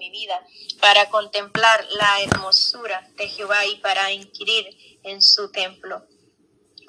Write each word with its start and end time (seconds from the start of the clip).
mi 0.00 0.10
vida, 0.10 0.44
para 0.80 1.10
contemplar 1.10 1.86
la 1.90 2.22
hermosura 2.22 3.06
de 3.16 3.28
Jehová 3.28 3.66
y 3.66 3.76
para 3.76 4.10
inquirir 4.10 4.98
en 5.04 5.22
su 5.22 5.52
templo. 5.52 6.02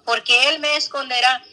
Porque 0.06 0.50
Él 0.50 0.60
me 0.60 0.78
esconderá 0.78 1.44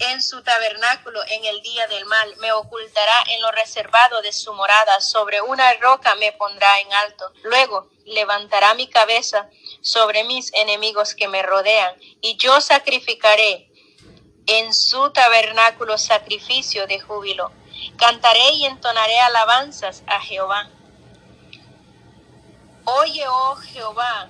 en 0.00 0.22
su 0.22 0.42
tabernáculo 0.42 1.20
en 1.28 1.44
el 1.44 1.60
día 1.60 1.86
del 1.88 2.06
mal, 2.06 2.36
me 2.38 2.52
ocultará 2.52 3.16
en 3.30 3.42
lo 3.42 3.50
reservado 3.50 4.22
de 4.22 4.32
su 4.32 4.54
morada, 4.54 5.00
sobre 5.00 5.42
una 5.42 5.72
roca 5.74 6.14
me 6.14 6.32
pondrá 6.32 6.68
en 6.80 6.92
alto. 6.92 7.32
Luego 7.42 7.90
levantará 8.06 8.72
mi 8.74 8.86
cabeza 8.86 9.50
sobre 9.82 10.24
mis 10.24 10.52
enemigos 10.54 11.14
que 11.14 11.28
me 11.28 11.42
rodean, 11.42 11.94
y 12.20 12.36
yo 12.36 12.60
sacrificaré 12.60 13.70
en 14.46 14.72
su 14.72 15.10
tabernáculo 15.10 15.98
sacrificio 15.98 16.86
de 16.86 17.00
júbilo. 17.00 17.59
Cantaré 17.96 18.52
y 18.52 18.66
entonaré 18.66 19.20
alabanzas 19.20 20.02
a 20.06 20.20
Jehová. 20.20 20.68
Oye, 22.84 23.24
oh 23.28 23.56
Jehová, 23.56 24.28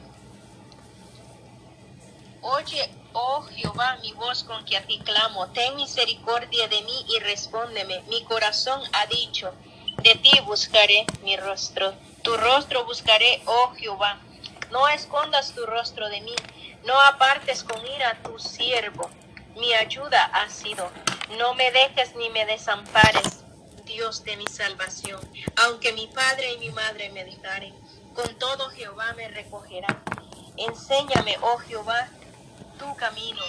oye, 2.43 2.91
oh 3.13 3.43
Jehová, 3.43 3.97
mi 4.03 4.13
voz 4.13 4.45
con 4.45 4.65
que 4.65 4.77
a 4.77 4.85
ti 4.85 4.99
clamo. 4.99 5.49
Ten 5.49 5.77
misericordia 5.77 6.69
de 6.69 6.83
mí 6.83 7.07
y 7.09 7.21
respóndeme. 7.21 8.03
Mi 8.09 8.25
corazón 8.25 8.83
ha 8.93 9.07
dicho, 9.07 9.53
de 10.03 10.15
ti 10.17 10.33
buscaré 10.45 11.07
mi 11.23 11.37
rostro. 11.37 11.95
Tu 12.23 12.37
rostro 12.37 12.85
buscaré, 12.85 13.43
oh 13.47 13.73
Jehová. 13.77 14.19
No 14.71 14.89
escondas 14.89 15.55
tu 15.55 15.65
rostro 15.67 16.09
de 16.09 16.21
mí. 16.21 16.35
No 16.85 16.99
apartes 17.01 17.65
con 17.65 17.85
ira 17.87 18.19
tu 18.23 18.39
siervo. 18.39 19.11
Mi 19.57 19.75
ayuda 19.75 20.25
ha 20.25 20.49
sido. 20.49 20.91
No 21.39 21.55
me 21.55 21.71
dejes 21.71 22.15
ni 22.17 22.29
me 22.31 22.47
desampares, 22.47 23.40
Dios 23.91 24.23
de 24.25 24.37
mi 24.37 24.47
salvación. 24.47 25.21
Aunque 25.57 25.93
mi 25.93 26.07
padre 26.07 26.53
y 26.53 26.59
mi 26.59 26.71
madre 26.71 27.11
me 27.11 27.25
dejaren, 27.25 27.75
con 28.15 28.39
todo 28.39 28.71
Jehová 28.71 29.13
me 29.15 29.29
recogerá. 29.29 30.03
Enséñame, 30.57 31.37
oh 31.41 31.59
Jehová, 31.59 32.09
tu 32.79 32.95
camino 32.97 33.43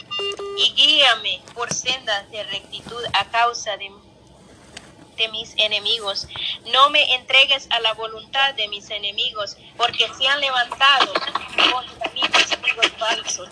y 0.58 0.74
guíame 0.74 1.42
por 1.54 1.72
sendas 1.72 2.30
de 2.32 2.44
rectitud 2.44 3.04
a 3.14 3.26
causa 3.26 3.78
de, 3.78 3.92
de 5.16 5.28
mis 5.30 5.54
enemigos. 5.58 6.28
No 6.74 6.90
me 6.90 7.14
entregues 7.14 7.68
a 7.70 7.80
la 7.80 7.94
voluntad 7.94 8.56
de 8.56 8.68
mis 8.68 8.90
enemigos, 8.90 9.58
porque 9.78 10.12
se 10.18 10.28
han 10.28 10.42
levantado 10.42 11.14
contra 11.72 12.12
mí 12.14 12.22
testigos 12.22 12.88
falsos. 12.98 13.50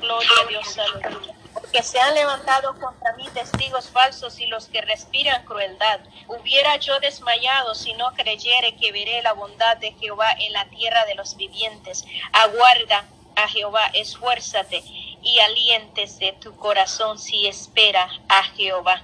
Gloria 0.00 0.30
a 0.42 0.46
Dios, 0.46 0.78
aleluya 0.78 1.37
que 1.72 1.82
se 1.82 2.00
han 2.00 2.14
levantado 2.14 2.78
contra 2.78 3.12
mí 3.16 3.28
testigos 3.34 3.88
falsos 3.90 4.38
y 4.40 4.46
los 4.46 4.66
que 4.66 4.80
respiran 4.80 5.44
crueldad. 5.44 6.00
Hubiera 6.26 6.76
yo 6.76 6.98
desmayado 7.00 7.74
si 7.74 7.92
no 7.94 8.12
creyere 8.14 8.76
que 8.76 8.92
veré 8.92 9.22
la 9.22 9.32
bondad 9.32 9.76
de 9.76 9.92
Jehová 9.92 10.32
en 10.38 10.52
la 10.52 10.68
tierra 10.70 11.04
de 11.06 11.14
los 11.14 11.36
vivientes. 11.36 12.04
Aguarda 12.32 13.04
a 13.36 13.48
Jehová, 13.48 13.86
esfuérzate 13.92 14.82
y 15.22 15.38
aliéntese 15.40 16.32
tu 16.40 16.56
corazón 16.56 17.18
si 17.18 17.46
espera 17.46 18.08
a 18.28 18.42
Jehová. 18.44 19.02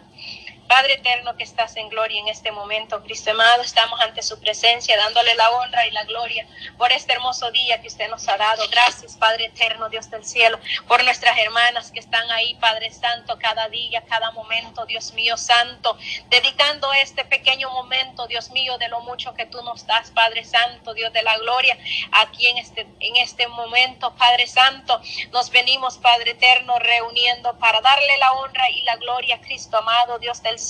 Padre 0.74 0.94
eterno 0.94 1.36
que 1.36 1.44
estás 1.44 1.76
en 1.76 1.88
gloria 1.88 2.18
en 2.18 2.26
este 2.26 2.50
momento, 2.50 3.00
Cristo 3.04 3.30
amado, 3.30 3.62
estamos 3.62 4.00
ante 4.00 4.22
su 4.22 4.40
presencia 4.40 4.96
dándole 4.96 5.32
la 5.36 5.48
honra 5.50 5.86
y 5.86 5.92
la 5.92 6.02
gloria 6.02 6.48
por 6.76 6.90
este 6.90 7.12
hermoso 7.12 7.52
día 7.52 7.80
que 7.80 7.86
usted 7.86 8.10
nos 8.10 8.26
ha 8.26 8.36
dado. 8.36 8.68
Gracias, 8.68 9.14
Padre 9.14 9.44
eterno, 9.44 9.88
Dios 9.88 10.10
del 10.10 10.24
cielo, 10.24 10.58
por 10.88 11.04
nuestras 11.04 11.38
hermanas 11.38 11.92
que 11.92 12.00
están 12.00 12.28
ahí, 12.32 12.56
Padre 12.56 12.90
Santo, 12.90 13.38
cada 13.38 13.68
día, 13.68 14.02
cada 14.08 14.32
momento, 14.32 14.84
Dios 14.84 15.12
mío 15.12 15.36
Santo, 15.36 15.96
dedicando 16.28 16.92
este 16.94 17.24
pequeño 17.24 17.70
momento, 17.70 18.26
Dios 18.26 18.50
mío, 18.50 18.76
de 18.76 18.88
lo 18.88 18.98
mucho 18.98 19.32
que 19.32 19.46
tú 19.46 19.62
nos 19.62 19.86
das, 19.86 20.10
Padre 20.10 20.44
Santo, 20.44 20.92
Dios 20.92 21.12
de 21.12 21.22
la 21.22 21.38
gloria, 21.38 21.78
aquí 22.10 22.48
en 22.48 22.58
este, 22.58 22.84
en 22.98 23.14
este 23.18 23.46
momento, 23.46 24.12
Padre 24.16 24.48
Santo, 24.48 25.00
nos 25.30 25.50
venimos, 25.50 25.98
Padre 25.98 26.32
eterno, 26.32 26.80
reuniendo 26.80 27.56
para 27.60 27.80
darle 27.80 28.16
la 28.18 28.32
honra 28.32 28.68
y 28.70 28.82
la 28.82 28.96
gloria, 28.96 29.40
Cristo 29.40 29.78
amado, 29.78 30.18
Dios 30.18 30.42
del. 30.42 30.63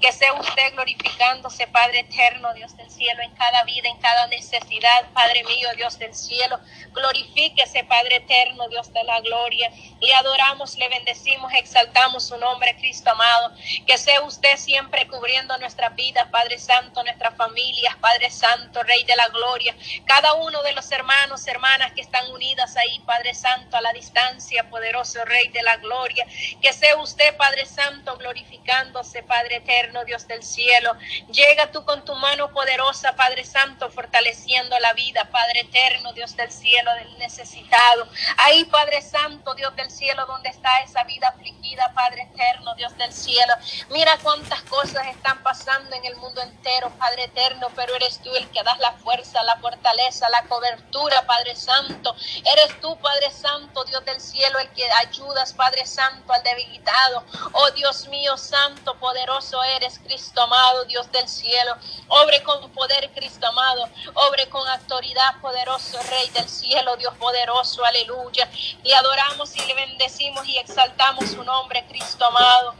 Que 0.00 0.12
sea 0.12 0.32
usted 0.34 0.72
glorificándose, 0.74 1.66
Padre 1.66 2.00
eterno, 2.00 2.54
Dios 2.54 2.76
del 2.76 2.90
cielo, 2.90 3.22
en 3.22 3.34
cada 3.34 3.64
vida, 3.64 3.88
en 3.88 3.98
cada 3.98 4.26
necesidad, 4.28 5.10
Padre 5.12 5.42
mío, 5.44 5.68
Dios 5.76 5.98
del 5.98 6.14
cielo. 6.14 6.60
Glorifíquese, 6.92 7.84
Padre 7.84 8.16
eterno, 8.16 8.68
Dios 8.68 8.92
de 8.92 9.02
la 9.02 9.20
gloria. 9.20 9.72
Le 10.00 10.14
adoramos, 10.14 10.76
le 10.76 10.88
bendecimos, 10.88 11.52
exaltamos 11.54 12.28
su 12.28 12.36
nombre, 12.36 12.76
Cristo 12.76 13.10
amado. 13.10 13.52
Que 13.86 13.98
sea 13.98 14.22
usted 14.22 14.56
siempre 14.56 15.08
cubriendo 15.08 15.56
nuestra 15.58 15.88
vida, 15.90 16.30
Padre 16.30 16.58
Santo, 16.58 17.02
nuestras 17.02 17.36
familias, 17.36 17.96
Padre 17.96 18.30
Santo, 18.30 18.82
Rey 18.84 19.02
de 19.04 19.16
la 19.16 19.28
gloria. 19.28 19.74
Cada 20.04 20.34
uno 20.34 20.62
de 20.62 20.72
los 20.72 20.90
hermanos, 20.92 21.46
hermanas 21.48 21.92
que 21.92 22.02
están 22.02 22.30
unidas 22.30 22.76
ahí, 22.76 23.00
Padre 23.00 23.34
Santo, 23.34 23.76
a 23.76 23.80
la 23.80 23.92
distancia, 23.92 24.70
poderoso 24.70 25.24
Rey 25.24 25.48
de 25.48 25.62
la 25.62 25.76
gloria. 25.78 26.24
Que 26.62 26.72
sea 26.72 26.96
usted, 26.96 27.36
Padre 27.36 27.66
Santo, 27.66 28.16
glorificándose 28.16 29.23
Padre 29.24 29.56
eterno, 29.56 30.04
Dios 30.04 30.26
del 30.28 30.42
cielo. 30.42 30.96
Llega 31.32 31.70
tú 31.70 31.84
con 31.84 32.04
tu 32.04 32.14
mano 32.14 32.50
poderosa, 32.50 33.16
Padre 33.16 33.44
Santo, 33.44 33.90
fortaleciendo 33.90 34.78
la 34.78 34.92
vida, 34.92 35.28
Padre 35.30 35.60
eterno, 35.60 36.12
Dios 36.12 36.36
del 36.36 36.50
cielo, 36.50 36.94
del 36.94 37.18
necesitado. 37.18 38.08
Ahí, 38.38 38.64
Padre 38.64 39.02
Santo, 39.02 39.54
Dios 39.54 39.74
del 39.76 39.90
cielo, 39.90 40.26
donde 40.26 40.50
está 40.50 40.80
esa 40.82 41.04
vida 41.04 41.28
afligida, 41.28 41.92
Padre 41.94 42.22
eterno, 42.22 42.74
Dios 42.74 42.96
del 42.96 43.12
cielo. 43.12 43.54
Mira 43.90 44.18
cuántas 44.22 44.62
cosas 44.62 45.06
están 45.08 45.42
pasando 45.42 45.96
en 45.96 46.04
el 46.04 46.16
mundo 46.16 46.42
entero, 46.42 46.90
Padre 46.98 47.24
eterno, 47.24 47.68
pero 47.74 47.94
eres 47.96 48.20
tú 48.20 48.34
el 48.34 48.48
que 48.50 48.62
das 48.62 48.78
la 48.78 48.92
fuerza, 48.92 49.42
la 49.42 49.56
fortaleza, 49.56 50.28
la 50.30 50.46
cobertura, 50.48 51.26
Padre 51.26 51.56
Santo. 51.56 52.14
Eres 52.52 52.80
tú, 52.80 52.96
Padre 52.98 53.30
Santo, 53.30 53.84
Dios 53.84 54.04
del 54.04 54.20
cielo, 54.20 54.58
el 54.58 54.70
que 54.70 54.84
ayudas, 54.92 55.52
Padre 55.52 55.86
Santo, 55.86 56.32
al 56.32 56.42
debilitado. 56.42 57.24
Oh 57.52 57.70
Dios 57.70 58.08
mío, 58.08 58.36
Santo, 58.36 58.94
poderoso 58.98 59.13
eres, 59.16 59.98
Cristo 59.98 60.42
amado, 60.42 60.84
Dios 60.84 61.10
del 61.12 61.28
cielo. 61.28 61.76
Obre 62.08 62.42
con 62.42 62.70
poder, 62.70 63.10
Cristo 63.14 63.46
amado. 63.46 63.88
Obre 64.14 64.48
con 64.48 64.66
autoridad, 64.68 65.40
poderoso 65.40 65.98
Rey 66.10 66.28
del 66.30 66.48
cielo, 66.48 66.96
Dios 66.96 67.14
poderoso, 67.16 67.84
aleluya. 67.84 68.48
Le 68.82 68.94
adoramos 68.94 69.54
y 69.56 69.60
le 69.66 69.74
bendecimos 69.74 70.46
y 70.48 70.58
exaltamos 70.58 71.30
su 71.30 71.42
nombre, 71.44 71.84
Cristo 71.88 72.26
amado. 72.26 72.74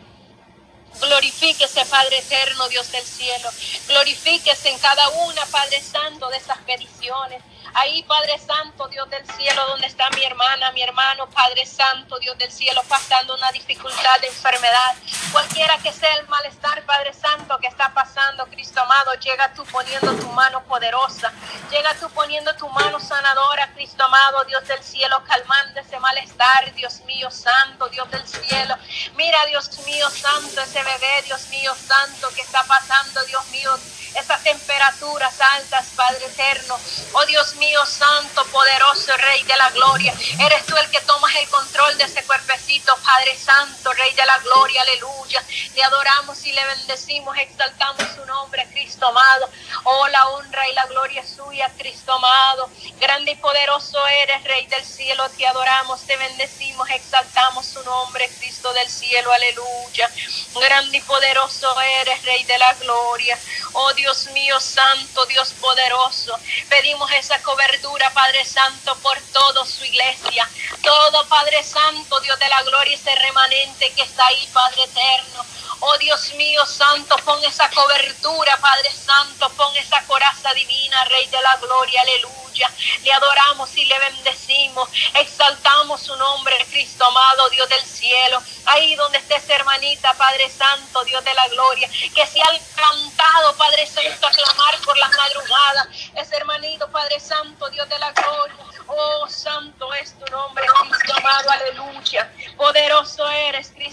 Glorifíquese, 1.01 1.85
Padre 1.87 2.19
eterno, 2.19 2.69
Dios 2.69 2.91
del 2.93 3.05
cielo. 3.05 3.51
Glorifíquese 3.89 4.71
en 4.71 4.79
cada 4.79 5.09
una, 5.09 5.45
Padre 5.47 5.81
Santo, 5.81 6.29
de 6.29 6.37
estas 6.37 6.59
peticiones. 6.59 7.43
Ahí, 7.75 8.05
Padre 8.05 8.39
Santo, 8.39 8.87
Dios 8.89 9.11
del 9.11 9.27
cielo, 9.33 9.67
donde 9.67 9.89
está 9.89 10.09
mi 10.11 10.23
hermana, 10.23 10.71
mi 10.73 10.83
hermano, 10.83 11.29
Padre 11.31 11.67
Santo, 11.67 12.19
Dios 12.21 12.39
del 12.39 12.53
cielo, 12.53 12.81
pasando 12.89 13.35
una 13.35 13.51
dificultad 13.51 14.21
de 14.21 14.29
enfermedad. 14.29 14.95
Cualquiera 15.33 15.77
que 15.79 15.93
sea 15.93 16.15
el 16.15 16.29
malestar, 16.29 16.85
Padre 16.85 17.13
Santo, 17.13 17.59
que 17.59 17.67
está 17.67 17.93
pasando, 17.93 18.47
Cristo 18.47 18.81
amado, 18.81 19.15
llega 19.15 19.53
tú 19.55 19.65
poniendo 19.65 20.15
tu 20.15 20.29
mano 20.29 20.63
poderosa. 20.65 21.33
Llega 21.71 21.95
tú 21.95 22.09
poniendo 22.11 22.55
tu 22.55 22.69
mano 22.69 23.01
sanadora, 23.01 23.73
Cristo 23.75 24.05
amado, 24.05 24.45
Dios 24.45 24.67
del 24.69 24.83
cielo, 24.83 25.23
calmando 25.25 25.81
ese 25.81 25.99
malestar, 25.99 26.73
Dios 26.75 27.01
mío, 27.01 27.31
Santo, 27.31 27.89
Dios 27.89 28.09
del 28.11 28.27
cielo. 28.29 28.77
Mira, 29.17 29.45
Dios 29.47 29.77
mío, 29.85 30.09
Santo, 30.11 30.61
ese 30.61 30.83
bebé, 30.83 31.23
Dios 31.25 31.49
mío, 31.49 31.75
Santo, 31.75 32.29
que 32.35 32.43
está 32.43 32.63
pasando, 32.65 33.25
Dios 33.25 33.45
mío, 33.49 33.77
esas 34.15 34.43
temperaturas 34.45 35.41
altas, 35.41 35.87
Padre 35.97 36.27
eterno. 36.27 36.79
Oh 37.15 37.27
Dios 37.27 37.57
mío, 37.57 37.64
santo, 37.87 38.45
poderoso, 38.47 39.17
Rey 39.17 39.43
de 39.45 39.57
la 39.57 39.71
gloria. 39.71 40.13
Eres 40.39 40.67
tú 40.67 40.77
el 40.77 40.91
que 40.91 41.01
tomas 41.03 41.35
el 41.37 41.49
control 41.49 41.97
de 41.99 42.05
ese 42.05 42.25
cuerpecito, 42.25 42.93
Padre 43.03 43.37
Santo, 43.37 43.93
Rey 43.93 44.13
de 44.15 44.27
la 44.27 44.39
gloria, 44.39 44.83
aleluya. 44.83 45.43
Le 45.75 45.83
adoramos 45.85 46.45
y 46.45 46.53
le 46.53 46.65
bendecimos, 46.67 47.37
exaltamos 47.39 48.05
su 48.15 48.25
nombre, 48.27 48.67
Cristo 48.71 49.07
amado. 49.07 49.51
Oh, 49.85 50.09
la 50.09 50.29
honra 50.31 50.69
y 50.69 50.75
la 50.75 50.87
gloria 50.87 51.23
es 51.23 51.31
suya, 51.35 51.73
Cristo 51.77 52.13
amado. 52.13 52.71
Grande 53.01 53.33
y 53.33 53.37
poderoso 53.37 54.07
eres, 54.07 54.45
Rey 54.45 54.67
del 54.67 54.85
cielo. 54.85 55.29
Te 55.31 55.47
adoramos, 55.47 56.05
te 56.07 56.17
bendecimos, 56.17 56.89
exaltamos 56.91 57.67
su 57.67 57.83
nombre, 57.83 58.31
Cristo 58.39 58.73
del 58.73 58.89
cielo, 58.89 59.33
aleluya. 59.33 60.11
Grande 60.55 60.99
y 60.99 61.03
poderoso 61.03 61.81
eres, 61.81 62.23
Rey 62.23 62.45
de 62.45 62.59
la 62.59 62.73
gloria. 62.75 63.39
Oh 63.73 63.93
Dios 63.95 64.27
mío, 64.29 64.61
santo, 64.61 65.25
Dios 65.27 65.55
poderoso. 65.55 66.39
Pedimos 66.69 67.11
esa 67.13 67.41
cobertura, 67.55 68.11
Padre 68.13 68.45
Santo, 68.45 68.97
por 69.01 69.17
toda 69.33 69.65
su 69.65 69.85
iglesia. 69.85 70.49
Todo, 70.83 71.29
Padre 71.29 71.63
Santo, 71.63 72.21
Dios 72.21 72.39
de 72.39 72.49
la 72.49 72.63
gloria, 72.65 72.97
ese 72.97 73.15
remanente 73.15 73.93
que 73.95 74.03
está 74.03 74.27
ahí, 74.27 74.49
Padre 74.53 74.83
eterno. 74.83 75.45
Oh 75.87 75.99
Dios 75.99 76.33
mío, 76.37 76.65
santo, 76.65 77.15
pon 77.27 77.45
esa 77.45 77.69
cobertura, 77.69 78.57
Padre 78.57 78.91
Santo, 78.91 79.51
pon 79.51 79.77
esa 79.77 80.03
coraza 80.07 80.51
divina, 80.55 81.05
Rey 81.05 81.27
de 81.27 81.43
la 81.43 81.57
Gloria, 81.57 82.01
aleluya. 82.01 82.73
Le 83.03 83.13
adoramos 83.13 83.77
y 83.77 83.85
le 83.85 83.99
bendecimos, 83.99 84.89
exaltamos 85.13 86.01
su 86.01 86.17
nombre, 86.17 86.57
Cristo 86.71 87.05
amado, 87.05 87.51
Dios 87.51 87.69
del 87.69 87.85
cielo. 87.85 88.43
Ahí 88.65 88.95
donde 88.95 89.19
esté 89.19 89.37
esa 89.37 89.57
hermanita, 89.57 90.15
Padre 90.15 90.49
Santo, 90.49 91.05
Dios 91.05 91.23
de 91.23 91.35
la 91.35 91.49
Gloria, 91.49 91.87
que 92.15 92.27
se 92.27 92.41
ha 92.41 92.51
levantado, 92.51 93.55
Padre 93.59 93.87
Santo, 93.87 94.27
a 94.27 94.31
clamar 94.31 94.79
por 94.87 94.97
las 94.97 95.11
madrugadas. 95.11 95.89
Ese 96.15 96.37
hermanito, 96.37 96.91
Padre 96.91 97.21
Santo, 97.21 97.69
Dios 97.69 97.87
de 97.91 97.99
la 97.99 98.11
Gloria. 98.13 98.57
Oh, 98.87 99.29
santo 99.29 99.93
es 99.95 100.19
tu 100.19 100.27
nombre, 100.31 100.65
Cristo 100.67 101.15
amado, 101.17 101.51
aleluya. 101.51 102.33
Poderoso 102.57 103.29
eres, 103.29 103.69
Cristo 103.69 103.84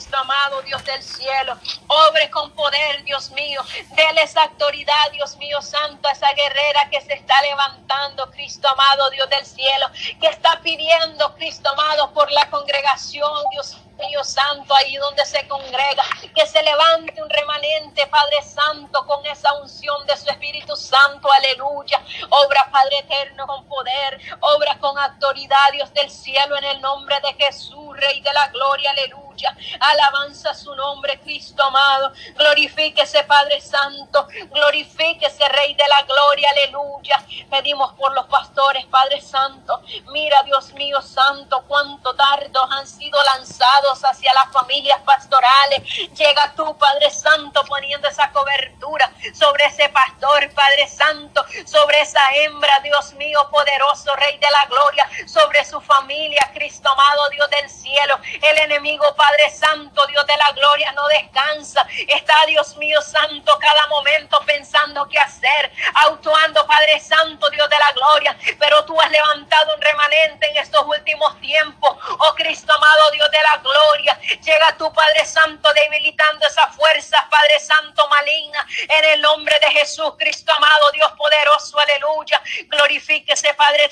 Dios 0.63 0.83
del 0.85 1.01
cielo. 1.01 1.57
Obre 1.87 2.29
con 2.29 2.51
poder, 2.51 3.03
Dios 3.03 3.31
mío. 3.31 3.61
Dele 3.95 4.23
esa 4.23 4.43
autoridad, 4.43 5.11
Dios 5.11 5.37
mío, 5.37 5.61
santo, 5.61 6.07
a 6.07 6.11
esa 6.11 6.31
guerrera 6.33 6.89
que 6.89 7.01
se 7.01 7.13
está 7.13 7.41
levantando, 7.41 8.29
Cristo 8.31 8.67
amado, 8.67 9.09
Dios 9.11 9.29
del 9.29 9.45
cielo, 9.45 9.87
que 10.19 10.27
está 10.27 10.59
pidiendo, 10.61 11.33
Cristo 11.35 11.69
amado, 11.69 12.13
por 12.13 12.31
la 12.31 12.49
congregación, 12.49 13.31
Dios 13.51 13.77
Dios 14.09 14.27
Santo, 14.27 14.73
ahí 14.75 14.95
donde 14.95 15.25
se 15.25 15.47
congrega, 15.47 16.03
que 16.33 16.45
se 16.45 16.61
levante 16.63 17.21
un 17.21 17.29
remanente, 17.29 18.07
Padre 18.07 18.41
Santo, 18.43 19.05
con 19.05 19.25
esa 19.25 19.53
unción 19.61 20.05
de 20.07 20.17
su 20.17 20.29
Espíritu 20.29 20.75
Santo, 20.75 21.29
aleluya. 21.31 22.01
Obra, 22.29 22.67
Padre 22.71 22.99
Eterno, 22.99 23.45
con 23.47 23.65
poder, 23.67 24.19
obra 24.39 24.77
con 24.79 24.97
autoridad, 24.97 25.71
Dios 25.71 25.93
del 25.93 26.09
cielo, 26.09 26.57
en 26.57 26.63
el 26.65 26.81
nombre 26.81 27.19
de 27.21 27.45
Jesús, 27.45 27.95
Rey 27.97 28.21
de 28.21 28.33
la 28.33 28.47
Gloria, 28.47 28.91
aleluya. 28.91 29.30
Alabanza 29.79 30.53
su 30.53 30.73
nombre, 30.75 31.19
Cristo 31.21 31.63
amado. 31.63 32.13
Glorifíquese, 32.35 33.23
Padre 33.23 33.61
Santo. 33.61 34.27
Glorifíquese, 34.51 35.47
Rey 35.49 35.73
de 35.73 35.87
la 35.87 36.01
Gloria. 36.03 36.49
Aleluya. 36.51 37.25
Pedimos 37.49 37.93
por 37.93 38.13
los 38.13 38.25
pastores, 38.27 38.85
Padre 38.85 39.21
Santo. 39.21 39.81
Mira, 40.11 40.41
Dios 40.43 40.73
mío 40.73 41.01
Santo, 41.01 41.63
cuánto 41.67 42.13
dardos 42.13 42.71
han 42.71 42.87
sido 42.87 43.17
lanzados 43.35 44.03
hacia 44.03 44.33
las 44.33 44.51
familias 44.51 44.99
pastorales. 45.01 45.83
Llega 46.15 46.53
tú, 46.55 46.77
Padre 46.77 47.09
Santo, 47.09 47.63
poniendo 47.65 48.07
esa 48.07 48.31
cobertura 48.31 49.11
sobre 49.33 49.65
ese 49.65 49.89
pastor, 49.89 50.49
Padre 50.53 50.87
Santo, 50.87 51.43
sobre 51.65 52.01
esa 52.01 52.21
hembra, 52.35 52.79
Dios 52.83 53.13
mío, 53.13 53.39
poderoso, 53.49 54.15
Rey 54.15 54.37
de 54.37 54.49
la 54.49 54.65
Gloria, 54.65 55.09
sobre 55.27 55.63
su 55.65 55.79
familia, 55.81 56.51
Cristo 56.53 56.89
amado, 56.91 57.29
Dios 57.29 57.49
del 57.49 57.69
cielo. 57.69 58.19
El 58.41 58.57
enemigo, 58.59 59.03
Padre 59.15 59.30
Santo, 59.49 60.05
Dios 60.07 60.25
de 60.25 60.37
la 60.37 60.51
gloria, 60.51 60.91
no 60.93 61.07
descansa. 61.07 61.85
Está, 62.07 62.45
Dios 62.47 62.75
mío 62.77 63.01
Santo, 63.01 63.57
cada 63.59 63.87
momento 63.87 64.39
pensando 64.45 65.07
qué 65.07 65.17
hacer, 65.17 65.71
actuando, 66.05 66.65
Padre 66.65 66.99
Santo, 66.99 67.49
Dios 67.49 67.69
de 67.69 67.77
la 67.77 67.91
gloria. 67.91 68.37
Pero 68.59 68.85
tú 68.85 68.99
has 68.99 69.09
levantado 69.11 69.75
un 69.75 69.81
remanente 69.81 70.47
en 70.49 70.57
estos 70.57 70.85
últimos 70.85 71.39
tiempos. 71.39 71.97
Oh 72.19 72.33
Cristo 72.35 72.71
amado, 72.73 73.11
Dios 73.11 73.29
de 73.31 73.41
la 73.41 73.57
gloria. 73.57 74.19
Llega 74.43 74.77
tu 74.77 74.91
Padre 74.93 75.25
Santo 75.25 75.69
debilitando 75.73 76.45
esas 76.47 76.75
fuerzas, 76.75 77.21
Padre 77.29 77.59
Santo 77.59 78.07
maligna. 78.07 78.65
En 78.89 79.05
el 79.05 79.21
nombre 79.21 79.57
de 79.59 79.71
Jesús, 79.71 80.13
Cristo 80.17 80.51
amado, 80.55 80.91
Dios 80.91 81.11
poderoso, 81.17 81.77
aleluya. 81.79 82.41
Glorifíquese, 82.67 83.53
Padre 83.53 83.89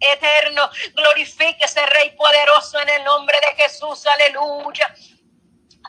eterno. 0.00 0.70
Glorifíquese, 0.94 1.86
Rey 1.86 2.10
poderoso, 2.10 2.80
en 2.80 2.88
el 2.88 3.04
nombre 3.04 3.38
de 3.40 3.62
Jesús, 3.62 4.06
aleluya. 4.06 4.71
Georgia. 4.72 5.11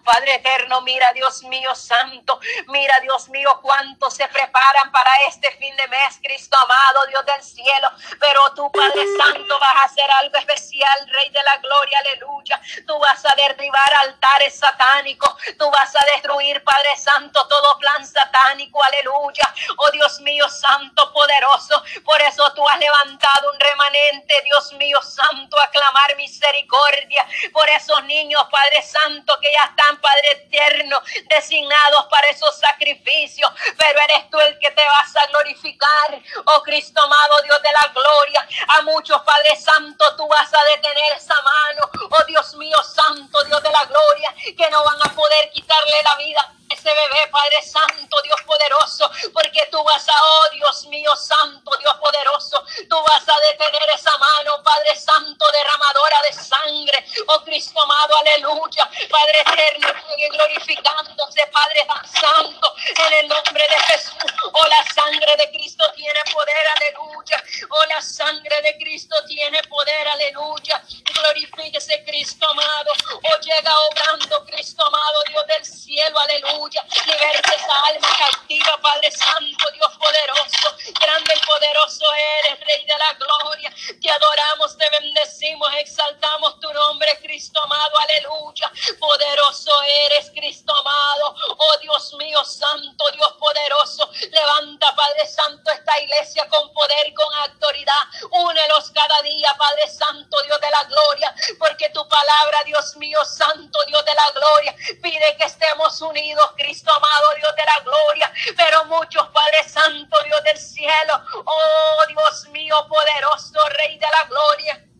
Padre 0.04 0.36
eterno, 0.36 0.82
mira 0.82 1.12
Dios 1.14 1.44
mío 1.44 1.74
santo, 1.76 2.40
mira 2.68 2.94
Dios 3.02 3.30
mío 3.30 3.50
cuánto 3.62 4.10
se 4.12 4.28
preparan 4.28 4.92
para 4.92 5.12
este 5.28 5.52
fin 5.58 5.76
de 5.76 5.88
mes, 5.88 6.20
Cristo 6.22 6.58
amado, 6.58 7.08
Dios 7.08 7.26
del 7.26 7.44
cielo. 7.44 7.90
Pero 8.20 8.54
tú, 8.54 8.72
Padre 8.72 9.06
Santo, 9.18 9.60
vas 9.60 9.76
a 9.82 9.86
hacer 9.86 10.10
algo 10.12 10.38
especial, 10.38 11.10
Rey 11.10 11.30
de 11.30 11.44
la 11.44 11.58
Gloria, 11.58 12.00
aleluya. 12.00 12.62
Tú 12.86 12.98
vas 13.00 13.26
a 13.26 13.36
derribar 13.36 13.94
altares 14.02 14.58
satánicos, 14.58 15.34
tú 15.58 15.70
vas 15.72 15.96
a 15.96 16.06
destruir, 16.14 16.64
Padre 16.64 16.98
Santo, 16.98 17.48
todo 17.48 17.78
plan 17.80 18.06
satánico, 18.06 18.84
aleluya. 18.84 19.54
Oh 19.78 19.92
Dios 19.92 20.20
mío 20.22 20.48
santo, 20.50 21.12
poderoso, 21.14 21.84
por 22.04 22.22
eso 22.22 22.54
tú 22.54 22.68
has 22.70 22.80
levantado 22.80 23.52
un 23.52 23.60
remanente, 23.60 24.42
Dios 24.44 24.74
mío 24.74 25.02
santo, 25.02 25.60
a 25.60 25.70
clamar 25.70 26.16
misericordia 26.18 27.26
por 27.52 27.68
esos 27.70 28.04
niños, 28.06 28.42
Padre 28.52 28.82
Santo, 28.82 29.38
que 29.42 29.52
ya 29.52 29.64
están 29.64 29.93
Padre 29.98 30.32
eterno, 30.32 31.02
designados 31.30 32.06
para 32.10 32.28
esos 32.30 32.56
sacrificios, 32.58 33.50
pero 33.78 34.00
eres 34.00 34.30
tú 34.30 34.40
el 34.40 34.58
que 34.60 34.72
te 34.72 34.82
vas 34.82 35.16
a 35.16 35.28
glorificar, 35.28 36.22
oh 36.46 36.64
Cristo 36.64 37.02
amado, 37.02 37.42
Dios 37.44 37.62
de 37.62 37.72
la 37.72 37.94
gloria. 37.94 38.48
A 38.78 38.82
muchos, 38.84 39.22
Padre 39.24 39.56
Santo, 39.56 40.16
tú 40.16 40.28
vas 40.28 40.54
a 40.54 40.76
detener 40.76 41.14
esa 41.18 41.36
mano, 41.42 41.90
oh 42.10 42.24
Dios 42.26 42.54
mío 42.56 42.78
santo, 42.84 43.44
Dios 43.46 43.62
de 43.64 43.72
la 43.72 43.86
gloria, 43.86 44.36
que 44.56 44.70
no 44.70 44.84
van 44.84 45.00
a 45.04 45.14
poder 45.14 45.50
quitarle 45.52 46.04
la 46.04 46.16
vida 46.16 46.54
ese 46.74 46.90
bebé, 46.90 47.28
Padre 47.32 47.62
Santo, 47.62 48.22
Dios 48.22 48.42
poderoso, 48.46 49.10
porque 49.32 49.68
tú 49.72 49.84
vas 49.84 50.08
a, 50.10 50.14
oh 50.24 50.50
Dios 50.52 50.86
mío, 50.88 51.16
Santo, 51.16 51.72
Dios 51.78 51.96
poderoso, 51.98 52.64
tú 52.90 52.98
vas 53.08 53.24
a 53.28 53.40
detener 53.52 53.90
esa 53.94 54.18
mano, 54.18 54.62
Padre 54.64 54.96
Santo, 54.96 55.46
derramadora 55.52 56.18
de 56.28 56.34
sangre, 56.34 57.06
oh 57.28 57.44
Cristo 57.44 57.82
amado, 57.82 58.18
aleluya, 58.18 58.90
Padre 59.10 59.42
eterno, 59.42 59.88
sigue 60.10 60.30
glorificándose, 60.30 61.48
Padre 61.48 61.88
Santo, 62.20 62.76
en 63.08 63.14
el 63.14 63.28
nombre 63.28 63.68
de 63.68 63.80
Jesús, 63.94 64.34
oh 64.52 64.68
la 64.68 64.84
sangre 64.94 65.36
de 65.38 65.52
Cristo 65.52 65.86
tiene 65.96 66.20
poder, 66.32 66.68
aleluya, 66.78 67.44
oh 67.70 67.86
la 67.86 68.02
sangre 68.02 68.62
de 68.62 68.78
Cristo 68.78 69.16
tiene 69.28 69.62
poder, 69.64 70.08
aleluya, 70.08 70.84
glorifíquese 71.14 72.04
Cristo 72.04 72.50
amado, 72.50 72.92
oh 73.14 73.40
llega 73.42 73.74
obrando 73.90 74.46
Cristo 74.46 74.86
amado, 74.86 75.24
Dios 75.30 75.48
del 75.48 75.66
cielo, 75.66 76.20
aleluya 76.20 76.63
aleluya. 76.64 76.84
Liberte 77.06 77.56
esa 77.56 77.80
alma 77.88 78.08
cautiva, 78.18 78.80
Padre 78.82 79.12
Santo, 79.12 79.72
Dios 79.74 79.92
poderoso. 79.98 80.94
Grande 81.00 81.34
y 81.36 81.46
poderoso 81.46 82.06
eres, 82.46 82.60
Rey 82.60 82.86
de 82.86 82.98
la 82.98 83.14
gloria. 83.14 83.74
Te 84.02 84.10
adoramos, 84.10 84.78
te 84.78 84.90
bendecimos, 84.90 85.70
exaltamos 85.80 86.60
tu 86.60 86.72
nombre, 86.74 87.08
Cristo 87.22 87.62
amado, 87.62 87.98
aleluya. 88.00 88.72
Poderoso 89.00 89.72
eres, 90.06 90.32
Cristo 90.32 90.74
amado. 90.76 91.36
Oh 91.58 91.78
Dios 91.82 92.14
mío, 92.16 92.44
Santo, 92.44 93.12
Dios 93.12 93.34
poderoso. 93.40 94.10
Levanta, 94.32 94.96
Padre 94.96 95.28
Santo, 95.28 95.72
esta 95.72 96.00
iglesia 96.02 96.48
con 96.50 96.72
poder, 96.74 97.14
con 97.14 97.34
autoridad. 97.50 98.04
Únelos 98.32 98.92
cada 98.92 99.22
día, 99.22 99.54
Padre 99.58 99.88
Santo, 99.90 100.42
Dios 100.44 100.60
de 100.62 100.70
la 100.70 100.84
gloria. 100.86 101.36
Porque 101.60 101.90
tu 101.90 102.08
palabra, 102.08 102.64
Dios 102.66 102.96
mío, 102.98 103.24
Santo, 103.26 103.80
Dios 103.88 104.04
de 104.06 104.14
la 104.14 104.32
gloria, 104.32 104.76
pide 105.02 105.36
que 105.38 105.46
estemos 105.46 106.02
unidos 106.02 106.53
Cristo 106.56 106.92
amado, 106.94 107.36
Dios 107.36 107.56
de 107.56 107.66
la 107.66 107.80
gloria, 107.84 108.34
pero 108.56 108.86
muchos, 108.86 109.28
Padre 109.30 109.68
Santo, 109.68 110.18
Dios 110.24 110.44
del 110.44 110.58
cielo, 110.58 111.22
oh 111.46 112.04
Dios 112.08 112.48
mío, 112.50 112.76
poderoso 112.88 113.60
Rey 113.78 113.98
de 113.98 114.08
la 114.08 114.26
gloria 114.26 114.93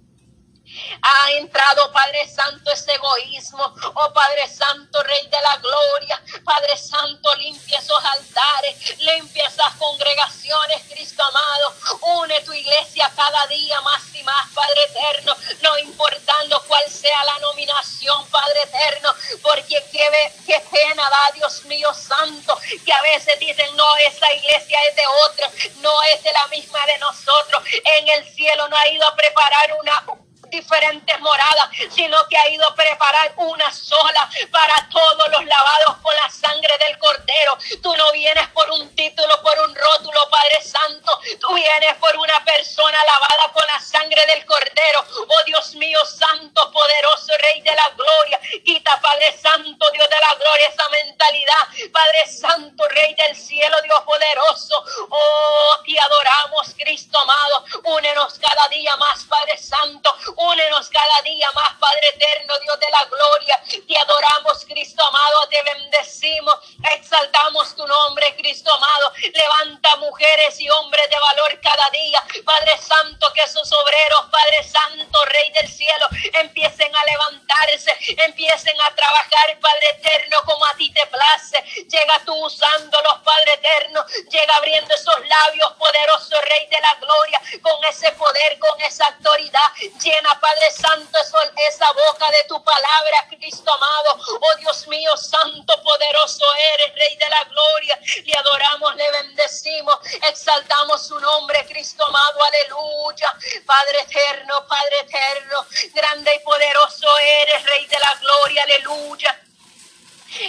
ha 1.02 1.32
entrado, 1.32 1.92
Padre 1.92 2.28
Santo, 2.28 2.72
ese 2.72 2.94
egoísmo. 2.94 3.74
Oh 3.96 4.14
Padre 4.14 4.48
Santo, 4.48 5.02
Rey 5.04 5.28
de 5.28 5.42
la 5.42 5.58
Gloria. 5.58 6.22
Padre 6.44 6.78
Santo, 6.78 7.34
limpia 7.36 7.80
esos 7.80 8.04
altares, 8.04 9.00
limpia 9.00 9.48
esas 9.48 9.74
congregaciones, 9.76 10.84
Cristo 10.90 11.24
amado. 11.24 11.76
Une 12.20 12.42
tu 12.42 12.54
iglesia 12.54 13.12
cada 13.16 13.46
día 13.48 13.80
más 13.82 14.04
y 14.14 14.24
más, 14.24 14.50
Padre 14.54 14.84
eterno. 14.90 15.36
No 15.62 15.78
importando 15.80 16.62
cuál 16.68 16.90
sea 16.90 17.24
la 17.26 17.40
nominación, 17.40 18.26
Padre 18.28 18.64
eterno. 18.64 19.14
Porque 19.42 19.84
qué, 19.92 20.60
pena 20.72 21.10
da, 21.10 21.32
Dios 21.36 21.66
mío 21.66 21.94
santo, 21.94 22.60
que 22.86 22.94
a 22.94 23.02
veces 23.02 23.40
dicen, 23.40 23.76
no, 23.76 23.96
esa 23.98 24.32
iglesia 24.34 24.78
es 24.90 24.96
de 24.96 25.08
otro, 25.26 25.52
no 25.82 26.02
es 26.04 26.24
de 26.24 26.32
la 26.32 26.48
misma 26.48 26.86
de 26.86 26.98
nosotros. 27.00 27.64
En 27.98 28.08
el 28.08 28.34
cielo 28.34 28.68
no 28.68 28.78
ha 28.78 28.88
ido 28.88 29.08
a 29.08 29.16
preparar 29.16 29.78
una 29.80 30.06
diferentes 30.54 31.20
moradas, 31.20 31.70
sino 31.90 32.18
que 32.30 32.38
ha 32.38 32.48
ido 32.50 32.66
a 32.68 32.76
preparar 32.76 33.34
una 33.38 33.72
sola 33.74 34.30
para 34.52 34.88
todos 34.90 35.28
los 35.30 35.46
lavados 35.46 35.98
por 36.02 36.14
la 36.16 36.30
sangre 36.30 36.78
del 36.88 36.98
Cordero. 37.00 37.58
Tú 37.82 37.96
no 37.96 38.12
vienes 38.12 38.48
por 38.50 38.70
un 38.72 38.96
título, 38.96 39.42
por 39.42 39.60
un 39.68 39.76
rótulo, 39.76 40.30
Padre 40.30 40.62
Santo. 40.62 41.20
Tú 41.42 41.54
vienes 41.56 41.96
por 41.96 42.16
una 42.18 42.44
persona 42.46 42.98
lavada 43.04 43.52
con 43.52 43.66
la 43.68 43.80
sangre 43.80 44.24
del 44.28 44.46
Cordero. 44.46 45.06
Oh 45.28 45.44
Dios 45.46 45.74
mío, 45.76 46.00
Santo, 46.06 46.72
poderoso 46.72 47.34
Rey 47.40 47.62
de 47.62 47.76
la 47.76 47.90
Gloria. 47.90 48.40
Quita, 48.64 49.02
Padre 49.02 49.36
Santo, 49.38 49.90
Dios 49.92 50.08
de 50.10 50.20
la 50.20 50.36
Gloria, 50.36 50.68
esa 50.68 50.88
mentalidad. 50.90 51.64
Padre 51.92 52.28
Santo, 52.28 52.84
Rey 52.90 53.16
del 53.16 53.36
cielo, 53.36 53.76
Dios 53.82 54.02
poderoso. 54.02 54.86
Oh, 55.10 55.80
te 55.84 56.00
adoramos, 56.00 56.76
Cristo 56.78 57.18
amado. 57.20 57.66
Únenos 57.86 58.38
cada 58.40 58.68
día 58.68 58.96
más, 58.98 59.24
Padre 59.26 59.58
Santo. 59.58 60.16
Únenos 60.44 60.90
cada 60.90 61.22
día 61.24 61.50
más, 61.54 61.74
Padre 61.80 62.10
eterno, 62.16 62.60
Dios 62.60 62.78
de 62.78 62.90
la 62.92 63.06
gloria. 63.06 63.64
Te 63.88 63.98
adoramos, 63.98 64.66
Cristo 64.66 65.02
amado. 65.02 65.48
Te 65.48 65.64
bendecimos. 65.64 66.56
Exaltamos 66.92 67.74
tu 67.74 67.88
nombre, 67.88 68.36
Cristo 68.36 68.74
amado. 68.74 69.14
Levanta 69.34 69.96
mujeres 69.98 70.60
y 70.60 70.70
hombres 70.70 71.10
de 71.10 71.18
valor 71.18 71.62
cada 71.62 71.90
día. 71.92 72.22
Padre 72.44 72.78
Santo, 72.78 73.32
que 73.32 73.42
esos 73.42 73.72
obreros, 73.72 74.26
Padre 74.30 74.64
Santo, 74.64 75.26
Rey 75.26 75.50
del 75.52 75.70
cielo, 75.70 76.08
empiecen 76.34 76.94
a 76.94 77.06
levantarse, 77.06 77.98
empiecen 78.18 78.82
a 78.82 78.96
trabajar, 78.96 79.58
Padre 79.62 79.90
eterno, 79.92 80.44
como 80.44 80.66
a 80.66 80.74
ti 80.74 80.92
te 80.92 81.08
place. 81.08 81.64
Llega 81.88 82.22
tú 82.26 82.36
usándolos, 82.46 83.20
Padre 83.24 83.54
eterno. 83.54 84.06
Llega 84.30 84.58
abriendo 84.58 84.94
esos 84.94 85.26
labios, 85.26 85.72
poderoso 85.80 86.42
Rey 86.42 86.68
de 86.68 86.82
la 86.82 86.96
gloria, 86.96 87.42
con 87.62 87.82
ese 87.86 88.12
poder, 88.12 88.60
con 88.60 88.82
esa 88.82 89.08
autoridad. 89.08 89.72
Llena, 90.02 90.23
Padre 90.40 90.72
Santo, 90.72 91.20
esa 91.68 91.92
boca 91.94 92.30
de 92.32 92.44
tu 92.48 92.64
palabra, 92.64 93.28
Cristo 93.30 93.72
amado. 93.74 94.20
Oh 94.40 94.56
Dios 94.58 94.88
mío, 94.88 95.16
Santo, 95.18 95.82
poderoso 95.84 96.46
eres, 96.74 96.96
Rey 96.96 97.16
de 97.18 97.30
la 97.30 97.44
gloria. 97.46 98.00
Le 98.26 98.38
adoramos, 98.38 98.96
le 98.96 99.12
bendecimos, 99.12 99.98
exaltamos 100.28 101.08
su 101.08 101.20
nombre, 101.20 101.66
Cristo 101.68 102.06
amado. 102.06 102.40
Aleluya. 102.44 103.36
Padre 103.66 104.02
eterno, 104.02 104.66
Padre 104.68 105.00
eterno, 105.02 105.66
grande 105.94 106.36
y 106.36 106.40
poderoso 106.40 107.08
eres, 107.20 107.64
Rey 107.66 107.86
de 107.86 108.00
la 108.00 108.16
gloria. 108.20 108.64
Aleluya. 108.64 109.43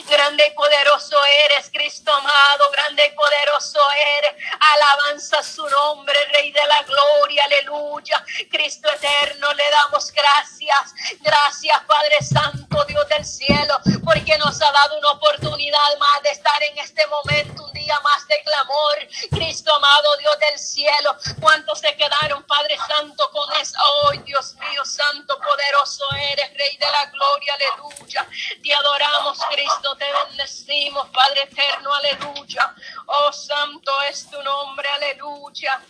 Grande 0.09 0.45
y 0.49 0.55
poderoso 0.55 1.17
eres, 1.45 1.71
Cristo 1.71 2.11
amado, 2.12 2.71
grande 2.73 3.07
y 3.07 3.14
poderoso 3.14 3.79
eres. 4.19 4.43
Alabanza 4.59 5.43
su 5.43 5.69
nombre, 5.69 6.17
Rey 6.33 6.50
de 6.53 6.67
la 6.67 6.83
gloria, 6.83 7.45
aleluya. 7.45 8.25
Cristo 8.50 8.88
eterno, 8.91 9.53
le 9.53 9.71
damos 9.71 10.11
gracias. 10.12 10.95
Gracias, 11.21 11.83
Padre 11.87 12.17
Santo, 12.23 12.85
Dios 12.87 13.09
del 13.09 13.25
cielo, 13.25 13.79
porque 14.05 14.38
nos 14.38 14.61
ha 14.62 14.73
dado 14.73 14.99
una 14.99 15.11
oportunidad 15.11 15.99
más 15.99 16.23
de 16.23 16.31
estar 16.31 16.62
en 16.62 16.79
este 16.79 17.03
momento, 17.07 17.64
un 17.64 17.73
día 17.73 17.99
más 18.00 18.26
de 18.26 18.41
clamor. 18.43 19.09
Cristo 19.31 19.75
amado, 19.75 20.17
Dios 20.19 20.38
del 20.38 20.59
cielo, 20.59 21.17
¿cuántos 21.41 21.81
se 21.81 21.95
quedaron, 21.97 22.43
Padre 22.45 22.79
Santo, 22.88 23.31
con 23.33 23.53
eso? 23.61 23.75
hoy, 24.05 24.19
Dios 24.19 24.55
mío, 24.57 24.85
Santo, 24.85 25.38
poderoso 25.38 26.07
eres, 26.33 26.53
Rey 26.57 26.76
de 26.76 26.91
la 26.91 27.07
gloria, 27.07 27.55
aleluya. 27.55 28.26
Te 28.62 28.75
adoramos, 28.75 29.38
Cristo 29.50 29.74
te 29.81 30.04
bendecimos, 30.28 31.09
Padre 31.11 31.43
eterno, 31.43 31.93
aleluya. 31.95 32.75
Oh, 33.07 33.33
santo 33.33 33.93
es 34.11 34.28
tu 34.31 34.43
nombre, 34.43 34.88
aleluya. 34.88 35.81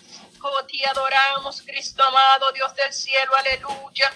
Oh, 0.43 0.65
te 0.67 0.87
adoramos, 0.87 1.63
Cristo 1.63 2.03
amado, 2.03 2.53
Dios 2.53 2.75
del 2.75 2.93
cielo, 2.93 3.35
aleluya. 3.37 4.13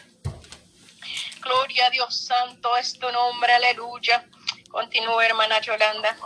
Gloria 1.40 1.87
a 1.87 1.90
Dios 1.90 2.26
santo 2.26 2.76
es 2.76 2.98
tu 2.98 3.10
nombre, 3.10 3.52
aleluya. 3.52 4.26
Continúa, 4.70 5.25
hermana 5.25 5.60
Yolanda. 5.60 6.16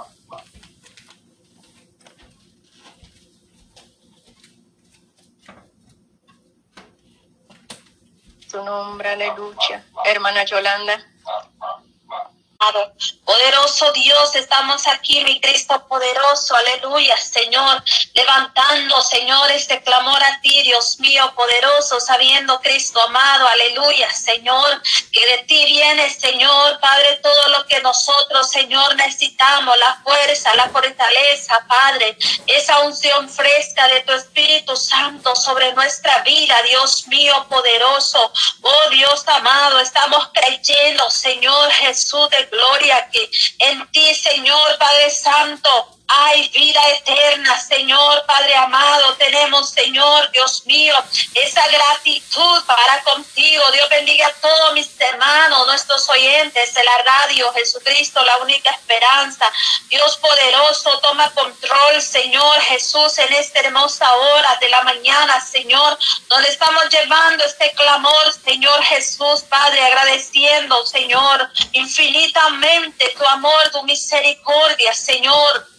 Tu 8.51 8.65
nombre, 8.65 9.09
aleluya. 9.09 9.85
Hermana 10.05 10.45
Yolanda. 10.45 11.13
Poderoso 13.25 13.91
Dios, 13.93 14.37
estamos 14.37 14.87
aquí, 14.87 15.25
mi 15.25 15.41
Cristo 15.41 15.85
poderoso, 15.89 16.55
aleluya, 16.55 17.17
Señor, 17.17 17.83
levantando, 18.15 19.03
Señor, 19.03 19.51
este 19.51 19.83
clamor 19.83 20.23
a 20.23 20.41
ti, 20.41 20.63
Dios 20.63 21.01
mío, 21.01 21.33
poderoso, 21.35 21.99
sabiendo, 21.99 22.61
Cristo 22.61 23.01
amado, 23.03 23.49
aleluya, 23.49 24.13
Señor, 24.13 24.81
que 25.11 25.27
de 25.27 25.39
ti 25.45 25.65
viene, 25.65 26.09
Señor, 26.11 26.79
Padre, 26.79 27.17
todo 27.23 27.49
lo 27.49 27.67
que 27.67 27.81
nosotros, 27.81 28.49
Señor, 28.51 28.95
necesitamos, 28.95 29.77
la 29.79 30.01
fuerza, 30.05 30.55
la 30.55 30.69
fortaleza, 30.69 31.65
Padre, 31.67 32.17
esa 32.47 32.81
unción 32.81 33.29
fresca 33.29 33.89
de 33.89 34.01
tu 34.03 34.13
Espíritu 34.13 34.77
Santo 34.77 35.35
sobre 35.35 35.73
nuestra 35.73 36.19
vida, 36.21 36.63
Dios 36.63 37.09
mío, 37.09 37.47
poderoso, 37.49 38.33
oh 38.63 38.91
Dios 38.91 39.27
amado, 39.27 39.81
estamos 39.81 40.29
creyendo, 40.33 41.11
Señor 41.11 41.71
Jesús 41.73 42.29
de 42.31 42.52
gloria 42.53 43.09
que 43.11 43.31
en 43.61 43.87
ti, 43.91 44.15
Señor 44.15 44.79
Padre 44.79 45.11
Santo, 45.11 45.92
hay 46.07 46.49
vida 46.49 46.81
eterna, 46.91 47.59
Señor 47.61 48.25
Padre 48.27 48.55
amado. 48.57 49.15
Tenemos, 49.17 49.71
Señor 49.71 50.31
Dios 50.33 50.67
mío, 50.67 50.95
esa 51.35 51.67
gratitud 51.69 52.65
para 52.67 53.03
contigo. 53.03 53.65
Dios 53.73 53.89
bendiga 53.89 54.27
a 54.27 54.33
todos 54.35 54.75
mis 54.75 54.89
hermanos, 55.01 55.67
nuestros 55.67 56.09
oyentes 56.09 56.75
de 56.75 56.85
la 56.85 56.99
radio, 56.99 57.53
Jesucristo, 57.55 58.23
la 58.23 58.37
única 58.39 58.71
esperanza. 58.71 59.47
Dios 59.89 60.17
poderoso, 60.19 60.99
toma 61.01 61.31
control, 61.31 62.03
Señor 62.03 62.61
Jesús, 62.61 63.19
en 63.19 63.33
esta 63.35 63.61
hermosa 63.61 64.13
hora 64.15 64.57
de 64.61 64.69
la 64.69 64.83
mañana, 64.83 65.41
Señor, 65.41 65.99
donde 66.29 66.49
estamos 66.49 66.89
llevando 66.91 67.45
este 67.45 67.73
clamor, 67.73 68.33
Señor 68.45 68.83
Jesús, 68.85 69.43
Padre, 69.49 69.83
agradeciendo, 69.83 70.87
Señor, 70.87 71.51
infinitamente 71.73 73.15
tu 73.17 73.27
amor, 73.27 73.71
tu 73.71 73.83
misericordia, 73.85 74.93
Señor. 74.95 75.72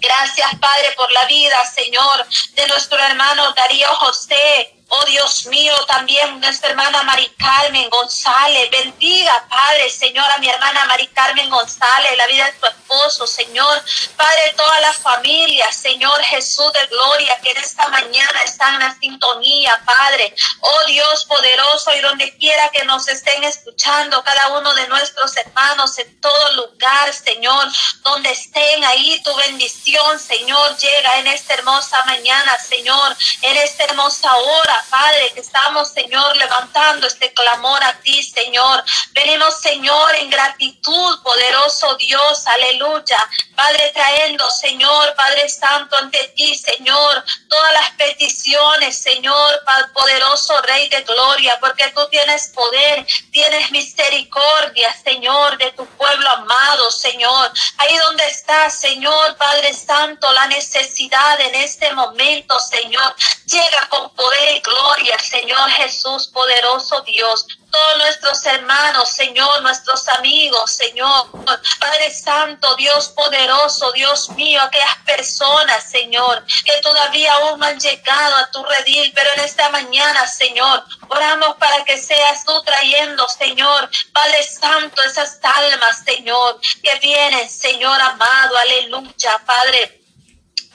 Gracias, 0.00 0.50
Padre, 0.60 0.92
por 0.96 1.10
la 1.12 1.24
vida, 1.26 1.56
Señor, 1.74 2.26
de 2.54 2.66
nuestro 2.68 2.98
hermano 2.98 3.52
Darío 3.52 3.88
José. 3.96 4.75
Oh 4.88 5.04
Dios 5.04 5.46
mío, 5.46 5.74
también 5.86 6.38
nuestra 6.40 6.70
hermana 6.70 7.02
Mari 7.02 7.28
Carmen 7.36 7.90
González. 7.90 8.70
Bendiga, 8.70 9.44
Padre, 9.48 9.90
Señor, 9.90 10.24
a 10.30 10.38
mi 10.38 10.48
hermana 10.48 10.84
Mari 10.86 11.08
Carmen 11.08 11.50
González, 11.50 12.16
la 12.16 12.26
vida 12.28 12.44
de 12.44 12.52
tu 12.52 12.66
esposo, 12.66 13.26
Señor. 13.26 13.82
Padre, 14.16 14.54
toda 14.56 14.78
la 14.80 14.92
familia, 14.92 15.72
Señor 15.72 16.22
Jesús 16.22 16.72
de 16.72 16.86
gloria, 16.86 17.36
que 17.42 17.50
en 17.50 17.56
esta 17.56 17.88
mañana 17.88 18.42
están 18.44 18.74
en 18.74 18.80
la 18.80 18.96
sintonía, 19.00 19.82
Padre. 19.84 20.32
Oh 20.60 20.84
Dios 20.86 21.24
poderoso, 21.24 21.92
y 21.96 22.00
donde 22.00 22.36
quiera 22.38 22.70
que 22.70 22.84
nos 22.84 23.08
estén 23.08 23.42
escuchando, 23.42 24.22
cada 24.22 24.56
uno 24.56 24.72
de 24.72 24.86
nuestros 24.86 25.36
hermanos 25.36 25.98
en 25.98 26.20
todo 26.20 26.52
lugar, 26.52 27.12
Señor, 27.12 27.66
donde 28.02 28.30
estén 28.30 28.84
ahí, 28.84 29.20
tu 29.24 29.34
bendición, 29.34 30.20
Señor, 30.20 30.76
llega 30.76 31.18
en 31.18 31.26
esta 31.26 31.54
hermosa 31.54 32.04
mañana, 32.04 32.56
Señor, 32.60 33.16
en 33.42 33.56
esta 33.56 33.84
hermosa 33.84 34.32
hora 34.36 34.75
Padre, 34.90 35.30
que 35.34 35.40
estamos, 35.40 35.92
Señor, 35.92 36.36
levantando 36.36 37.06
este 37.06 37.32
clamor 37.32 37.82
a 37.82 37.98
ti, 38.00 38.22
Señor. 38.22 38.84
Venimos, 39.12 39.60
Señor, 39.60 40.14
en 40.16 40.30
gratitud, 40.30 41.22
poderoso 41.22 41.94
Dios, 41.96 42.46
aleluya. 42.46 43.18
Padre, 43.54 43.90
trayendo, 43.94 44.50
Señor, 44.50 45.14
Padre 45.16 45.48
Santo, 45.48 45.96
ante 45.96 46.18
ti, 46.36 46.54
Señor, 46.54 47.24
todas 47.48 47.72
las 47.72 47.90
peticiones, 47.92 48.98
Señor, 48.98 49.62
poderoso 49.94 50.60
Rey 50.62 50.88
de 50.88 51.02
Gloria, 51.02 51.58
porque 51.60 51.88
tú 51.94 52.06
tienes 52.10 52.48
poder, 52.48 53.06
tienes 53.32 53.70
misericordia, 53.70 54.94
Señor, 55.02 55.56
de 55.58 55.70
tu 55.72 55.86
pueblo 55.86 56.28
amado, 56.28 56.90
Señor. 56.90 57.52
Ahí 57.78 57.96
donde 57.98 58.26
está, 58.26 58.68
Señor, 58.70 59.36
Padre 59.36 59.72
Santo, 59.72 60.30
la 60.32 60.46
necesidad 60.48 61.40
en 61.40 61.54
este 61.54 61.92
momento, 61.92 62.58
Señor, 62.60 63.14
llega 63.46 63.88
con 63.88 64.10
poder 64.14 64.56
gloria, 64.66 65.18
Señor 65.18 65.70
Jesús, 65.70 66.26
poderoso 66.26 67.00
Dios. 67.02 67.46
Todos 67.70 67.98
nuestros 67.98 68.44
hermanos, 68.46 69.10
Señor, 69.10 69.62
nuestros 69.62 70.08
amigos, 70.08 70.70
Señor. 70.72 71.30
Padre 71.78 72.10
Santo, 72.10 72.74
Dios 72.76 73.08
poderoso, 73.10 73.92
Dios 73.92 74.30
mío, 74.30 74.60
aquellas 74.62 74.96
personas, 75.04 75.88
Señor, 75.88 76.44
que 76.64 76.80
todavía 76.82 77.34
aún 77.34 77.60
no 77.60 77.66
han 77.66 77.78
llegado 77.78 78.36
a 78.36 78.50
tu 78.50 78.64
redil, 78.64 79.12
pero 79.14 79.30
en 79.34 79.40
esta 79.40 79.68
mañana, 79.70 80.26
Señor, 80.26 80.84
oramos 81.08 81.56
para 81.56 81.84
que 81.84 81.98
seas 81.98 82.44
tú 82.44 82.62
trayendo, 82.62 83.28
Señor, 83.28 83.88
Padre 84.12 84.42
Santo, 84.42 85.02
esas 85.02 85.38
almas, 85.42 86.02
Señor, 86.04 86.60
que 86.82 86.98
vienen, 87.00 87.48
Señor 87.48 88.00
amado, 88.00 88.56
aleluya, 88.56 89.40
Padre. 89.44 90.05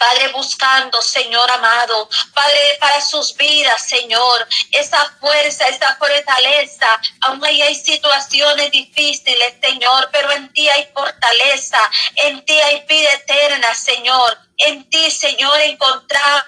Padre, 0.01 0.29
buscando, 0.29 0.99
Señor 0.99 1.49
amado, 1.51 2.09
Padre, 2.33 2.75
para 2.79 2.99
sus 3.01 3.37
vidas, 3.37 3.87
Señor, 3.87 4.47
esa 4.71 4.99
fuerza, 5.19 5.67
esa 5.67 5.95
fortaleza. 5.97 6.99
Aún 7.21 7.45
hay 7.45 7.75
situaciones 7.75 8.71
difíciles, 8.71 9.53
Señor, 9.61 10.09
pero 10.11 10.31
en 10.31 10.51
ti 10.53 10.67
hay 10.69 10.89
fortaleza, 10.91 11.79
en 12.15 12.43
ti 12.45 12.53
hay 12.53 12.83
vida 12.87 13.13
eterna, 13.13 13.75
Señor. 13.75 14.39
En 14.57 14.89
ti, 14.89 15.11
Señor, 15.11 15.59
encontrar 15.61 16.45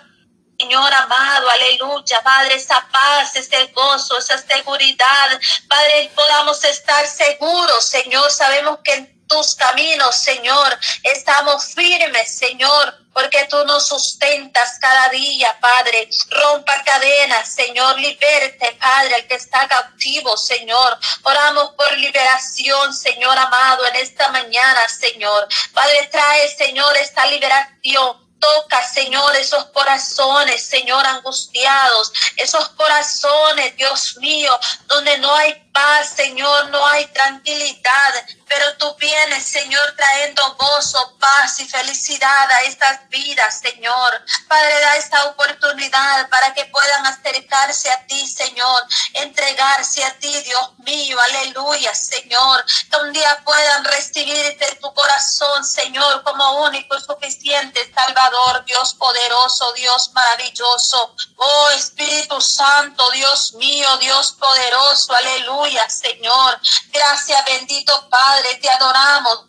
Señor 0.60 0.94
amado, 0.94 1.50
aleluya, 1.50 2.22
Padre, 2.24 2.56
esa 2.56 2.88
paz, 2.92 3.36
ese 3.36 3.66
gozo, 3.68 4.18
esa 4.18 4.38
seguridad, 4.38 5.40
Padre, 5.68 6.12
podamos 6.16 6.64
estar 6.64 7.06
seguros, 7.06 7.86
Señor, 7.86 8.32
sabemos 8.32 8.80
que 8.84 9.13
tus 9.34 9.56
caminos, 9.56 10.16
Señor. 10.16 10.80
Estamos 11.02 11.66
firmes, 11.74 12.38
Señor, 12.38 12.96
porque 13.14 13.46
tú 13.50 13.66
nos 13.66 13.88
sustentas 13.88 14.78
cada 14.80 15.10
día, 15.10 15.58
Padre. 15.60 16.08
Rompa 16.30 16.84
cadenas, 16.84 17.50
Señor, 17.50 18.00
liberte, 18.00 18.78
Padre, 18.80 19.16
el 19.16 19.28
que 19.28 19.36
está 19.36 19.68
cautivo, 19.68 20.38
Señor. 20.38 21.00
Oramos 21.24 21.72
por 21.72 21.98
liberación, 21.98 22.94
Señor 22.94 23.36
amado, 23.38 23.86
en 23.88 23.96
esta 23.96 24.30
mañana, 24.30 24.88
Señor. 24.88 25.48
Padre, 25.74 26.08
trae, 26.12 26.56
Señor, 26.56 26.96
esta 26.98 27.26
liberación 27.26 28.24
Toca, 28.44 28.86
Señor, 28.86 29.34
esos 29.38 29.64
corazones, 29.68 30.62
Señor, 30.66 31.06
angustiados, 31.06 32.12
esos 32.36 32.68
corazones, 32.72 33.74
Dios 33.78 34.18
mío, 34.18 34.60
donde 34.88 35.18
no 35.20 35.34
hay 35.34 35.54
paz, 35.74 36.10
Señor, 36.16 36.70
no 36.70 36.86
hay 36.88 37.06
tranquilidad, 37.08 38.26
pero 38.48 38.78
tú 38.78 38.96
vienes, 39.00 39.44
Señor, 39.44 39.94
trayendo 39.98 40.56
gozo, 40.56 41.18
paz 41.20 41.60
y 41.60 41.68
felicidad 41.68 42.52
a 42.52 42.62
estas 42.62 43.10
vidas, 43.10 43.60
Señor. 43.60 44.24
Padre, 44.48 44.80
da 44.80 44.96
esta 44.98 45.26
oportunidad 45.26 46.30
para 46.30 46.54
que 46.54 46.66
puedan 46.66 47.06
acercarse 47.08 47.92
a 47.92 48.06
ti, 48.06 48.28
Señor, 48.28 48.80
entregarse 49.14 50.04
a 50.04 50.14
ti, 50.20 50.42
Dios 50.44 50.78
mío, 50.80 51.18
aleluya, 51.30 51.94
Señor. 51.96 52.64
Que 52.92 52.98
un 52.98 53.12
día 53.12 53.42
puedan 53.44 53.84
recibirte 53.86 54.78
tu 54.80 54.94
corazón, 54.94 55.66
Señor, 55.66 56.24
como 56.24 56.64
único 56.66 56.96
y 56.96 57.02
suficiente 57.02 57.92
Salvador, 57.94 58.64
Dios 58.66 58.94
poderoso, 58.94 59.74
Dios 59.74 60.12
maravilloso. 60.14 61.16
Oh 61.38 61.70
Espíritu 61.72 62.40
Santo, 62.40 63.10
Dios 63.12 63.54
mío, 63.54 63.98
Dios 63.98 64.34
poderoso, 64.34 65.14
aleluya. 65.16 65.63
Señor. 65.88 66.60
Gracias, 66.92 67.46
bendito 67.46 68.10
Padre, 68.10 68.56
te 68.62 68.70
adoramos. 68.70 69.46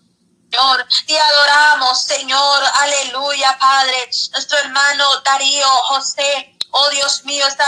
Señor, 0.50 0.86
te 1.06 1.18
adoramos, 1.18 2.02
Señor, 2.04 2.62
aleluya, 2.80 3.56
Padre. 3.58 4.08
Nuestro 4.32 4.58
hermano 4.58 5.04
Darío 5.24 5.66
José, 5.66 6.56
oh 6.70 6.90
Dios 6.90 7.24
mío, 7.24 7.44
está 7.48 7.66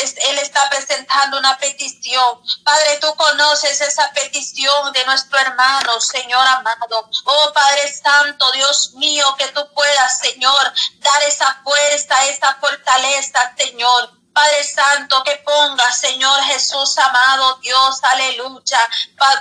él 0.00 0.38
está 0.38 0.68
presentando 0.70 1.38
una 1.38 1.58
petición. 1.58 2.40
Padre, 2.64 2.98
tú 3.00 3.12
conoces 3.16 3.80
esa 3.80 4.12
petición 4.12 4.92
de 4.92 5.04
nuestro 5.06 5.38
hermano, 5.40 6.00
Señor 6.00 6.46
amado. 6.46 7.10
Oh 7.24 7.52
Padre 7.52 7.92
Santo, 7.92 8.52
Dios 8.52 8.92
mío, 8.94 9.34
que 9.36 9.48
tú 9.48 9.60
puedas, 9.74 10.18
Señor, 10.18 10.72
dar 10.98 11.22
esa 11.24 11.60
fuerza, 11.64 12.26
esa 12.26 12.54
fortaleza, 12.60 13.52
Señor. 13.56 14.17
Padre 14.38 14.62
Santo, 14.62 15.24
que 15.24 15.34
ponga, 15.38 15.90
Señor 15.90 16.40
Jesús, 16.44 16.96
amado 16.96 17.56
Dios, 17.56 17.98
aleluya. 18.04 18.78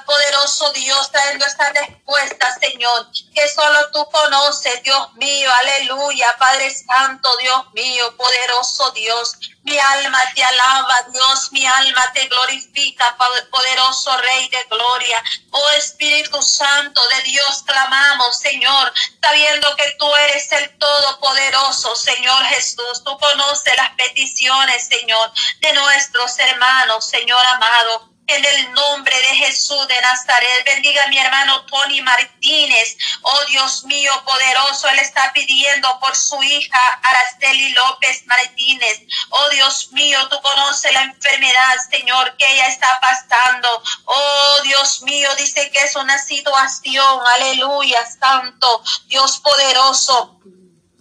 Poderoso 0.07 0.71
Dios, 0.71 1.11
trayendo 1.11 1.45
esta 1.45 1.69
respuesta, 1.69 2.57
Señor, 2.59 3.11
que 3.31 3.47
solo 3.47 3.91
tú 3.91 4.03
conoces, 4.09 4.81
Dios 4.81 5.13
mío, 5.13 5.51
aleluya. 5.59 6.33
Padre 6.39 6.73
Santo, 6.73 7.29
Dios 7.37 7.73
mío, 7.73 8.17
poderoso 8.17 8.89
Dios. 8.89 9.37
Mi 9.61 9.77
alma 9.77 10.19
te 10.33 10.43
alaba, 10.43 11.01
Dios, 11.11 11.51
mi 11.51 11.67
alma 11.67 12.11
te 12.13 12.25
glorifica, 12.29 13.15
poderoso 13.51 14.17
Rey 14.17 14.47
de 14.47 14.63
gloria. 14.63 15.21
Oh 15.51 15.69
Espíritu 15.71 16.41
Santo 16.41 17.01
de 17.09 17.21
Dios, 17.23 17.63
clamamos, 17.65 18.39
Señor, 18.39 18.93
sabiendo 19.21 19.75
que 19.75 19.95
tú 19.99 20.09
eres 20.15 20.51
el 20.53 20.77
Todopoderoso, 20.79 21.95
Señor 21.95 22.43
Jesús. 22.45 23.03
Tú 23.03 23.17
conoces 23.19 23.75
las 23.75 23.91
peticiones, 23.95 24.86
Señor, 24.87 25.31
de 25.59 25.73
nuestros 25.73 26.37
hermanos, 26.39 27.07
Señor 27.07 27.45
amado 27.45 28.17
en 28.27 28.43
el 28.43 28.73
nombre 28.73 29.15
de 29.15 29.35
Jesús 29.37 29.87
de 29.87 29.99
Nazaret. 30.01 30.65
Bendiga 30.65 31.05
a 31.05 31.07
mi 31.07 31.17
hermano 31.17 31.65
Tony 31.65 32.01
Martínez. 32.01 32.97
Oh 33.21 33.45
Dios 33.45 33.85
mío 33.85 34.11
poderoso, 34.25 34.87
él 34.89 34.99
está 34.99 35.31
pidiendo 35.33 35.97
por 35.99 36.15
su 36.15 36.41
hija 36.43 36.79
Araceli 37.03 37.69
López 37.69 38.25
Martínez. 38.25 38.99
Oh 39.29 39.49
Dios 39.51 39.91
mío, 39.93 40.19
tú 40.29 40.39
conoces 40.41 40.93
la 40.93 41.03
enfermedad, 41.03 41.75
Señor, 41.89 42.35
que 42.35 42.45
ella 42.53 42.67
está 42.67 42.99
pasando. 42.99 43.69
Oh 44.05 44.61
Dios 44.63 45.01
mío, 45.03 45.33
dice 45.37 45.71
que 45.71 45.79
es 45.79 45.95
una 45.95 46.17
situación, 46.17 47.19
aleluya, 47.35 48.05
santo, 48.19 48.83
Dios 49.05 49.39
poderoso 49.39 50.37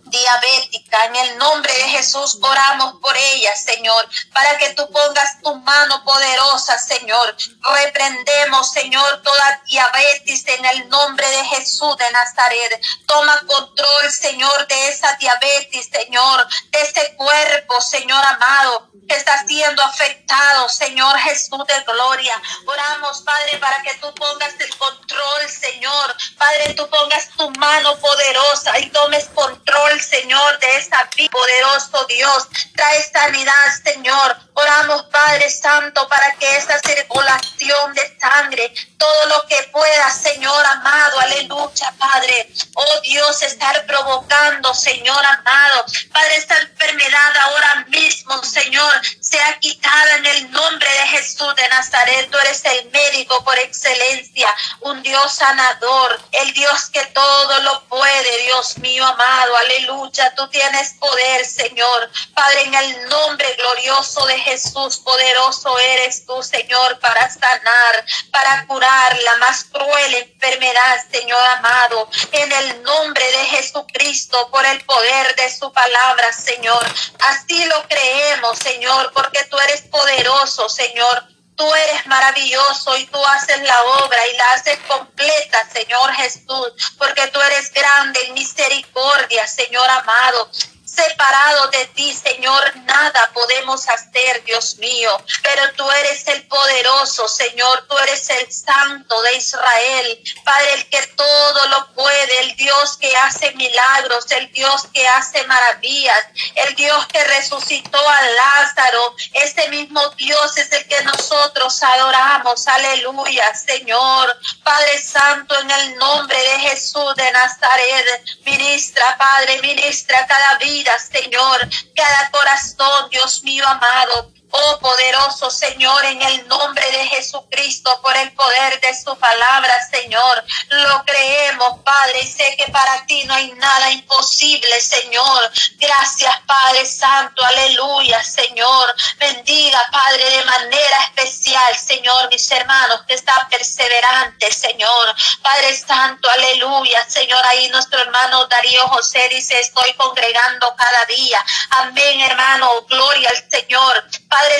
diabética. 0.07 1.05
En 1.07 1.17
el 1.17 1.39
nombre 1.39 1.73
de 1.73 1.89
Jesús 1.91 2.39
oramos 2.41 2.95
por 3.01 3.17
ella, 3.17 3.55
Señor, 3.57 4.09
para 4.33 4.57
que 4.59 4.75
tú 4.75 4.89
pongas 4.91 5.41
tu 5.43 5.55
mano 5.57 6.03
poderosa, 6.05 6.79
Señor. 6.79 7.37
Reprendemos, 7.75 8.71
Señor, 8.71 9.23
toda 9.23 9.61
diabetes 9.67 10.47
en 10.47 10.65
el 10.65 10.89
nombre 10.89 11.29
de 11.29 11.45
Jesús 11.45 11.97
de 11.97 12.11
Nazaret. 12.11 12.81
Toma 13.07 13.41
control, 13.47 14.11
Señor, 14.11 14.67
de 14.67 14.89
esa 14.89 15.15
diabetes, 15.15 15.89
Señor, 15.93 16.47
de 16.71 16.83
ese 16.83 17.15
cuerpo, 17.17 17.81
Señor 17.81 18.25
amado, 18.25 18.91
que 19.09 19.15
está 19.15 19.47
siendo 19.47 19.83
afectado, 19.83 20.69
Señor 20.69 21.17
Jesús 21.19 21.65
de 21.67 21.81
gloria. 21.85 22.41
Oramos, 22.67 23.23
Padre, 23.23 23.59
para 23.59 23.83
que 23.83 23.95
tú 23.95 24.13
pongas 24.15 24.55
el 24.59 24.77
control, 24.77 25.49
Señor. 25.49 26.17
Padre, 26.37 26.75
tú 26.75 26.89
pongas 26.89 27.29
tu 27.37 27.51
mano 27.53 27.97
poderosa 27.99 28.79
y 28.79 28.91
tomes 28.91 29.27
control 29.35 29.96
Señor, 30.03 30.59
de 30.59 30.77
esta 30.77 31.09
vida. 31.17 31.31
Poderoso 31.31 32.05
Dios, 32.09 32.49
trae 32.75 33.03
sanidad, 33.03 33.53
Señor. 33.85 34.37
Oramos, 34.55 35.05
Padre 35.13 35.51
Santo, 35.51 36.09
para 36.09 36.35
que 36.37 36.57
esta 36.57 36.79
circulación 36.79 37.95
de 37.95 38.19
sangre, 38.19 38.73
todo 38.97 39.27
lo 39.27 39.47
que 39.47 39.63
pueda, 39.73 40.11
Señor 40.11 40.67
amado, 40.67 41.21
aleluya, 41.21 41.93
Padre. 41.99 42.51
Oh 42.75 43.01
Dios, 43.03 43.43
estar 43.43 43.85
provocando, 43.87 44.73
Señor 44.75 45.25
amado. 45.25 45.85
Padre, 46.13 46.37
esta 46.37 46.57
enfermedad 46.59 47.37
ahora 47.45 47.85
mismo, 47.89 48.43
Señor, 48.43 48.93
sea 49.21 49.59
quitada 49.59 50.17
en 50.17 50.27
el 50.27 50.51
nombre 50.51 50.89
de 50.89 51.07
Jesús 51.09 51.55
de 51.55 51.69
Nazaret. 51.69 52.31
Tú 52.31 52.39
eres 52.39 52.65
el 52.65 52.91
médico 52.91 53.45
por 53.45 53.59
excelencia, 53.59 54.49
un 54.81 55.03
Dios 55.03 55.35
sanador, 55.35 56.19
el 56.33 56.53
Dios 56.55 56.89
que 56.91 57.05
todo 57.07 57.61
lo 57.61 57.85
puede, 57.85 58.43
Dios 58.45 58.79
mío 58.79 59.07
amado, 59.07 59.57
aleluya 59.57 59.86
lucha, 59.87 60.35
tú 60.35 60.49
tienes 60.49 60.95
poder, 60.95 61.45
Señor. 61.47 62.11
Padre, 62.35 62.63
en 62.65 62.75
el 62.75 63.09
nombre 63.09 63.53
glorioso 63.55 64.27
de 64.27 64.39
Jesús, 64.41 64.99
poderoso 64.99 65.79
eres 65.79 66.27
tú, 66.27 66.43
Señor, 66.43 66.99
para 67.01 67.31
sanar, 67.31 68.05
para 68.31 68.67
curar 68.67 69.19
la 69.23 69.37
más 69.37 69.65
cruel 69.65 70.15
enfermedad, 70.15 71.05
Señor 71.11 71.43
amado. 71.57 72.09
En 72.33 72.53
el 72.53 72.83
nombre 72.83 73.25
de 73.25 73.45
Jesucristo, 73.47 74.49
por 74.51 74.65
el 74.67 74.85
poder 74.85 75.35
de 75.37 75.55
su 75.55 75.73
palabra, 75.73 76.33
Señor. 76.33 76.85
Así 77.29 77.65
lo 77.67 77.83
creemos, 77.89 78.59
Señor, 78.59 79.13
porque 79.13 79.45
tú 79.45 79.59
eres 79.59 79.83
poderoso, 79.83 80.69
Señor 80.69 81.36
Tú 81.57 81.75
eres 81.75 82.07
maravilloso 82.07 82.97
y 82.99 83.07
tú 83.07 83.19
haces 83.25 83.61
la 83.63 83.83
obra 83.83 84.19
y 84.33 84.37
la 84.37 84.45
haces 84.55 84.79
completa, 84.87 85.69
Señor 85.73 86.13
Jesús, 86.15 86.73
porque 86.99 87.27
tú 87.29 87.41
eres 87.41 87.73
grande 87.73 88.21
en 88.27 88.35
misericordia, 88.35 89.47
Señor 89.47 89.89
amado. 89.89 90.51
Separado 90.97 91.69
de 91.69 91.85
ti, 91.89 92.11
Señor, 92.15 92.75
nada 92.87 93.31
podemos 93.35 93.87
hacer, 93.87 94.43
Dios 94.45 94.77
mío. 94.79 95.15
Pero 95.43 95.71
tú 95.75 95.91
eres 95.91 96.27
el 96.29 96.47
poderoso, 96.47 97.29
Señor. 97.29 97.87
Tú 97.87 97.99
eres 97.99 98.31
el 98.31 98.51
santo 98.51 99.21
de 99.21 99.37
Israel. 99.37 100.23
Padre, 100.43 100.73
el 100.73 100.89
que 100.89 101.07
todo 101.09 101.69
lo 101.69 101.93
puede, 101.93 102.41
el 102.41 102.57
Dios 102.57 102.97
que 102.97 103.15
hace 103.15 103.53
milagros, 103.53 104.31
el 104.31 104.51
Dios 104.53 104.87
que 104.95 105.07
hace 105.07 105.45
maravillas, 105.45 106.29
el 106.55 106.75
Dios 106.77 107.07
que 107.09 107.23
resucitó 107.25 107.99
a 108.09 108.23
Lázaro. 108.23 109.15
Ese 109.35 109.69
mismo 109.69 110.01
Dios 110.17 110.57
es 110.57 110.73
el 110.73 110.89
que 110.89 111.03
nosotros 111.05 111.83
adoramos. 111.83 112.67
Aleluya, 112.69 113.55
Señor. 113.55 114.35
Padre 114.65 115.03
Santo, 115.03 115.61
en 115.61 115.71
el 115.71 115.97
nombre 115.97 116.39
de 116.39 116.59
Jesús 116.71 117.15
de 117.17 117.31
Nazaret, 117.33 118.25
ministra, 118.47 119.05
Padre, 119.19 119.61
ministra 119.61 120.27
cada 120.27 120.57
vida 120.57 120.86
Señor, 120.99 121.69
cada 121.95 122.31
corazón, 122.31 123.11
Dios 123.11 123.43
mío 123.43 123.67
amado, 123.67 124.33
Oh 124.51 124.79
poderoso 124.79 125.51
Señor, 125.51 126.05
en 126.05 126.23
el 126.23 126.49
nombre 126.49 126.91
de 126.91 127.07
Jesucristo, 127.09 128.01
por 128.01 128.17
el 128.17 128.33
poder 128.33 128.81
de 128.81 128.95
su 128.95 129.17
palabra, 129.17 129.75
Señor, 129.91 130.45
lo 130.69 131.05
creemos, 131.05 131.81
Padre, 131.85 132.21
y 132.21 132.27
sé 132.27 132.57
que 132.57 132.71
para 132.71 133.05
ti 133.07 133.25
no 133.25 133.35
hay 133.35 133.53
nada 133.53 133.91
imposible, 133.91 134.81
Señor. 134.81 135.51
Gracias, 135.79 136.35
Padre 136.47 136.87
Santo, 136.87 137.45
aleluya, 137.45 138.23
Señor. 138.23 138.95
Bendiga, 139.19 139.81
Padre, 139.91 140.31
de 140.31 140.45
manera 140.45 141.05
especial, 141.05 141.77
Señor, 141.77 142.29
mis 142.31 142.51
hermanos 142.51 143.03
que 143.07 143.15
están 143.15 143.49
perseverantes, 143.49 144.57
Señor. 144.57 145.15
Padre 145.43 145.77
Santo, 145.77 146.31
aleluya, 146.31 147.09
Señor, 147.09 147.45
ahí 147.47 147.69
nuestro 147.69 148.01
hermano 148.01 148.47
Darío 148.47 148.87
José 148.89 149.29
dice, 149.29 149.59
estoy 149.61 149.93
congregando 149.95 150.75
cada 150.77 151.05
día. 151.07 151.45
Amén, 151.71 152.21
hermano, 152.21 152.83
gloria 152.89 153.31
al 153.31 153.51
Señor. 153.51 154.05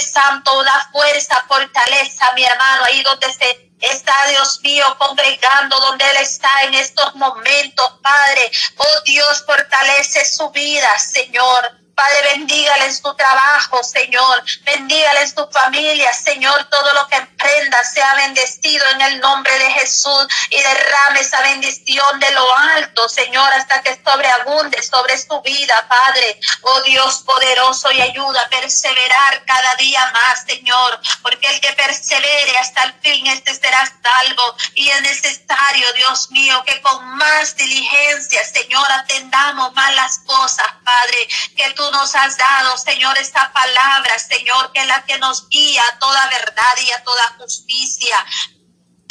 Santo, 0.01 0.63
da 0.65 0.89
fuerza, 0.93 1.45
fortaleza, 1.49 2.33
mi 2.35 2.45
hermano, 2.45 2.85
ahí 2.85 3.03
donde 3.03 3.33
se 3.33 3.71
está, 3.81 4.15
Dios 4.29 4.61
mío, 4.63 4.85
congregando 4.99 5.79
donde 5.81 6.09
Él 6.11 6.17
está 6.19 6.51
en 6.63 6.75
estos 6.75 7.15
momentos, 7.15 7.93
Padre. 8.03 8.51
Oh 8.77 9.01
Dios, 9.05 9.45
fortalece 9.47 10.25
su 10.25 10.51
vida, 10.51 10.89
Señor. 10.99 11.86
Padre, 11.97 12.35
bendígale 12.35 12.85
en 12.85 12.95
su 12.95 13.15
trabajo, 13.15 13.83
Señor. 13.83 14.45
Bendígale 14.65 15.23
en 15.23 15.35
su 15.35 15.49
familia, 15.51 16.13
Señor. 16.13 16.65
Todo 16.65 16.93
lo 16.93 17.09
que 17.09 17.17
emprenda 17.17 17.79
sea 17.85 18.15
bendecido 18.17 18.87
en 18.91 19.01
el 19.01 19.21
nombre 19.21 19.59
de 19.59 19.71
Jesús 19.71 20.27
y 20.51 20.61
derrame 20.61 21.21
esa 21.21 21.41
bendición 21.41 22.21
de 22.21 22.31
lo 22.33 22.57
alto, 22.59 23.09
Señor, 23.09 23.51
hasta 23.55 23.81
que 23.81 23.99
sobreabunde 24.05 24.83
sobre 24.83 25.17
su 25.17 25.41
vida, 25.41 25.89
Padre. 25.89 26.39
Oh 26.61 26.83
Dios 26.83 27.23
poderoso 27.25 27.91
y 27.91 28.03
ayuda 28.03 28.43
a 28.43 28.49
perseverar 28.51 29.43
cada 29.47 29.75
día 29.77 30.11
más, 30.13 30.45
Señor, 30.47 31.01
porque 31.23 31.49
el 31.49 31.61
que 31.63 31.73
persevere 31.73 32.59
hasta 32.59 32.83
el 32.85 32.93
fin, 33.01 33.27
este 33.29 33.55
será 33.55 33.91
salvo. 34.03 34.55
Y 34.75 34.91
es 34.91 35.01
necesario, 35.01 35.91
Dios 35.95 36.31
mío, 36.31 36.63
que 36.67 36.79
con 36.83 37.17
más 37.17 37.57
diligencia, 37.57 38.45
Señor, 38.45 38.87
atendamos 38.93 39.73
más 39.73 39.95
las 39.95 40.19
cosas, 40.27 40.67
Padre, 40.85 41.29
que 41.57 41.71
tú 41.71 41.86
nos 41.91 42.15
has 42.15 42.37
dado, 42.37 42.77
Señor, 42.79 43.17
esta 43.19 43.53
palabra, 43.53 44.19
Señor, 44.19 44.73
que 44.73 44.81
es 44.81 44.87
la 44.87 45.05
que 45.05 45.19
nos 45.19 45.49
guía 45.49 45.83
a 45.93 45.99
toda 45.99 46.27
verdad 46.29 46.77
y 46.85 46.91
a 46.93 47.03
toda 47.05 47.37
justicia. 47.39 48.17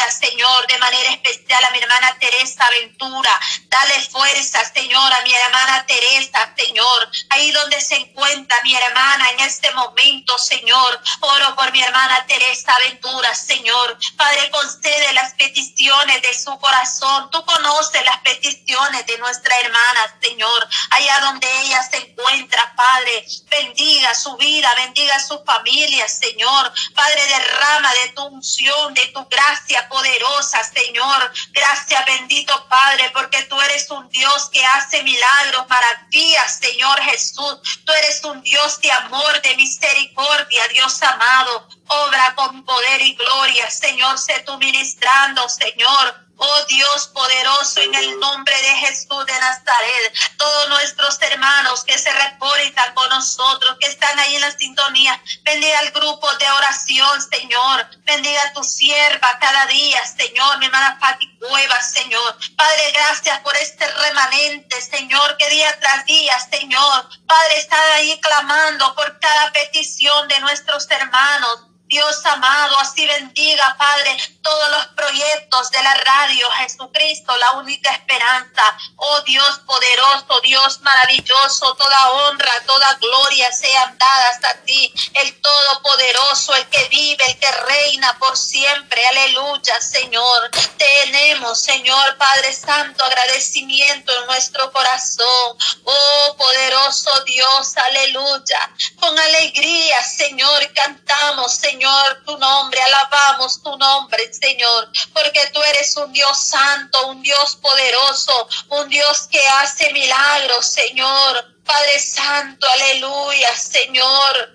Señor, 0.04 0.68
de 0.68 0.78
manera 0.78 1.10
especial 1.10 1.64
a 1.64 1.72
mi 1.72 1.80
hermana 1.80 2.16
Teresa 2.20 2.68
Ventura. 2.82 3.40
Dale 3.70 4.02
fuerza, 4.02 4.64
Señor, 4.74 5.14
a 5.14 5.22
mi 5.22 5.34
hermana 5.34 5.86
Teresa, 5.86 6.54
Señor. 6.56 7.10
Ahí 7.30 7.52
donde 7.52 7.82
se 7.82 7.96
encuentra 7.96 8.56
mi 8.64 8.76
hermana 8.76 9.30
en 9.32 9.40
este 9.40 9.72
momento, 9.72 10.38
Señor. 10.38 11.02
Oro 11.22 11.56
por 11.56 11.72
mi 11.72 11.82
hermana 11.82 12.26
Teresa 12.28 12.76
Ventura, 12.86 13.34
Señor. 13.34 13.98
Padre, 14.16 14.52
concede 14.52 15.14
las 15.14 15.34
peticiones 15.34 16.22
de 16.22 16.34
su 16.34 16.58
corazón. 16.60 17.30
Tú 17.32 17.44
conoces 17.46 18.06
las 18.06 18.20
peticiones 18.20 19.06
de 19.08 19.18
nuestra 19.18 19.58
hermana, 19.60 20.18
Señor. 20.22 20.68
Allá 20.92 21.20
donde 21.22 21.48
ella 21.62 21.82
se 21.84 21.98
encuentra, 21.98 22.74
Padre. 22.76 23.26
Bendiga 23.50 24.14
su 24.14 24.36
vida, 24.38 24.72
bendiga 24.76 25.20
su 25.20 25.44
familia, 25.44 26.08
Señor. 26.08 26.72
Padre, 26.94 27.26
derrama 27.28 27.92
de 27.94 28.10
tu 28.10 28.24
unción, 28.26 28.94
de 28.94 29.08
tu 29.08 29.26
gracia 29.26 29.85
poderosa, 29.88 30.64
Señor. 30.64 31.32
Gracias, 31.52 32.06
bendito 32.06 32.68
Padre, 32.68 33.10
porque 33.14 33.44
tú 33.44 33.60
eres 33.62 33.90
un 33.92 34.08
Dios 34.10 34.50
que 34.52 34.66
hace 34.66 35.04
milagros, 35.04 35.68
maravillas, 35.68 36.60
Señor 36.60 37.00
Jesús. 37.02 37.60
Tú 37.86 37.92
eres 37.94 38.24
un 38.24 38.42
Dios 38.42 38.80
de 38.82 38.92
amor, 38.92 39.42
de 39.42 39.56
misericordia, 39.56 40.68
Dios 40.70 41.02
amado. 41.04 41.68
Obra 41.88 42.34
con 42.36 42.64
poder 42.66 43.02
y 43.02 43.16
gloria, 43.16 43.70
Señor, 43.70 44.18
sé 44.18 44.40
tú 44.46 44.58
ministrando, 44.58 45.48
Señor. 45.50 46.25
Oh 46.38 46.64
Dios 46.68 47.08
poderoso, 47.14 47.82
en 47.82 47.96
el 47.96 48.20
nombre 48.20 48.56
de 48.62 48.76
Jesús 48.78 49.26
de 49.26 49.40
Nazaret, 49.40 50.14
todos 50.38 50.70
nuestros 50.70 51.22
hermanos 51.22 51.84
que 51.86 51.98
se 51.98 52.12
reportan 52.12 52.94
con 52.94 53.10
nosotros, 53.10 53.78
que 53.80 53.88
están 53.88 54.20
ahí 54.20 54.36
en 54.36 54.42
la 54.42 54.52
sintonía, 54.52 55.22
bendiga 55.44 55.80
el 55.82 55.92
grupo 55.92 56.32
de 56.36 56.50
oración, 56.52 57.22
Señor. 57.22 57.88
Bendiga 58.04 58.42
a 58.44 58.54
tu 58.54 58.64
sierva 58.64 59.38
cada 59.40 59.66
día, 59.68 60.06
Señor, 60.06 60.58
mi 60.60 60.66
hermana 60.66 60.98
Pati 61.00 61.38
Cuevas, 61.38 61.92
Señor. 61.92 62.38
Padre, 62.56 62.92
gracias 62.92 63.40
por 63.40 63.56
este 63.58 63.88
remanente, 63.88 64.82
Señor, 64.82 65.38
que 65.38 65.50
día 65.50 65.80
tras 65.80 66.06
día, 66.06 66.38
Señor. 66.40 67.10
Padre, 67.28 67.58
está 67.58 67.78
ahí 67.96 68.20
clamando 68.20 68.94
por 68.96 69.20
cada 69.20 69.52
petición 69.52 70.28
de 70.28 70.40
nuestros 70.42 70.90
hermanos. 70.90 71.75
Dios 71.88 72.26
amado, 72.26 72.80
así 72.80 73.06
bendiga, 73.06 73.76
Padre, 73.78 74.18
todos 74.42 74.70
los 74.72 74.88
proyectos 74.88 75.70
de 75.70 75.84
la 75.84 75.94
radio, 75.94 76.50
Jesucristo, 76.58 77.38
la 77.38 77.60
única 77.60 77.92
esperanza. 77.92 78.64
Oh 78.96 79.22
Dios 79.22 79.60
poderoso, 79.68 80.42
Dios 80.42 80.82
maravilloso, 80.82 81.76
toda 81.76 82.12
honra, 82.12 82.52
toda 82.66 82.96
gloria 82.96 83.52
sean 83.52 83.96
dadas 84.00 84.44
a 84.46 84.62
ti, 84.64 84.92
el 85.14 85.40
Todopoderoso, 85.40 86.56
el 86.56 86.68
que 86.70 86.88
vive, 86.90 87.24
el 87.24 87.38
que 87.38 87.52
reina 87.52 88.18
por 88.18 88.36
siempre. 88.36 89.06
Aleluya, 89.08 89.80
Señor. 89.80 90.50
Tenemos, 90.78 91.62
Señor 91.62 92.18
Padre 92.18 92.52
Santo, 92.52 93.04
agradecimiento 93.04 94.12
en 94.20 94.26
nuestro 94.26 94.72
corazón. 94.72 95.58
Oh 95.84 96.36
poderoso 96.36 97.12
Dios, 97.26 97.78
aleluya. 97.78 98.72
Con 99.00 99.18
alegría, 99.20 100.02
Señor, 100.04 100.74
cantamos, 100.74 101.54
Señor 101.54 101.75
Señor, 101.76 102.24
tu 102.26 102.38
nombre, 102.38 102.82
alabamos 102.82 103.62
tu 103.62 103.76
nombre, 103.76 104.34
Señor, 104.34 104.90
porque 105.12 105.42
tú 105.52 105.62
eres 105.62 105.98
un 105.98 106.14
Dios 106.14 106.48
santo, 106.48 107.08
un 107.08 107.22
Dios 107.22 107.58
poderoso, 107.58 108.48
un 108.70 108.88
Dios 108.88 109.28
que 109.30 109.46
hace 109.60 109.92
milagros, 109.92 110.68
Señor. 110.68 111.54
Padre 111.66 112.00
Santo, 112.00 112.66
aleluya, 112.76 113.54
Señor. 113.58 114.55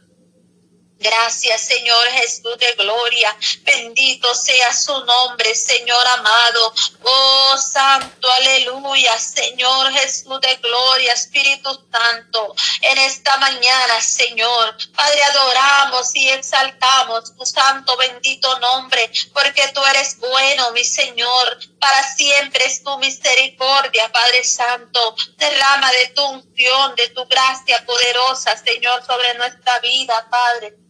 Gracias, 1.00 1.62
Señor 1.62 2.08
Jesús 2.08 2.58
de 2.58 2.74
gloria. 2.74 3.34
Bendito 3.62 4.34
sea 4.34 4.70
su 4.74 4.92
nombre, 5.06 5.54
Señor 5.54 6.06
amado. 6.06 6.74
Oh, 7.02 7.56
santo, 7.56 8.30
aleluya, 8.30 9.18
Señor 9.18 9.90
Jesús 9.92 10.38
de 10.42 10.56
gloria, 10.56 11.14
Espíritu 11.14 11.70
Santo. 11.90 12.54
En 12.82 12.98
esta 12.98 13.38
mañana, 13.38 14.02
Señor, 14.02 14.76
Padre, 14.94 15.22
adoramos 15.22 16.14
y 16.14 16.28
exaltamos 16.28 17.34
tu 17.34 17.46
santo, 17.46 17.96
bendito 17.96 18.58
nombre, 18.58 19.10
porque 19.32 19.68
tú 19.68 19.82
eres 19.86 20.18
bueno, 20.18 20.70
mi 20.72 20.84
Señor. 20.84 21.58
Para 21.80 22.14
siempre 22.14 22.66
es 22.66 22.84
tu 22.84 22.98
misericordia, 22.98 24.12
Padre 24.12 24.44
Santo. 24.44 25.16
Derrama 25.38 25.90
de 25.92 26.08
tu 26.08 26.26
unción, 26.26 26.94
de 26.94 27.08
tu 27.08 27.24
gracia 27.24 27.82
poderosa, 27.86 28.54
Señor, 28.62 29.02
sobre 29.06 29.32
nuestra 29.38 29.78
vida, 29.78 30.28
Padre. 30.30 30.89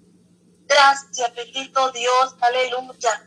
Gracias, 0.71 1.35
bendito 1.35 1.91
Dios, 1.91 2.37
aleluya. 2.41 3.27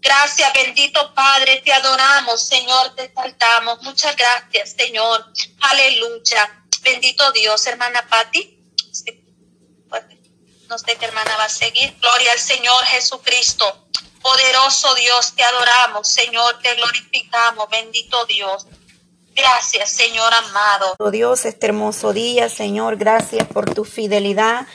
Gracias, 0.00 0.52
bendito 0.54 1.12
Padre, 1.14 1.60
te 1.62 1.70
adoramos, 1.70 2.42
Señor, 2.46 2.94
te 2.94 3.12
saltamos. 3.12 3.82
Muchas 3.82 4.16
gracias, 4.16 4.70
Señor. 4.72 5.26
Aleluya. 5.60 6.64
Bendito 6.82 7.30
Dios, 7.32 7.66
hermana 7.66 8.06
Patti. 8.08 8.54
No 10.68 10.78
sé 10.78 10.96
qué 10.96 11.04
hermana 11.04 11.36
va 11.36 11.44
a 11.44 11.48
seguir. 11.48 11.94
Gloria 12.00 12.32
al 12.32 12.38
Señor 12.40 12.82
Jesucristo. 12.86 13.86
Poderoso 14.22 14.94
Dios, 14.94 15.34
te 15.36 15.44
adoramos, 15.44 16.08
Señor, 16.08 16.58
te 16.60 16.74
glorificamos. 16.74 17.68
Bendito 17.68 18.24
Dios. 18.24 18.66
Gracias, 19.34 19.90
Señor 19.90 20.32
amado. 20.32 20.94
Oh 20.98 21.10
Dios, 21.10 21.44
este 21.44 21.66
hermoso 21.66 22.14
día, 22.14 22.48
Señor, 22.48 22.96
gracias 22.96 23.46
por 23.46 23.72
tu 23.74 23.84
fidelidad 23.84 24.66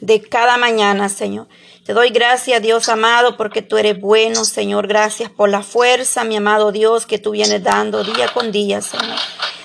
de 0.00 0.20
cada 0.20 0.56
mañana, 0.56 1.08
Señor. 1.08 1.46
Te 1.84 1.92
doy 1.92 2.10
gracias, 2.10 2.60
Dios 2.62 2.88
amado, 2.88 3.36
porque 3.36 3.62
tú 3.62 3.78
eres 3.78 4.00
bueno, 4.00 4.44
Señor. 4.44 4.86
Gracias 4.86 5.30
por 5.30 5.48
la 5.48 5.62
fuerza, 5.62 6.24
mi 6.24 6.36
amado 6.36 6.72
Dios, 6.72 7.06
que 7.06 7.18
tú 7.18 7.32
vienes 7.32 7.62
dando 7.62 8.04
día 8.04 8.28
con 8.28 8.52
día, 8.52 8.82
Señor. 8.82 9.16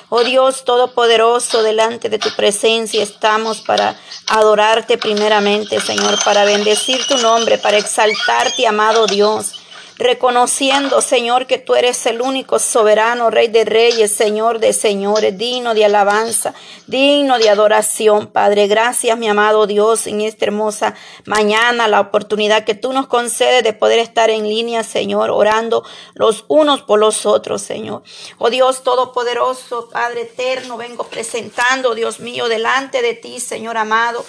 Oh 0.10 0.24
Dios 0.24 0.64
Todopoderoso, 0.66 1.64
delante 1.64 2.10
de 2.10 2.20
tu 2.20 2.30
presencia 2.36 3.02
estamos 3.02 3.62
para 3.62 4.00
adorarte 4.28 4.98
primeramente, 4.98 5.80
Señor, 5.82 6.24
para 6.24 6.46
bendecir 6.46 7.06
tu 7.08 7.18
nombre, 7.18 7.58
para 7.58 7.78
exaltarte, 7.78 8.68
amado 8.68 9.08
Dios 9.08 9.65
reconociendo, 9.98 11.02
Señor, 11.02 11.48
que 11.48 11.58
tú 11.58 11.76
eres 11.76 12.06
el 12.06 12.22
único 12.22 12.60
soberano, 12.60 13.30
Rey 13.30 13.48
de 13.48 13.66
Reyes, 13.66 14.14
Señor 14.14 14.60
de 14.60 14.74
Señores, 14.74 15.38
digno 15.38 15.74
de 15.74 15.86
alabanza, 15.86 16.54
digno 16.88 17.38
de 17.38 17.50
adoración, 17.50 18.28
Padre. 18.28 18.68
Gracias, 18.68 19.18
mi 19.18 19.28
amado 19.28 19.68
Dios, 19.68 20.08
en 20.08 20.22
esta 20.22 20.46
hermosa 20.46 20.96
mañana, 21.26 21.88
la 21.88 22.02
oportunidad 22.02 22.66
que 22.66 22.76
tú 22.76 22.92
nos 22.94 23.08
concedes 23.08 23.64
de 23.64 23.74
poder 23.74 24.00
estar 24.00 24.30
en 24.30 24.44
línea, 24.44 24.84
Señor, 24.84 25.30
orando 25.30 25.84
los 26.14 26.46
unos 26.48 26.82
por 26.82 27.00
los 27.00 27.26
otros, 27.26 27.62
Señor. 27.62 28.04
Oh 28.38 28.50
Dios 28.50 28.84
Todopoderoso, 28.84 29.90
Padre 29.90 30.22
eterno, 30.22 30.78
vengo 30.78 31.06
presentando, 31.06 31.96
Dios 31.96 32.20
mío, 32.20 32.48
delante 32.48 33.02
de 33.02 33.14
ti, 33.14 33.40
Señor 33.40 33.78
amado. 33.78 34.26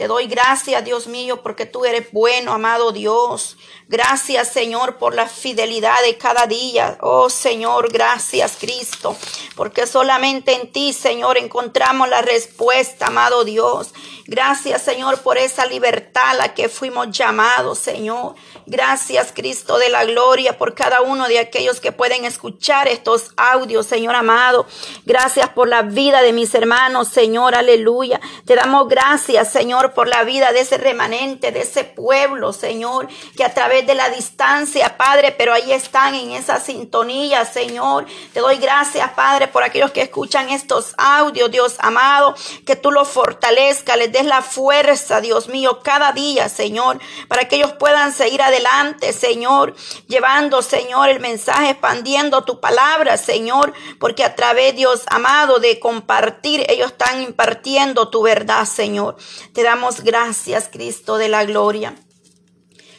Te 0.00 0.08
doy 0.08 0.28
gracias, 0.28 0.82
Dios 0.82 1.08
mío, 1.08 1.42
porque 1.42 1.66
tú 1.66 1.84
eres 1.84 2.10
bueno, 2.10 2.54
amado 2.54 2.90
Dios. 2.90 3.58
Gracias, 3.86 4.48
Señor, 4.48 4.96
por 4.96 5.14
la 5.14 5.28
fidelidad 5.28 6.00
de 6.02 6.16
cada 6.16 6.46
día. 6.46 6.96
Oh, 7.02 7.28
Señor, 7.28 7.92
gracias, 7.92 8.56
Cristo, 8.58 9.14
porque 9.56 9.86
solamente 9.86 10.54
en 10.54 10.72
ti, 10.72 10.94
Señor, 10.94 11.36
encontramos 11.36 12.08
la 12.08 12.22
respuesta, 12.22 13.08
amado 13.08 13.44
Dios. 13.44 13.92
Gracias, 14.30 14.82
Señor, 14.82 15.20
por 15.22 15.38
esa 15.38 15.66
libertad 15.66 16.30
a 16.30 16.34
la 16.34 16.54
que 16.54 16.68
fuimos 16.68 17.10
llamados, 17.10 17.80
Señor. 17.80 18.36
Gracias, 18.64 19.32
Cristo 19.34 19.76
de 19.76 19.88
la 19.88 20.04
gloria, 20.04 20.56
por 20.56 20.76
cada 20.76 21.00
uno 21.00 21.26
de 21.26 21.40
aquellos 21.40 21.80
que 21.80 21.90
pueden 21.90 22.24
escuchar 22.24 22.86
estos 22.86 23.32
audios, 23.36 23.86
Señor 23.86 24.14
amado. 24.14 24.66
Gracias 25.04 25.48
por 25.48 25.66
la 25.66 25.82
vida 25.82 26.22
de 26.22 26.32
mis 26.32 26.54
hermanos, 26.54 27.08
Señor, 27.08 27.56
aleluya. 27.56 28.20
Te 28.44 28.54
damos 28.54 28.88
gracias, 28.88 29.50
Señor, 29.50 29.89
Por 29.94 30.08
la 30.08 30.24
vida 30.24 30.52
de 30.52 30.60
ese 30.60 30.78
remanente, 30.78 31.52
de 31.52 31.60
ese 31.60 31.84
pueblo, 31.84 32.52
Señor, 32.52 33.08
que 33.36 33.44
a 33.44 33.54
través 33.54 33.86
de 33.86 33.94
la 33.94 34.10
distancia, 34.10 34.96
Padre, 34.96 35.32
pero 35.32 35.52
ahí 35.52 35.72
están 35.72 36.14
en 36.14 36.32
esa 36.32 36.60
sintonía, 36.60 37.44
Señor. 37.44 38.06
Te 38.32 38.40
doy 38.40 38.58
gracias, 38.58 39.10
Padre, 39.12 39.48
por 39.48 39.62
aquellos 39.62 39.90
que 39.90 40.02
escuchan 40.02 40.50
estos 40.50 40.94
audios, 40.98 41.50
Dios 41.50 41.76
amado, 41.78 42.34
que 42.66 42.76
tú 42.76 42.90
los 42.90 43.08
fortalezcas, 43.08 43.96
les 43.96 44.12
des 44.12 44.24
la 44.24 44.42
fuerza, 44.42 45.20
Dios 45.20 45.48
mío, 45.48 45.80
cada 45.82 46.12
día, 46.12 46.48
Señor, 46.48 46.98
para 47.28 47.48
que 47.48 47.56
ellos 47.56 47.72
puedan 47.72 48.12
seguir 48.12 48.42
adelante, 48.42 49.12
Señor, 49.12 49.74
llevando, 50.06 50.62
Señor, 50.62 51.08
el 51.08 51.20
mensaje, 51.20 51.70
expandiendo 51.70 52.44
tu 52.44 52.60
palabra, 52.60 53.16
Señor, 53.16 53.72
porque 53.98 54.24
a 54.24 54.34
través, 54.34 54.76
Dios 54.76 55.02
amado, 55.06 55.58
de 55.58 55.78
compartir, 55.80 56.64
ellos 56.68 56.92
están 56.92 57.22
impartiendo 57.22 58.08
tu 58.10 58.22
verdad, 58.22 58.64
Señor. 58.64 59.16
Te 59.52 59.62
damos 59.62 59.79
gracias, 60.02 60.68
Cristo 60.70 61.16
de 61.18 61.28
la 61.28 61.44
gloria. 61.44 61.94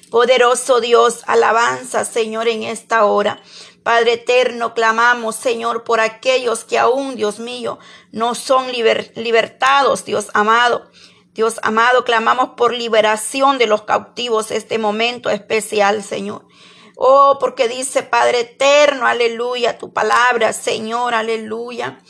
Poderoso 0.09 0.81
Dios, 0.81 1.21
alabanza, 1.27 2.03
Señor, 2.03 2.47
en 2.47 2.63
esta 2.63 3.05
hora. 3.05 3.41
Padre 3.83 4.13
eterno, 4.13 4.73
clamamos, 4.73 5.35
Señor, 5.35 5.83
por 5.83 5.99
aquellos 5.99 6.65
que 6.65 6.77
aún, 6.77 7.15
Dios 7.15 7.39
mío, 7.39 7.79
no 8.11 8.35
son 8.35 8.71
libertados, 8.71 10.05
Dios 10.05 10.27
amado. 10.33 10.89
Dios 11.33 11.59
amado, 11.63 12.03
clamamos 12.03 12.51
por 12.57 12.73
liberación 12.73 13.57
de 13.57 13.67
los 13.67 13.83
cautivos 13.83 14.51
este 14.51 14.77
momento 14.77 15.29
especial, 15.29 16.03
Señor. 16.03 16.45
Oh, 16.97 17.37
porque 17.39 17.69
dice 17.69 18.03
Padre 18.03 18.41
eterno, 18.41 19.07
aleluya, 19.07 19.77
tu 19.77 19.93
palabra, 19.93 20.51
Señor, 20.51 21.13
aleluya. 21.13 22.01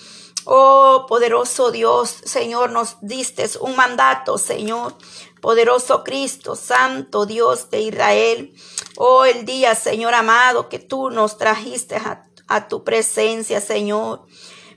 Oh, 0.46 1.06
poderoso 1.08 1.72
Dios, 1.72 2.10
Señor, 2.24 2.72
nos 2.72 2.98
diste 3.02 3.48
un 3.60 3.76
mandato, 3.76 4.38
Señor. 4.38 4.96
Poderoso 5.40 6.04
Cristo, 6.04 6.56
Santo 6.56 7.26
Dios 7.26 7.70
de 7.70 7.82
Israel. 7.82 8.54
Oh, 8.98 9.26
el 9.26 9.46
día, 9.46 9.76
Señor 9.76 10.14
amado, 10.14 10.70
que 10.70 10.80
tú 10.80 11.10
nos 11.10 11.38
trajiste 11.38 11.96
a, 11.96 12.28
a 12.48 12.68
tu 12.68 12.84
presencia, 12.84 13.62
Señor. 13.62 14.26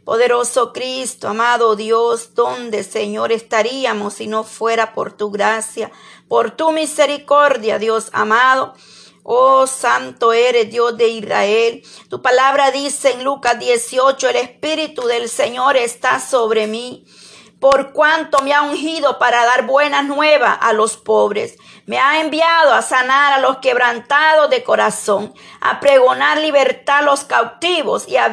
Poderoso 0.05 0.75
Cristo, 0.75 1.29
amado 1.29 1.77
Dios, 1.77 2.35
¿dónde, 2.35 2.85
Señor, 2.85 3.33
estaríamos 3.33 4.13
si 4.15 4.27
no 4.27 4.45
fuera 4.45 4.93
por 4.93 5.15
tu 5.15 5.31
gracia, 5.31 5.91
por 6.29 6.51
tu 6.51 6.73
misericordia, 6.73 7.79
Dios 7.79 8.11
amado? 8.13 8.75
Oh, 9.27 9.67
santo 9.67 10.35
eres 10.35 10.71
Dios 10.71 10.99
de 10.99 11.09
Israel. 11.09 11.83
Tu 12.11 12.21
palabra 12.21 12.71
dice 12.71 13.13
en 13.13 13.25
Lucas 13.25 13.59
18, 13.59 14.29
el 14.29 14.37
Espíritu 14.37 15.07
del 15.07 15.31
Señor 15.31 15.79
está 15.79 16.21
sobre 16.21 16.67
mí. 16.67 17.07
Por 17.59 17.95
cuanto 17.95 18.43
me 18.43 18.53
ha 18.53 18.61
ungido 18.61 19.19
para 19.19 19.47
dar 19.47 19.65
buenas 19.65 20.05
nuevas 20.05 20.59
a 20.61 20.75
los 20.75 20.99
pobres. 20.99 21.57
Me 21.87 21.99
ha 21.99 22.21
enviado 22.21 22.75
a 22.75 22.83
sanar 22.83 23.33
a 23.33 23.39
los 23.39 23.57
quebrantados 23.59 24.51
de 24.51 24.63
corazón, 24.63 25.33
a 25.63 25.81
pregonar 25.81 26.37
libertad 26.37 26.99
a 26.99 27.03
los 27.03 27.25
cautivos 27.25 28.07
y 28.07 28.19
a, 28.19 28.31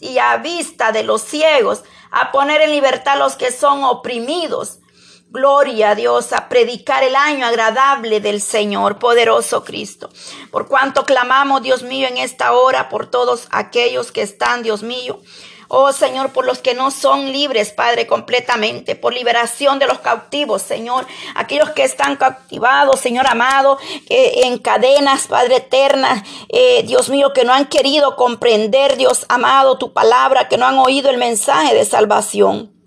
y 0.00 0.18
a 0.18 0.36
vista 0.38 0.90
de 0.90 1.04
los 1.04 1.22
ciegos, 1.22 1.84
a 2.10 2.32
poner 2.32 2.60
en 2.62 2.72
libertad 2.72 3.14
a 3.14 3.18
los 3.18 3.36
que 3.36 3.52
son 3.52 3.84
oprimidos 3.84 4.80
Gloria 5.30 5.90
a 5.90 5.94
Dios, 5.94 6.32
a 6.32 6.48
predicar 6.48 7.02
el 7.04 7.14
año 7.14 7.44
agradable 7.44 8.20
del 8.20 8.40
Señor, 8.40 8.98
poderoso 8.98 9.62
Cristo. 9.62 10.08
Por 10.50 10.68
cuanto 10.68 11.04
clamamos, 11.04 11.60
Dios 11.60 11.82
mío, 11.82 12.08
en 12.08 12.16
esta 12.16 12.54
hora 12.54 12.88
por 12.88 13.10
todos 13.10 13.46
aquellos 13.50 14.10
que 14.10 14.22
están, 14.22 14.62
Dios 14.62 14.82
mío. 14.82 15.20
Oh 15.68 15.92
Señor, 15.92 16.32
por 16.32 16.46
los 16.46 16.60
que 16.60 16.72
no 16.72 16.90
son 16.90 17.30
libres, 17.30 17.72
Padre, 17.72 18.06
completamente, 18.06 18.96
por 18.96 19.12
liberación 19.12 19.78
de 19.78 19.86
los 19.86 19.98
cautivos, 19.98 20.62
Señor, 20.62 21.06
aquellos 21.34 21.72
que 21.72 21.84
están 21.84 22.16
cautivados, 22.16 22.98
Señor 22.98 23.26
amado, 23.26 23.78
eh, 24.08 24.44
en 24.44 24.56
cadenas, 24.56 25.26
Padre 25.26 25.56
eterna, 25.56 26.24
eh, 26.48 26.84
Dios 26.84 27.10
mío, 27.10 27.34
que 27.34 27.44
no 27.44 27.52
han 27.52 27.66
querido 27.66 28.16
comprender, 28.16 28.96
Dios 28.96 29.26
amado, 29.28 29.76
tu 29.76 29.92
palabra, 29.92 30.48
que 30.48 30.56
no 30.56 30.64
han 30.64 30.78
oído 30.78 31.10
el 31.10 31.18
mensaje 31.18 31.74
de 31.74 31.84
salvación. 31.84 32.77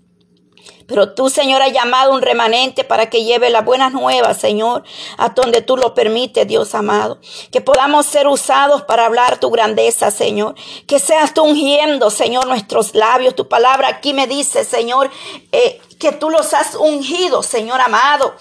Pero 0.86 1.14
tú, 1.14 1.30
Señor, 1.30 1.62
has 1.62 1.72
llamado 1.72 2.12
un 2.12 2.22
remanente 2.22 2.84
para 2.84 3.08
que 3.08 3.24
lleve 3.24 3.50
las 3.50 3.64
buenas 3.64 3.92
nuevas, 3.92 4.38
Señor, 4.38 4.82
a 5.16 5.30
donde 5.30 5.62
tú 5.62 5.76
lo 5.76 5.94
permites, 5.94 6.46
Dios 6.46 6.74
amado. 6.74 7.18
Que 7.50 7.60
podamos 7.60 8.06
ser 8.06 8.26
usados 8.26 8.82
para 8.82 9.06
hablar 9.06 9.38
tu 9.38 9.50
grandeza, 9.50 10.10
Señor. 10.10 10.54
Que 10.86 10.98
seas 10.98 11.34
tú 11.34 11.42
ungiendo, 11.42 12.10
Señor, 12.10 12.46
nuestros 12.46 12.94
labios. 12.94 13.34
Tu 13.34 13.48
palabra 13.48 13.88
aquí 13.88 14.14
me 14.14 14.26
dice, 14.26 14.64
Señor, 14.64 15.10
eh, 15.52 15.80
que 16.02 16.10
tú 16.10 16.30
los 16.30 16.52
has 16.52 16.74
ungido, 16.74 17.44
Señor 17.44 17.80
amado. 17.80 18.34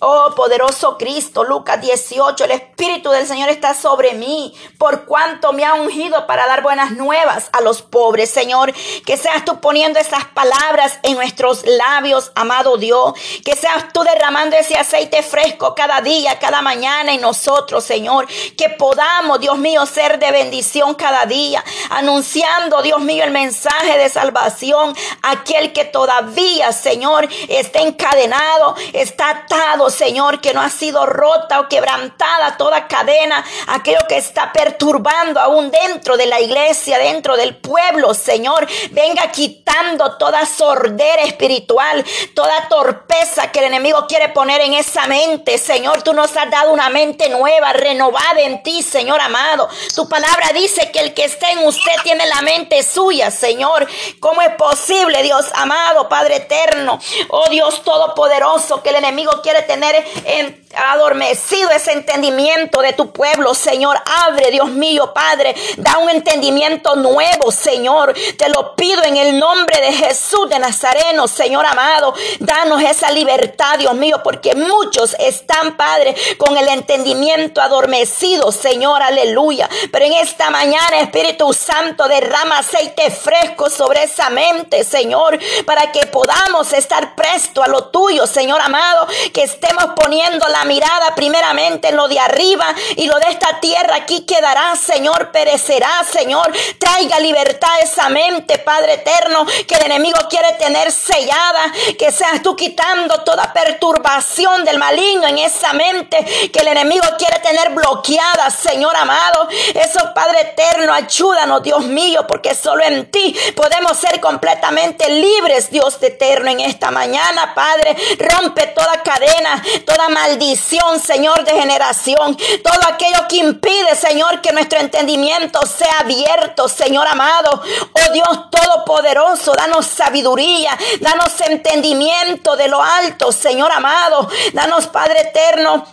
Oh, 0.00 0.34
poderoso 0.36 0.98
Cristo, 0.98 1.44
Lucas 1.44 1.80
18, 1.80 2.44
el 2.44 2.50
Espíritu 2.50 3.08
del 3.08 3.26
Señor 3.26 3.48
está 3.48 3.72
sobre 3.72 4.12
mí, 4.12 4.54
por 4.76 5.06
cuanto 5.06 5.54
me 5.54 5.64
ha 5.64 5.72
ungido 5.72 6.26
para 6.26 6.46
dar 6.46 6.62
buenas 6.62 6.90
nuevas 6.90 7.48
a 7.54 7.62
los 7.62 7.80
pobres, 7.80 8.28
Señor. 8.28 8.74
Que 9.06 9.16
seas 9.16 9.46
tú 9.46 9.62
poniendo 9.62 9.98
esas 9.98 10.26
palabras 10.26 10.98
en 11.04 11.14
nuestros 11.14 11.64
labios, 11.64 12.32
amado 12.34 12.76
Dios. 12.76 13.14
Que 13.42 13.56
seas 13.56 13.90
tú 13.94 14.02
derramando 14.02 14.54
ese 14.54 14.76
aceite 14.76 15.22
fresco 15.22 15.74
cada 15.74 16.02
día, 16.02 16.38
cada 16.38 16.60
mañana 16.60 17.14
en 17.14 17.22
nosotros, 17.22 17.82
Señor. 17.82 18.26
Que 18.58 18.68
podamos, 18.68 19.40
Dios 19.40 19.56
mío, 19.56 19.86
ser 19.86 20.18
de 20.18 20.32
bendición 20.32 20.94
cada 20.94 21.24
día, 21.24 21.64
anunciando, 21.88 22.82
Dios 22.82 23.00
mío, 23.00 23.24
el 23.24 23.30
mensaje 23.30 23.96
de 23.96 24.10
salvación 24.10 24.94
aquel 25.22 25.72
que 25.72 25.86
todavía, 25.86 26.72
Señor, 26.72 27.05
Señor, 27.06 27.28
está 27.48 27.82
encadenado, 27.82 28.74
está 28.92 29.30
atado, 29.30 29.90
Señor, 29.90 30.40
que 30.40 30.52
no 30.52 30.60
ha 30.60 30.68
sido 30.68 31.06
rota 31.06 31.60
o 31.60 31.68
quebrantada 31.68 32.56
toda 32.56 32.88
cadena, 32.88 33.44
aquello 33.68 34.00
que 34.08 34.16
está 34.16 34.52
perturbando 34.52 35.38
aún 35.38 35.70
dentro 35.70 36.16
de 36.16 36.26
la 36.26 36.40
iglesia, 36.40 36.98
dentro 36.98 37.36
del 37.36 37.54
pueblo, 37.58 38.12
Señor, 38.12 38.66
venga 38.90 39.30
quitando 39.30 40.16
toda 40.16 40.44
sordera 40.46 41.22
espiritual, 41.22 42.04
toda 42.34 42.66
torpeza 42.68 43.52
que 43.52 43.60
el 43.60 43.66
enemigo 43.66 44.08
quiere 44.08 44.30
poner 44.30 44.62
en 44.62 44.74
esa 44.74 45.06
mente, 45.06 45.58
Señor, 45.58 46.02
tú 46.02 46.12
nos 46.12 46.36
has 46.36 46.50
dado 46.50 46.72
una 46.72 46.90
mente 46.90 47.28
nueva, 47.28 47.72
renovada 47.72 48.40
en 48.40 48.64
ti, 48.64 48.82
Señor 48.82 49.20
amado. 49.20 49.68
Tu 49.94 50.08
palabra 50.08 50.48
dice 50.52 50.90
que 50.90 50.98
el 50.98 51.14
que 51.14 51.26
esté 51.26 51.50
en 51.52 51.64
usted 51.66 51.92
tiene 52.02 52.26
la 52.26 52.42
mente 52.42 52.82
suya, 52.82 53.30
Señor. 53.30 53.86
¿Cómo 54.18 54.42
es 54.42 54.54
posible, 54.56 55.22
Dios 55.22 55.46
amado, 55.54 56.08
Padre 56.08 56.36
eterno? 56.38 56.95
Oh 57.28 57.48
Dios 57.50 57.82
Todopoderoso, 57.82 58.82
que 58.82 58.90
el 58.90 58.96
enemigo 58.96 59.40
quiere 59.42 59.62
tener 59.62 60.04
en 60.24 60.66
adormecido 60.76 61.70
ese 61.70 61.92
entendimiento 61.92 62.80
de 62.82 62.92
tu 62.92 63.10
pueblo, 63.12 63.54
Señor. 63.54 63.96
Abre, 64.26 64.50
Dios 64.50 64.68
mío, 64.68 65.12
Padre, 65.14 65.54
da 65.76 65.98
un 65.98 66.10
entendimiento 66.10 66.94
nuevo, 66.96 67.50
Señor. 67.50 68.14
Te 68.36 68.48
lo 68.48 68.74
pido 68.76 69.02
en 69.04 69.16
el 69.16 69.38
nombre 69.38 69.80
de 69.80 69.92
Jesús 69.92 70.48
de 70.48 70.58
Nazareno, 70.58 71.28
Señor 71.28 71.64
amado. 71.66 72.14
Danos 72.40 72.82
esa 72.82 73.10
libertad, 73.10 73.78
Dios 73.78 73.94
mío, 73.94 74.20
porque 74.22 74.54
muchos 74.54 75.16
están, 75.18 75.76
Padre, 75.76 76.14
con 76.36 76.56
el 76.56 76.68
entendimiento 76.68 77.60
adormecido, 77.60 78.52
Señor, 78.52 79.02
aleluya. 79.02 79.68
Pero 79.90 80.04
en 80.04 80.14
esta 80.14 80.50
mañana, 80.50 81.00
Espíritu 81.00 81.52
Santo, 81.52 82.06
derrama 82.08 82.58
aceite 82.58 83.10
fresco 83.10 83.70
sobre 83.70 84.04
esa 84.04 84.30
mente, 84.30 84.84
Señor, 84.84 85.38
para 85.64 85.92
que 85.92 86.06
podamos 86.06 86.72
estar 86.72 86.85
presto 87.14 87.62
a 87.62 87.68
lo 87.68 87.88
tuyo, 87.88 88.26
Señor 88.26 88.60
amado, 88.60 89.06
que 89.32 89.42
estemos 89.42 89.86
poniendo 89.96 90.46
la 90.48 90.64
mirada 90.64 91.14
primeramente 91.14 91.88
en 91.88 91.96
lo 91.96 92.08
de 92.08 92.18
arriba 92.18 92.66
y 92.96 93.06
lo 93.06 93.18
de 93.18 93.30
esta 93.30 93.60
tierra 93.60 93.96
aquí 93.96 94.24
quedará, 94.24 94.74
Señor, 94.76 95.30
perecerá, 95.30 96.02
Señor. 96.10 96.52
Traiga 96.78 97.18
libertad 97.20 97.70
a 97.74 97.80
esa 97.80 98.08
mente, 98.08 98.58
Padre 98.58 98.94
eterno, 98.94 99.46
que 99.66 99.74
el 99.74 99.86
enemigo 99.86 100.18
quiere 100.28 100.52
tener 100.54 100.90
sellada, 100.90 101.72
que 101.98 102.12
seas 102.12 102.42
tú 102.42 102.56
quitando 102.56 103.22
toda 103.24 103.52
perturbación 103.52 104.64
del 104.64 104.78
maligno 104.78 105.26
en 105.26 105.38
esa 105.38 105.72
mente 105.72 106.24
que 106.52 106.60
el 106.60 106.68
enemigo 106.68 107.06
quiere 107.18 107.38
tener 107.40 107.70
bloqueada, 107.70 108.50
Señor 108.50 108.94
amado. 108.96 109.48
Eso, 109.74 110.12
Padre 110.14 110.40
eterno, 110.52 110.92
ayúdanos, 110.92 111.62
Dios 111.62 111.84
mío, 111.84 112.26
porque 112.26 112.54
solo 112.54 112.84
en 112.84 113.10
ti 113.10 113.34
podemos 113.54 113.96
ser 113.96 114.20
completamente 114.20 115.08
libres, 115.08 115.70
Dios 115.70 115.98
eterno, 116.02 116.50
en 116.50 116.60
esta 116.66 116.90
mañana, 116.90 117.54
Padre. 117.54 117.96
Rompe 118.18 118.66
toda 118.68 119.02
cadena, 119.02 119.62
toda 119.84 120.08
maldición 120.08 121.00
Señor, 121.00 121.44
de 121.44 121.52
generación. 121.52 122.36
Todo 122.62 122.80
aquello 122.88 123.26
que 123.28 123.36
impide, 123.36 123.94
Señor, 123.94 124.40
que 124.40 124.52
nuestro 124.52 124.78
entendimiento 124.78 125.60
sea 125.66 126.00
abierto, 126.00 126.68
Señor 126.68 127.06
amado. 127.06 127.62
Oh 127.92 128.12
Dios 128.12 128.50
Todopoderoso, 128.50 129.52
danos 129.54 129.86
sabiduría, 129.86 130.76
danos 131.00 131.40
entendimiento 131.40 132.56
de 132.56 132.68
lo 132.68 132.82
alto, 132.82 133.32
Señor 133.32 133.72
amado. 133.72 134.28
Danos, 134.52 134.86
Padre 134.86 135.20
eterno 135.20 135.86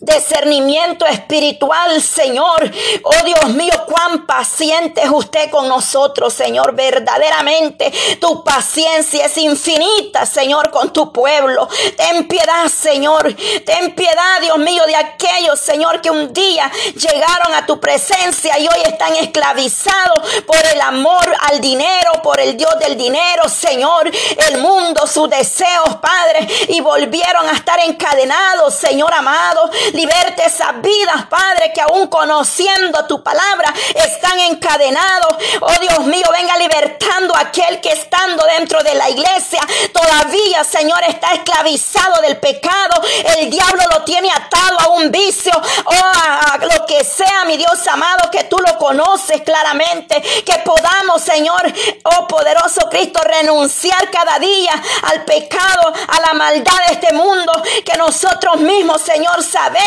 discernimiento 0.00 1.06
espiritual, 1.06 2.00
Señor. 2.00 2.70
Oh 3.02 3.24
Dios 3.24 3.54
mío, 3.54 3.72
cuán 3.86 4.26
paciente 4.26 5.02
es 5.02 5.10
usted 5.10 5.50
con 5.50 5.68
nosotros, 5.68 6.32
Señor. 6.32 6.74
Verdaderamente 6.74 7.92
tu 8.20 8.44
paciencia 8.44 9.26
es 9.26 9.36
infinita, 9.38 10.26
Señor, 10.26 10.70
con 10.70 10.92
tu 10.92 11.12
pueblo. 11.12 11.68
Ten 11.96 12.28
piedad, 12.28 12.68
Señor. 12.68 13.34
Ten 13.64 13.94
piedad, 13.94 14.40
Dios 14.40 14.58
mío, 14.58 14.84
de 14.86 14.96
aquellos, 14.96 15.58
Señor, 15.58 16.00
que 16.00 16.10
un 16.10 16.32
día 16.32 16.70
llegaron 16.94 17.54
a 17.54 17.66
tu 17.66 17.80
presencia 17.80 18.58
y 18.58 18.66
hoy 18.66 18.82
están 18.84 19.14
esclavizados 19.16 20.42
por 20.46 20.64
el 20.72 20.80
amor 20.80 21.36
al 21.48 21.60
dinero, 21.60 22.12
por 22.22 22.40
el 22.40 22.56
Dios 22.56 22.78
del 22.78 22.96
dinero, 22.96 23.48
Señor. 23.48 24.10
El 24.48 24.58
mundo, 24.58 25.06
sus 25.06 25.28
deseos, 25.28 25.96
Padre, 26.00 26.46
y 26.68 26.80
volvieron 26.80 27.48
a 27.48 27.52
estar 27.52 27.78
encadenados, 27.80 28.74
Señor 28.74 29.12
amado. 29.12 29.70
Liberte 29.92 30.46
esas 30.46 30.80
vidas, 30.82 31.26
Padre, 31.28 31.72
que 31.72 31.80
aún 31.80 32.08
conociendo 32.08 33.06
tu 33.06 33.22
palabra 33.22 33.72
están 33.94 34.38
encadenados. 34.40 35.34
Oh 35.60 35.80
Dios 35.80 36.00
mío, 36.06 36.26
venga 36.32 36.56
libertando 36.58 37.34
a 37.34 37.40
aquel 37.40 37.80
que 37.80 37.92
estando 37.92 38.44
dentro 38.56 38.82
de 38.82 38.94
la 38.94 39.08
iglesia 39.08 39.60
todavía, 39.92 40.64
Señor, 40.64 41.02
está 41.06 41.32
esclavizado 41.32 42.20
del 42.22 42.38
pecado. 42.38 43.00
El 43.38 43.50
diablo 43.50 43.82
lo 43.92 44.04
tiene 44.04 44.30
atado 44.30 44.78
a 44.80 44.88
un 44.90 45.10
vicio 45.10 45.52
o 45.52 45.90
oh, 45.90 45.94
a, 45.94 46.58
lo 46.58 46.86
que 46.86 47.04
sea, 47.04 47.44
mi 47.46 47.56
Dios 47.56 47.86
amado, 47.86 48.30
que 48.30 48.44
tú 48.44 48.56
lo 48.58 48.76
conoces 48.78 49.42
claramente. 49.42 50.20
Que 50.44 50.58
podamos, 50.64 51.22
Señor, 51.22 51.72
oh 52.04 52.26
poderoso 52.26 52.88
Cristo, 52.90 53.20
renunciar 53.22 54.10
cada 54.10 54.38
día 54.38 54.72
al 55.02 55.24
pecado, 55.24 55.92
a 56.08 56.20
la 56.20 56.34
maldad 56.34 56.86
de 56.88 56.94
este 56.94 57.12
mundo. 57.14 57.52
Que 57.84 57.96
nosotros 57.96 58.56
mismos, 58.60 59.00
Señor, 59.02 59.42
sabemos 59.42 59.77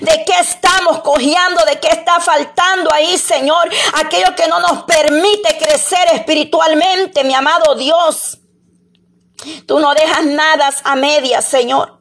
de 0.00 0.24
qué 0.24 0.38
estamos 0.40 1.00
cojeando, 1.00 1.64
de 1.64 1.78
qué 1.78 1.88
está 1.88 2.20
faltando 2.20 2.92
ahí, 2.92 3.16
Señor. 3.18 3.68
Aquello 3.94 4.34
que 4.34 4.48
no 4.48 4.60
nos 4.60 4.84
permite 4.84 5.56
crecer 5.58 6.06
espiritualmente, 6.14 7.24
mi 7.24 7.34
amado 7.34 7.74
Dios. 7.74 8.38
Tú 9.66 9.78
no 9.78 9.94
dejas 9.94 10.24
nada 10.24 10.70
a 10.84 10.96
medias, 10.96 11.44
Señor. 11.44 11.99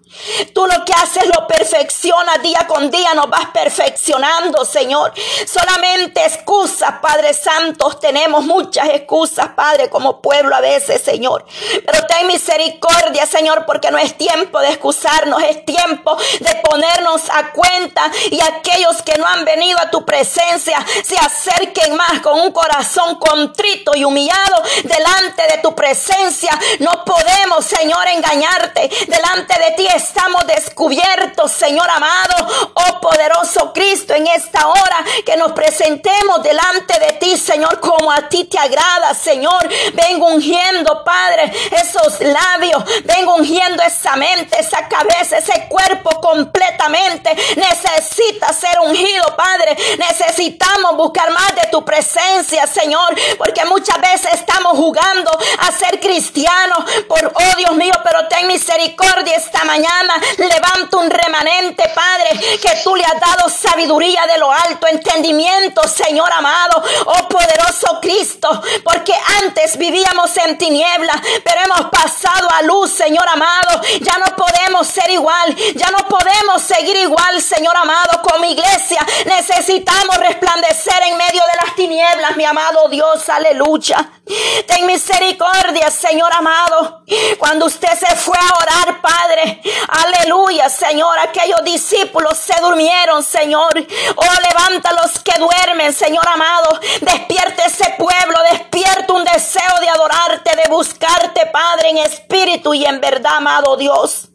Tú 0.53 0.65
lo 0.65 0.83
que 0.85 0.93
haces 0.93 1.25
lo 1.27 1.47
perfeccionas 1.47 2.41
día 2.41 2.65
con 2.67 2.89
día, 2.89 3.13
nos 3.13 3.29
vas 3.29 3.47
perfeccionando, 3.53 4.65
Señor. 4.65 5.13
Solamente 5.45 6.25
excusas, 6.25 6.95
Padre 7.01 7.33
Santo. 7.33 7.89
Tenemos 7.99 8.43
muchas 8.43 8.89
excusas, 8.89 9.49
Padre, 9.55 9.89
como 9.89 10.21
pueblo 10.21 10.55
a 10.55 10.61
veces, 10.61 11.01
Señor. 11.01 11.45
Pero 11.85 12.05
ten 12.07 12.27
misericordia, 12.27 13.25
Señor, 13.25 13.65
porque 13.65 13.91
no 13.91 13.97
es 13.97 14.17
tiempo 14.17 14.59
de 14.59 14.69
excusarnos, 14.69 15.41
es 15.43 15.63
tiempo 15.63 16.17
de 16.39 16.55
ponernos 16.63 17.21
a 17.31 17.51
cuenta 17.51 18.11
y 18.31 18.39
aquellos 18.41 19.01
que 19.03 19.17
no 19.17 19.25
han 19.27 19.45
venido 19.45 19.79
a 19.79 19.89
tu 19.89 20.05
presencia 20.05 20.83
se 21.03 21.17
acerquen 21.17 21.95
más 21.95 22.19
con 22.21 22.39
un 22.39 22.51
corazón 22.51 23.15
contrito 23.15 23.91
y 23.95 24.03
humillado 24.03 24.63
delante 24.83 25.43
de 25.51 25.57
tu 25.61 25.75
presencia. 25.75 26.51
No 26.79 27.03
podemos, 27.05 27.65
Señor, 27.65 28.07
engañarte. 28.07 28.89
Delante 29.07 29.59
de 29.59 29.71
ti 29.75 29.87
estamos 29.99 30.47
descubiertos, 30.47 31.51
Señor 31.51 31.89
amado, 31.89 32.47
oh 32.73 33.01
poderoso 33.01 33.73
Cristo, 33.73 34.13
en 34.13 34.27
esta 34.27 34.67
hora 34.67 35.05
que 35.25 35.35
nos 35.35 35.51
presentemos 35.51 36.41
delante 36.41 36.97
de 36.99 37.13
ti, 37.13 37.37
Señor, 37.37 37.79
como 37.79 38.11
a 38.11 38.29
ti 38.29 38.45
te 38.45 38.57
agrada, 38.57 39.13
Señor. 39.13 39.67
Vengo 39.93 40.27
ungiendo, 40.27 41.03
Padre, 41.03 41.51
esos 41.71 42.19
labios, 42.21 42.83
vengo 43.03 43.35
ungiendo 43.35 43.83
esa 43.83 44.15
mente, 44.15 44.59
esa 44.59 44.87
cabeza, 44.87 45.37
ese 45.37 45.67
cuerpo 45.67 46.21
completamente. 46.21 47.35
Necesita 47.55 48.53
ser 48.53 48.79
ungido, 48.79 49.35
Padre. 49.35 49.75
Necesitamos 49.97 50.95
buscar 50.95 51.29
más 51.31 51.55
de 51.55 51.67
tu 51.71 51.83
presencia, 51.83 52.65
Señor, 52.67 53.15
porque 53.37 53.65
muchas 53.65 53.99
veces 53.99 54.33
estamos 54.33 54.77
jugando 54.77 55.31
a 55.59 55.71
ser 55.71 55.99
cristianos 55.99 56.79
por, 57.07 57.33
oh 57.35 57.57
Dios 57.57 57.75
mío, 57.75 57.93
pero 58.03 58.27
ten 58.27 58.47
misericordia 58.47 59.35
esta 59.35 59.63
mañana 59.65 59.88
Levanta 60.37 60.97
un 60.97 61.09
remanente, 61.09 61.83
Padre, 61.93 62.39
que 62.61 62.79
tú 62.83 62.95
le 62.95 63.03
has 63.03 63.19
dado 63.19 63.49
sabiduría 63.49 64.25
de 64.27 64.37
lo 64.37 64.51
alto, 64.51 64.87
entendimiento, 64.87 65.81
Señor 65.87 66.31
amado, 66.31 66.83
oh 67.05 67.27
poderoso 67.27 67.99
Cristo, 68.01 68.61
porque 68.83 69.13
antes 69.43 69.77
vivíamos 69.77 70.35
en 70.37 70.57
tinieblas, 70.57 71.17
pero 71.43 71.61
hemos 71.65 71.89
pasado 71.89 72.47
a 72.51 72.61
luz, 72.61 72.91
Señor 72.91 73.27
amado. 73.27 73.81
Ya 74.01 74.17
no 74.17 74.35
podemos 74.35 74.87
ser 74.87 75.09
igual, 75.11 75.55
ya 75.75 75.89
no 75.91 76.07
podemos 76.07 76.61
seguir 76.61 76.95
igual, 76.97 77.41
Señor 77.41 77.75
amado, 77.75 78.21
como 78.21 78.45
iglesia. 78.45 79.05
Necesitamos 79.25 80.17
resplandecer 80.17 81.01
en 81.07 81.17
medio 81.17 81.41
de 81.51 81.65
las 81.65 81.75
tinieblas, 81.75 82.37
mi 82.37 82.45
amado 82.45 82.87
Dios, 82.89 83.27
aleluya. 83.29 84.18
Ten 84.67 84.85
misericordia, 84.85 85.89
Señor 85.89 86.31
amado. 86.31 87.03
Cuando 87.39 87.65
usted 87.65 87.97
se 87.97 88.15
fue 88.15 88.37
a 88.37 88.61
orar, 88.61 89.01
Padre, 89.01 89.59
aleluya, 89.87 90.69
Señor, 90.69 91.17
aquellos 91.17 91.63
discípulos 91.63 92.37
se 92.37 92.53
durmieron, 92.61 93.23
Señor. 93.23 93.71
Oh, 94.15 94.41
levanta 94.47 94.93
los 94.93 95.17
que 95.23 95.39
duermen, 95.39 95.91
Señor 95.93 96.27
amado. 96.27 96.79
Despierta 97.01 97.65
ese 97.65 97.95
pueblo, 97.97 98.37
despierta 98.51 99.13
un 99.13 99.23
deseo 99.23 99.79
de 99.81 99.89
adorarte, 99.89 100.55
de 100.55 100.69
buscarte, 100.69 101.47
Padre, 101.47 101.89
en 101.89 101.97
espíritu 101.97 102.75
y 102.75 102.85
en 102.85 103.01
verdad, 103.01 103.37
amado 103.37 103.77
Dios. 103.77 104.29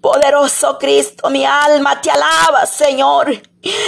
Poderoso 0.00 0.78
Cristo, 0.78 1.28
mi 1.28 1.44
alma 1.44 2.00
te 2.00 2.10
alaba, 2.10 2.64
Señor. 2.64 3.30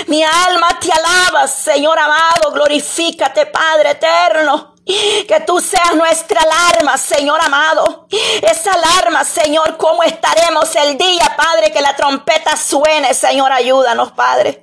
Mi 0.06 0.22
alma 0.22 0.78
te 0.78 0.92
alaba, 0.92 1.48
Señor 1.48 1.98
amado. 1.98 2.52
Glorifícate, 2.52 3.46
Padre 3.46 3.92
eterno. 3.92 4.73
Que 4.86 5.42
tú 5.46 5.60
seas 5.60 5.94
nuestra 5.94 6.42
alarma, 6.42 6.98
Señor 6.98 7.40
amado. 7.40 8.06
Esa 8.42 8.72
alarma, 8.72 9.24
Señor, 9.24 9.78
¿cómo 9.78 10.02
estaremos 10.02 10.76
el 10.76 10.98
día, 10.98 11.34
Padre, 11.36 11.72
que 11.72 11.80
la 11.80 11.96
trompeta 11.96 12.54
suene? 12.56 13.14
Señor, 13.14 13.50
ayúdanos, 13.50 14.12
Padre. 14.12 14.60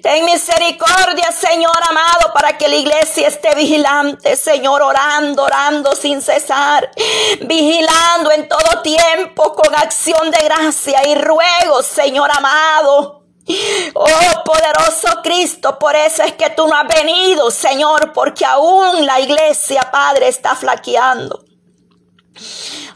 Ten 0.00 0.24
misericordia, 0.24 1.32
Señor 1.32 1.76
amado, 1.88 2.32
para 2.32 2.56
que 2.56 2.68
la 2.68 2.76
iglesia 2.76 3.26
esté 3.26 3.54
vigilante, 3.56 4.36
Señor, 4.36 4.80
orando, 4.80 5.42
orando 5.42 5.96
sin 5.96 6.22
cesar. 6.22 6.90
Vigilando 7.40 8.30
en 8.30 8.48
todo 8.48 8.82
tiempo 8.82 9.54
con 9.54 9.74
acción 9.74 10.30
de 10.30 10.38
gracia 10.44 11.04
y 11.08 11.16
ruego, 11.16 11.82
Señor 11.82 12.30
amado 12.32 13.17
Oh 13.94 14.44
poderoso 14.44 15.22
Cristo, 15.22 15.78
por 15.78 15.96
eso 15.96 16.22
es 16.22 16.34
que 16.34 16.50
tú 16.50 16.66
no 16.66 16.74
has 16.74 16.86
venido, 16.86 17.50
Señor, 17.50 18.12
porque 18.12 18.44
aún 18.44 19.06
la 19.06 19.20
iglesia, 19.20 19.88
Padre, 19.90 20.28
está 20.28 20.54
flaqueando. 20.54 21.44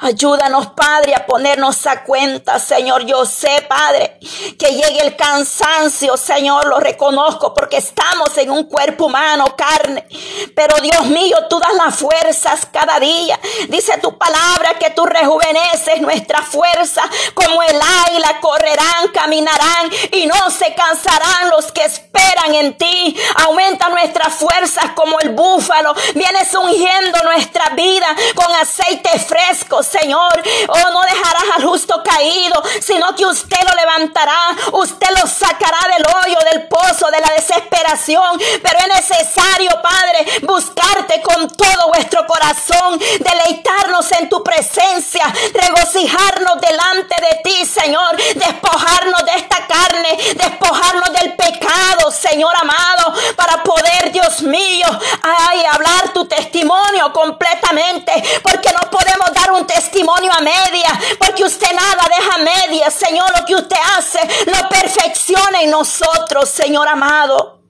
Ayúdanos, 0.04 0.66
Padre, 0.72 1.14
a 1.14 1.24
ponernos 1.24 1.86
a 1.86 2.02
cuenta, 2.02 2.58
Señor. 2.58 3.06
Yo 3.06 3.24
sé, 3.24 3.64
Padre, 3.68 4.18
que 4.58 4.72
llegue 4.72 5.00
el 5.00 5.14
cansancio, 5.14 6.16
Señor, 6.16 6.66
lo 6.66 6.80
reconozco 6.80 7.54
porque 7.54 7.76
estamos 7.76 8.36
en 8.36 8.50
un 8.50 8.64
cuerpo 8.64 9.06
humano, 9.06 9.44
carne. 9.56 10.08
Pero 10.56 10.74
Dios 10.82 11.06
mío, 11.06 11.36
tú 11.48 11.60
das 11.60 11.74
las 11.74 11.94
fuerzas 11.94 12.66
cada 12.72 12.98
día. 12.98 13.38
Dice 13.68 13.96
tu 13.98 14.18
palabra 14.18 14.70
que 14.80 14.90
tú 14.90 15.06
rejuveneces 15.06 16.00
nuestra 16.00 16.42
fuerza 16.42 17.02
como 17.34 17.62
el 17.62 17.80
águila, 18.04 18.40
correrán, 18.40 19.06
caminarán 19.14 19.88
y 20.10 20.26
no 20.26 20.50
se 20.50 20.74
cansarán 20.74 21.50
los 21.50 21.70
que 21.70 21.84
esperan 21.84 22.56
en 22.56 22.76
ti. 22.76 23.16
Aumenta 23.46 23.88
nuestras 23.88 24.34
fuerzas 24.34 24.86
como 24.96 25.20
el 25.20 25.28
búfalo. 25.28 25.94
Vienes 26.16 26.52
ungiendo 26.54 27.22
nuestra 27.22 27.68
vida 27.76 28.08
con 28.34 28.52
aceite 28.56 29.16
fresco, 29.20 29.80
Señor. 29.92 30.42
Oh, 30.68 30.90
no 30.90 31.02
dejarás 31.02 31.44
al 31.56 31.64
justo 31.64 32.02
caído, 32.02 32.62
sino 32.80 33.14
que 33.14 33.26
usted 33.26 33.58
lo 33.68 33.74
levantará, 33.74 34.56
usted 34.72 35.08
lo 35.20 35.26
sacará 35.26 35.78
del 35.94 36.06
hoyo, 36.06 36.38
del 36.50 36.68
pozo, 36.68 37.10
de 37.10 37.20
la 37.20 37.30
desesperación. 37.36 38.40
Pero 38.62 38.78
es 38.78 38.88
necesario, 38.88 39.70
Padre, 39.82 40.40
buscarte 40.42 41.20
con 41.22 41.48
todo 41.48 41.88
vuestro 41.88 42.26
corazón, 42.26 42.98
deleitarnos 43.20 44.10
en 44.12 44.28
tu 44.28 44.42
presencia, 44.42 45.22
regocijarnos 45.52 46.60
delante 46.60 47.14
de 47.20 47.40
ti, 47.44 47.66
Señor, 47.66 48.16
despojarnos 48.34 49.24
de 49.24 49.34
esta 49.36 49.66
carne, 49.66 50.16
despojarnos 50.34 51.12
del 51.12 51.34
pecado, 51.34 52.10
Señor 52.10 52.54
amado, 52.56 53.14
para 53.36 53.62
poder, 53.62 54.10
Dios 54.12 54.42
mío, 54.42 54.86
ay, 55.22 55.64
hablar 55.70 56.12
tu 56.12 56.24
testimonio 56.26 57.12
completamente, 57.12 58.12
porque 58.42 58.70
no 58.72 58.90
podemos 58.90 59.32
dar 59.34 59.52
un 59.52 59.66
testimonio 59.66 59.71
testimonio 59.74 60.30
a 60.32 60.40
media, 60.40 60.88
porque 61.18 61.44
usted 61.44 61.72
nada 61.72 62.08
deja 62.18 62.38
media, 62.38 62.90
Señor, 62.90 63.30
lo 63.38 63.44
que 63.44 63.54
usted 63.54 63.76
hace 63.96 64.20
lo 64.46 64.68
perfecciona 64.68 65.62
en 65.62 65.70
nosotros, 65.70 66.48
Señor 66.48 66.88
amado. 66.88 67.61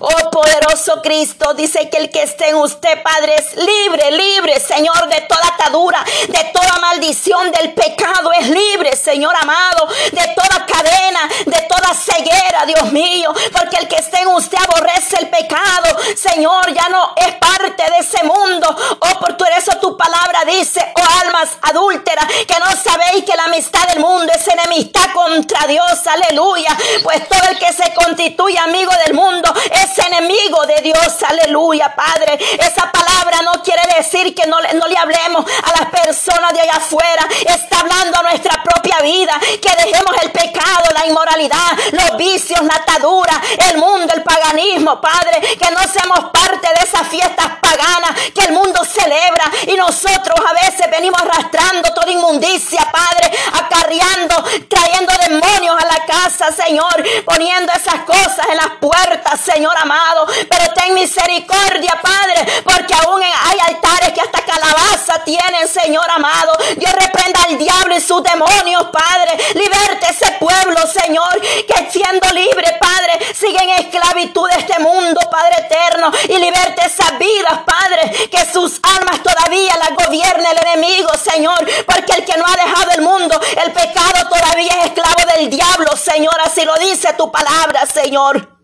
Oh 0.00 0.30
poderoso 0.30 1.02
Cristo, 1.02 1.54
dice 1.54 1.90
que 1.90 1.98
el 1.98 2.10
que 2.10 2.22
esté 2.22 2.50
en 2.50 2.56
usted, 2.56 3.02
Padre, 3.02 3.34
es 3.36 3.56
libre, 3.56 4.10
libre, 4.10 4.58
Señor, 4.60 5.08
de 5.08 5.20
toda 5.22 5.46
atadura, 5.48 6.04
de 6.28 6.44
toda 6.52 6.78
maldición 6.78 7.50
del 7.52 7.74
pecado, 7.74 8.32
es 8.32 8.48
libre, 8.48 8.96
Señor 8.96 9.34
amado, 9.36 9.86
de 10.12 10.34
toda 10.34 10.66
cadena, 10.66 11.28
de 11.44 11.60
toda 11.68 11.94
ceguera, 11.94 12.64
Dios 12.66 12.92
mío, 12.92 13.32
porque 13.52 13.76
el 13.76 13.88
que 13.88 13.96
esté 13.96 14.20
en 14.20 14.28
usted 14.28 14.58
aborrece 14.58 15.16
el 15.18 15.28
pecado, 15.28 15.96
Señor, 16.16 16.72
ya 16.72 16.88
no 16.88 17.12
es 17.16 17.34
parte 17.34 17.82
de 17.90 17.98
ese 17.98 18.22
mundo. 18.24 18.74
Oh, 19.00 19.20
por 19.20 19.36
tu 19.36 19.44
eso 19.60 19.76
tu 19.78 19.96
palabra 19.96 20.44
dice, 20.46 20.80
oh 20.96 21.20
almas 21.24 21.50
adúlteras, 21.62 22.24
que 22.26 22.58
no 22.58 22.70
sabéis 22.82 23.24
que 23.24 23.36
la 23.36 23.44
amistad 23.44 23.86
del 23.88 24.00
mundo 24.00 24.32
es 24.32 24.46
enemistad 24.48 25.12
contra 25.12 25.66
Dios, 25.66 26.06
aleluya. 26.06 26.76
Pues 27.02 27.28
todo 27.28 27.48
el 27.50 27.58
que 27.58 27.72
se 27.72 27.92
constituye 27.92 28.58
amigo 28.58 28.92
del 29.04 29.14
mundo 29.14 29.49
es 29.70 29.98
enemigo 29.98 30.66
de 30.66 30.80
Dios, 30.82 31.22
aleluya, 31.26 31.94
Padre. 31.94 32.38
Esa 32.58 32.90
palabra 32.90 33.42
no 33.42 33.62
quiere 33.62 33.82
decir 33.96 34.34
que 34.34 34.46
no, 34.46 34.58
no 34.60 34.86
le 34.86 34.96
hablemos 34.96 35.44
a 35.44 35.80
las 35.80 35.90
personas 35.90 36.52
de 36.52 36.60
allá 36.60 36.76
afuera, 36.76 37.26
está 37.46 37.80
hablando 37.80 38.18
a 38.18 38.22
nuestra 38.22 38.62
propia 38.62 38.98
vida, 39.02 39.32
que 39.60 39.84
dejemos 39.84 40.14
el 40.22 40.30
pecado, 40.30 40.90
la 40.94 41.06
inmoralidad, 41.06 41.70
los 41.92 42.16
vicios, 42.16 42.60
la 42.62 42.74
atadura, 42.74 43.40
el 43.70 43.78
mundo, 43.78 44.12
el 44.14 44.22
paganismo, 44.22 45.00
Padre, 45.00 45.40
que 45.40 45.70
no 45.70 45.80
seamos 45.92 46.30
parte 46.32 46.68
de 46.78 46.84
esas 46.84 47.06
fiestas 47.08 47.46
paganas 47.60 48.14
que 48.34 48.44
el 48.44 48.52
mundo 48.52 48.80
celebra. 48.84 49.50
Y 49.66 49.76
nosotros 49.76 50.38
a 50.46 50.52
veces 50.66 50.90
venimos 50.90 51.20
arrastrando 51.20 51.92
toda 51.94 52.10
inmundicia, 52.10 52.80
Padre, 52.90 53.30
acarreando, 53.52 54.44
trayendo 54.68 55.12
demonios 55.28 55.76
a 55.82 55.86
la 55.86 56.06
casa, 56.06 56.52
Señor, 56.52 57.04
poniendo 57.24 57.72
esas 57.72 58.02
cosas 58.02 58.46
en 58.50 58.56
las 58.56 58.70
puertas, 58.80 59.39
Señor 59.40 59.74
amado, 59.80 60.26
pero 60.48 60.72
ten 60.74 60.94
misericordia, 60.94 61.98
Padre, 62.02 62.62
porque 62.62 62.94
aún 62.94 63.22
hay 63.22 63.58
altares 63.68 64.12
que 64.12 64.20
hasta 64.20 64.44
calabaza 64.44 65.24
tienen, 65.24 65.68
Señor 65.68 66.08
amado. 66.10 66.52
Dios 66.76 66.92
reprenda 66.92 67.40
al 67.48 67.58
diablo 67.58 67.96
y 67.96 68.00
sus 68.00 68.22
demonios, 68.22 68.84
Padre. 68.92 69.36
Liberte 69.54 70.08
ese 70.10 70.32
pueblo, 70.32 70.86
Señor, 70.86 71.40
que 71.40 71.90
siendo 71.90 72.28
libre, 72.32 72.76
Padre, 72.80 73.34
sigue 73.34 73.58
en 73.62 73.70
esclavitud 73.70 74.48
de 74.50 74.58
este 74.58 74.78
mundo, 74.80 75.20
Padre 75.30 75.66
eterno. 75.66 76.10
Y 76.28 76.36
liberte 76.36 76.86
esas 76.86 77.18
vidas, 77.18 77.60
Padre, 77.64 78.28
que 78.30 78.44
sus 78.52 78.80
almas 78.82 79.22
todavía 79.22 79.76
las 79.76 80.06
gobierne 80.06 80.50
el 80.50 80.58
enemigo, 80.58 81.10
Señor. 81.14 81.58
Porque 81.86 82.12
el 82.12 82.24
que 82.24 82.36
no 82.36 82.44
ha 82.46 82.56
dejado 82.56 82.90
el 82.92 83.02
mundo, 83.02 83.40
el 83.64 83.72
pecado 83.72 84.28
todavía 84.28 84.72
es 84.80 84.86
esclavo 84.86 85.32
del 85.34 85.50
diablo, 85.50 85.96
Señor. 85.96 86.36
Así 86.44 86.64
lo 86.64 86.76
dice 86.76 87.12
tu 87.14 87.30
palabra, 87.30 87.86
Señor. 87.86 88.59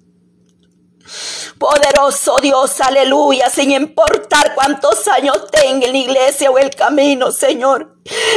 Poderoso 1.59 2.37
Dios, 2.43 2.81
aleluya, 2.81 3.49
sin 3.49 3.71
importar 3.71 4.55
cuántos 4.55 5.07
años 5.09 5.51
tenga 5.51 5.87
en 5.87 5.93
la 5.93 5.99
iglesia 5.99 6.51
o 6.51 6.59
el 6.59 6.71
camino, 6.75 7.31
Señor. 7.33 7.95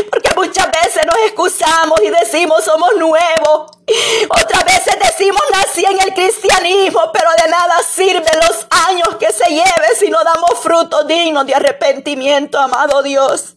Porque 0.10 0.32
muchas 0.36 0.68
veces 0.72 1.06
nos 1.06 1.18
excusamos 1.26 2.00
y 2.02 2.10
decimos 2.10 2.64
somos 2.64 2.96
nuevos. 2.98 3.72
Otras 4.30 4.66
veces 4.66 4.96
decimos 5.02 5.42
nací 5.52 5.84
en 5.86 6.00
el 6.00 6.14
cristianismo, 6.14 7.12
pero 7.12 7.30
de 7.44 7.50
nada 7.50 7.76
sirven 7.84 8.40
los 8.48 8.68
años 8.88 9.16
que 9.20 9.32
se 9.32 9.50
lleve 9.50 9.96
si 9.98 10.10
no 10.10 10.24
damos 10.24 10.60
frutos 10.62 11.08
dignos 11.08 11.46
de 11.46 11.56
arrepentimiento, 11.56 12.60
amado 12.60 13.02
Dios. 13.04 13.56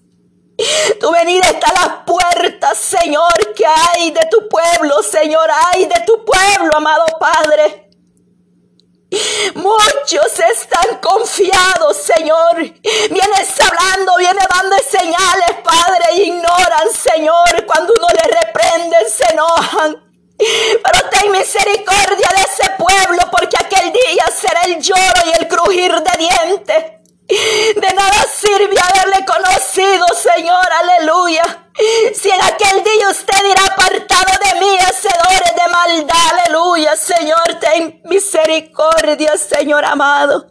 Tu 1.00 1.10
venida 1.10 1.48
está 1.48 1.68
a 1.70 1.72
las 1.72 1.96
puertas, 2.06 2.78
Señor, 2.78 3.54
que 3.54 3.64
hay 3.66 4.10
de 4.10 4.26
tu 4.30 4.48
pueblo, 4.48 5.02
Señor, 5.02 5.48
hay 5.50 5.86
de 5.86 6.00
tu 6.06 6.24
pueblo, 6.24 6.70
amado 6.76 7.04
Padre. 7.18 7.81
Muchos 9.54 10.38
están 10.56 10.98
confiados, 11.02 11.98
Señor. 11.98 12.56
Vienes 12.56 13.60
hablando, 13.60 14.16
vienes 14.16 14.46
dando 14.48 14.76
señales, 14.78 15.56
Padre, 15.62 16.04
e 16.12 16.22
ignoran, 16.22 16.88
Señor. 16.92 17.66
Cuando 17.66 17.92
uno 17.98 18.06
les 18.08 18.40
reprende, 18.40 18.96
se 19.10 19.24
enojan. 19.32 20.02
Pero 20.38 21.10
ten 21.10 21.30
misericordia 21.30 22.28
de 22.34 22.40
ese 22.40 22.70
pueblo, 22.78 23.22
porque 23.30 23.56
aquel 23.60 23.92
día 23.92 24.24
será 24.34 24.62
el 24.62 24.80
lloro 24.80 25.22
y 25.26 25.42
el 25.42 25.48
crujir 25.48 25.92
de 25.92 26.18
dientes. 26.18 26.84
De 27.28 27.94
nada 27.94 28.26
sirve 28.34 28.76
haberle 28.80 29.24
conocido, 29.26 30.06
Señor, 30.14 30.68
aleluya. 30.82 31.61
Si 32.14 32.28
en 32.28 32.40
aquel 32.42 32.84
día 32.84 33.08
usted 33.10 33.38
dirá 33.44 33.64
apartado 33.64 34.32
de 34.44 34.60
mí, 34.60 34.76
hacedores 34.78 35.54
de 35.56 35.70
maldad, 35.70 36.38
aleluya, 36.38 36.96
Señor, 36.96 37.58
ten 37.60 38.00
misericordia, 38.04 39.36
Señor 39.36 39.84
amado. 39.84 40.46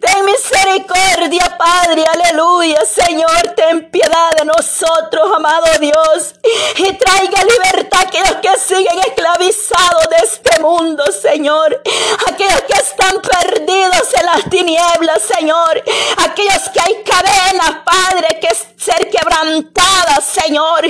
Ten 0.00 0.24
misericordia, 0.24 1.56
Padre, 1.56 2.04
aleluya. 2.12 2.80
Señor, 2.84 3.54
ten 3.54 3.90
piedad 3.90 4.30
de 4.38 4.44
nosotros, 4.44 5.32
amado 5.34 5.66
Dios. 5.78 6.34
Y 6.76 6.92
traiga 6.94 7.44
libertad 7.44 8.00
a 8.00 8.02
aquellos 8.02 8.36
que 8.42 8.56
siguen 8.58 8.98
esclavizados 8.98 10.08
de 10.10 10.16
este 10.24 10.60
mundo, 10.60 11.04
Señor. 11.12 11.80
Aquellos 12.28 12.62
que 12.62 12.74
están 12.74 13.20
perdidos 13.20 14.14
en 14.18 14.26
las 14.26 14.50
tinieblas, 14.50 15.22
Señor. 15.22 15.82
Aquellos 16.24 16.68
que 16.72 16.80
hay 16.80 17.04
cadenas, 17.04 17.82
Padre, 17.84 18.40
que 18.40 18.48
ser 18.76 19.10
quebrantadas, 19.10 20.24
Señor. 20.24 20.84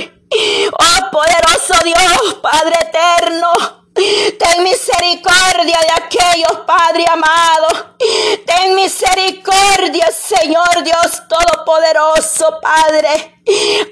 Oh, 0.71 1.11
poderoso 1.11 1.73
Dios, 1.83 2.33
Padre 2.41 2.75
eterno. 2.81 3.76
Ten 4.37 4.63
misericordia 4.63 5.79
de 5.79 5.91
aquellos, 5.91 6.65
Padre 6.65 7.05
amado. 7.11 7.95
Ten 8.45 8.75
misericordia, 8.75 10.11
Señor 10.11 10.83
Dios 10.83 11.23
Todopoderoso, 11.27 12.59
Padre. 12.61 13.39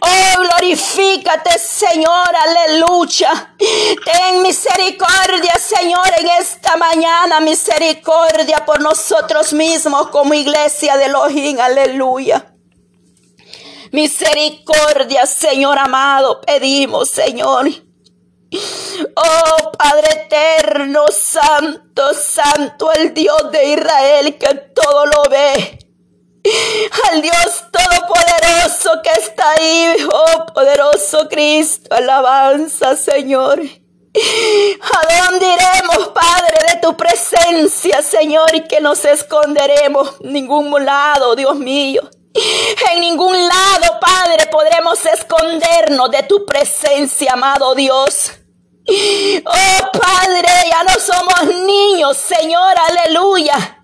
Oh, 0.02 0.42
glorifícate, 0.42 1.58
Señor, 1.58 2.30
aleluya. 2.36 3.56
Ten 3.58 4.42
misericordia, 4.44 5.56
Señor, 5.58 6.12
en 6.20 6.28
esta 6.40 6.76
mañana, 6.76 7.40
misericordia 7.40 8.64
por 8.66 8.82
nosotros 8.82 9.54
mismos 9.54 10.10
como 10.10 10.34
iglesia 10.34 10.98
de 10.98 11.06
Elohim, 11.06 11.60
aleluya. 11.60 12.54
Misericordia, 13.92 15.26
Señor 15.26 15.80
amado, 15.80 16.42
pedimos, 16.42 17.10
Señor. 17.10 17.85
Oh 19.16 19.72
Padre 19.78 20.10
eterno, 20.12 21.06
santo, 21.12 22.14
santo, 22.14 22.92
el 22.94 23.14
Dios 23.14 23.52
de 23.52 23.74
Israel 23.74 24.38
que 24.38 24.54
todo 24.74 25.06
lo 25.06 25.24
ve. 25.30 25.80
Al 27.10 27.22
Dios 27.22 27.64
todopoderoso 27.72 29.02
que 29.04 29.20
está 29.20 29.52
ahí, 29.52 29.96
oh 30.12 30.46
poderoso 30.54 31.28
Cristo, 31.28 31.96
alabanza 31.96 32.96
Señor. 32.96 33.62
¿A 34.82 35.30
dónde 35.30 35.46
iremos, 35.46 36.10
Padre, 36.10 36.74
de 36.74 36.80
tu 36.80 36.96
presencia, 36.96 38.02
Señor, 38.02 38.54
y 38.54 38.62
que 38.62 38.80
nos 38.80 39.04
esconderemos? 39.04 40.22
Ningún 40.22 40.86
lado, 40.86 41.36
Dios 41.36 41.58
mío. 41.58 42.02
En 42.94 43.02
ningún 43.02 43.36
lado, 43.48 44.00
Padre, 44.00 44.46
podremos 44.48 45.06
escondernos 45.06 46.12
de 46.12 46.24
tu 46.24 46.46
presencia, 46.46 47.34
amado 47.34 47.76
Dios. 47.76 48.32
Oh 48.88 49.92
Padre, 50.00 50.50
ya 50.70 50.84
no 50.84 51.00
somos 51.00 51.56
niños, 51.66 52.18
Señor, 52.18 52.76
aleluya. 52.88 53.84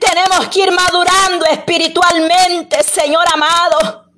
Tenemos 0.00 0.48
que 0.48 0.60
ir 0.62 0.72
madurando 0.72 1.46
espiritualmente, 1.46 2.82
Señor 2.82 3.24
amado. 3.32 4.10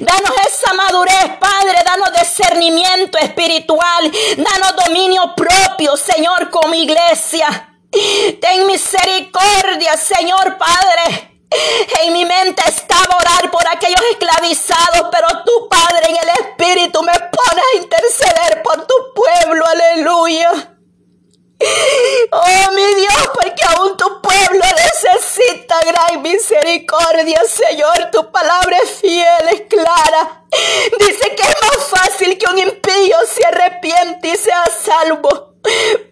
Danos 0.00 0.32
esa 0.46 0.74
madurez, 0.74 1.38
Padre, 1.40 1.78
danos 1.84 2.12
discernimiento 2.12 3.18
espiritual, 3.18 4.10
danos 4.36 4.84
dominio 4.84 5.34
propio, 5.34 5.96
Señor, 5.96 6.50
como 6.50 6.74
iglesia. 6.74 7.70
Ten 8.40 8.66
misericordia, 8.66 9.96
Señor 9.96 10.56
Padre. 10.58 11.33
En 12.02 12.12
mi 12.12 12.24
mente 12.24 12.62
estaba 12.66 13.16
orar 13.16 13.50
por 13.50 13.66
aquellos 13.68 14.00
esclavizados, 14.10 15.08
pero 15.10 15.28
tu 15.44 15.68
Padre 15.68 16.10
en 16.10 16.16
el 16.16 16.28
Espíritu 16.40 17.02
me 17.02 17.12
pone 17.12 17.60
a 17.60 17.76
interceder 17.76 18.62
por 18.62 18.86
tu 18.86 18.94
pueblo, 19.14 19.64
aleluya. 19.66 20.70
Oh 22.30 22.72
mi 22.72 22.94
Dios, 22.94 23.30
porque 23.32 23.62
aún 23.64 23.96
tu 23.96 24.20
pueblo 24.20 24.64
necesita 24.76 25.80
gran 25.80 26.20
misericordia, 26.20 27.40
Señor. 27.48 28.10
Tu 28.12 28.30
palabra 28.30 28.76
es 28.82 28.90
fiel, 29.00 29.48
es 29.52 29.62
clara. 29.62 30.44
Dice 30.98 31.34
que 31.34 31.42
es 31.42 31.56
más 31.62 31.84
fácil 31.88 32.36
que 32.36 32.46
un 32.50 32.58
impío 32.58 33.16
se 33.32 33.46
arrepiente 33.46 34.28
y 34.28 34.36
sea 34.36 34.64
salvo 34.66 35.53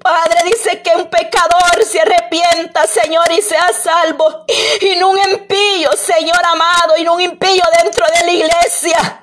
Padre 0.02 0.40
dice 0.44 0.82
que 0.82 0.96
un 0.96 1.08
pecador 1.08 1.84
se 1.84 2.00
arrepienta, 2.00 2.86
Señor, 2.86 3.30
y 3.32 3.42
sea 3.42 3.68
salvo. 3.72 4.44
Y 4.80 4.96
no 4.96 5.10
un 5.10 5.18
impío, 5.18 5.90
Señor 5.92 6.40
amado, 6.52 6.96
y 6.96 7.04
no 7.04 7.14
un 7.14 7.20
impío 7.20 7.62
dentro 7.82 8.06
de 8.06 8.26
la 8.26 8.32
iglesia. 8.32 9.18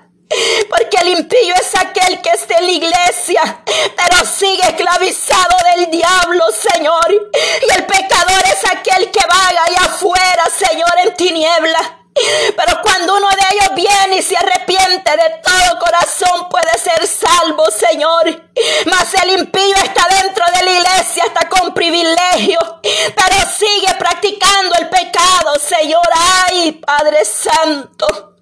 Porque 0.70 0.98
el 1.02 1.08
impío 1.20 1.56
es 1.56 1.76
aquel 1.76 2.22
que 2.22 2.30
está 2.30 2.60
en 2.60 2.66
la 2.68 2.72
iglesia, 2.72 3.64
pero 3.66 4.24
sigue 4.26 4.62
esclavizado 4.62 5.58
del 5.76 5.90
diablo, 5.90 6.44
Señor. 6.52 7.12
Y 7.12 7.74
el 7.76 7.86
pecador 7.86 8.44
es 8.46 8.64
aquel 8.72 9.10
que 9.10 9.26
vaga 9.28 9.64
allá 9.66 9.82
afuera, 9.86 10.44
Señor, 10.56 10.94
en 11.04 11.16
tiniebla. 11.16 11.99
Pero 12.14 12.82
cuando 12.82 13.16
uno 13.16 13.30
de 13.30 13.56
ellos 13.56 13.76
viene 13.76 14.18
y 14.18 14.22
se 14.22 14.36
arrepiente 14.36 15.12
de 15.12 15.42
todo 15.44 15.80
corazón 15.80 16.50
puede 16.50 16.78
ser 16.78 17.08
salvo, 17.08 17.66
Señor. 17.72 18.50
Mas 18.86 19.14
el 19.24 19.40
impío 19.40 19.76
está 19.76 20.06
dentro 20.22 20.44
de 20.54 20.66
la 20.66 20.72
iglesia, 20.72 21.24
está 21.26 21.48
con 21.48 21.74
privilegio, 21.74 22.60
pero 22.82 23.36
sigue 23.58 23.94
practicando 23.98 24.76
el 24.80 24.90
pecado, 24.90 25.56
Señor. 25.60 26.08
Ay, 26.48 26.74
Padre 26.74 27.24
Santo. 27.24 28.36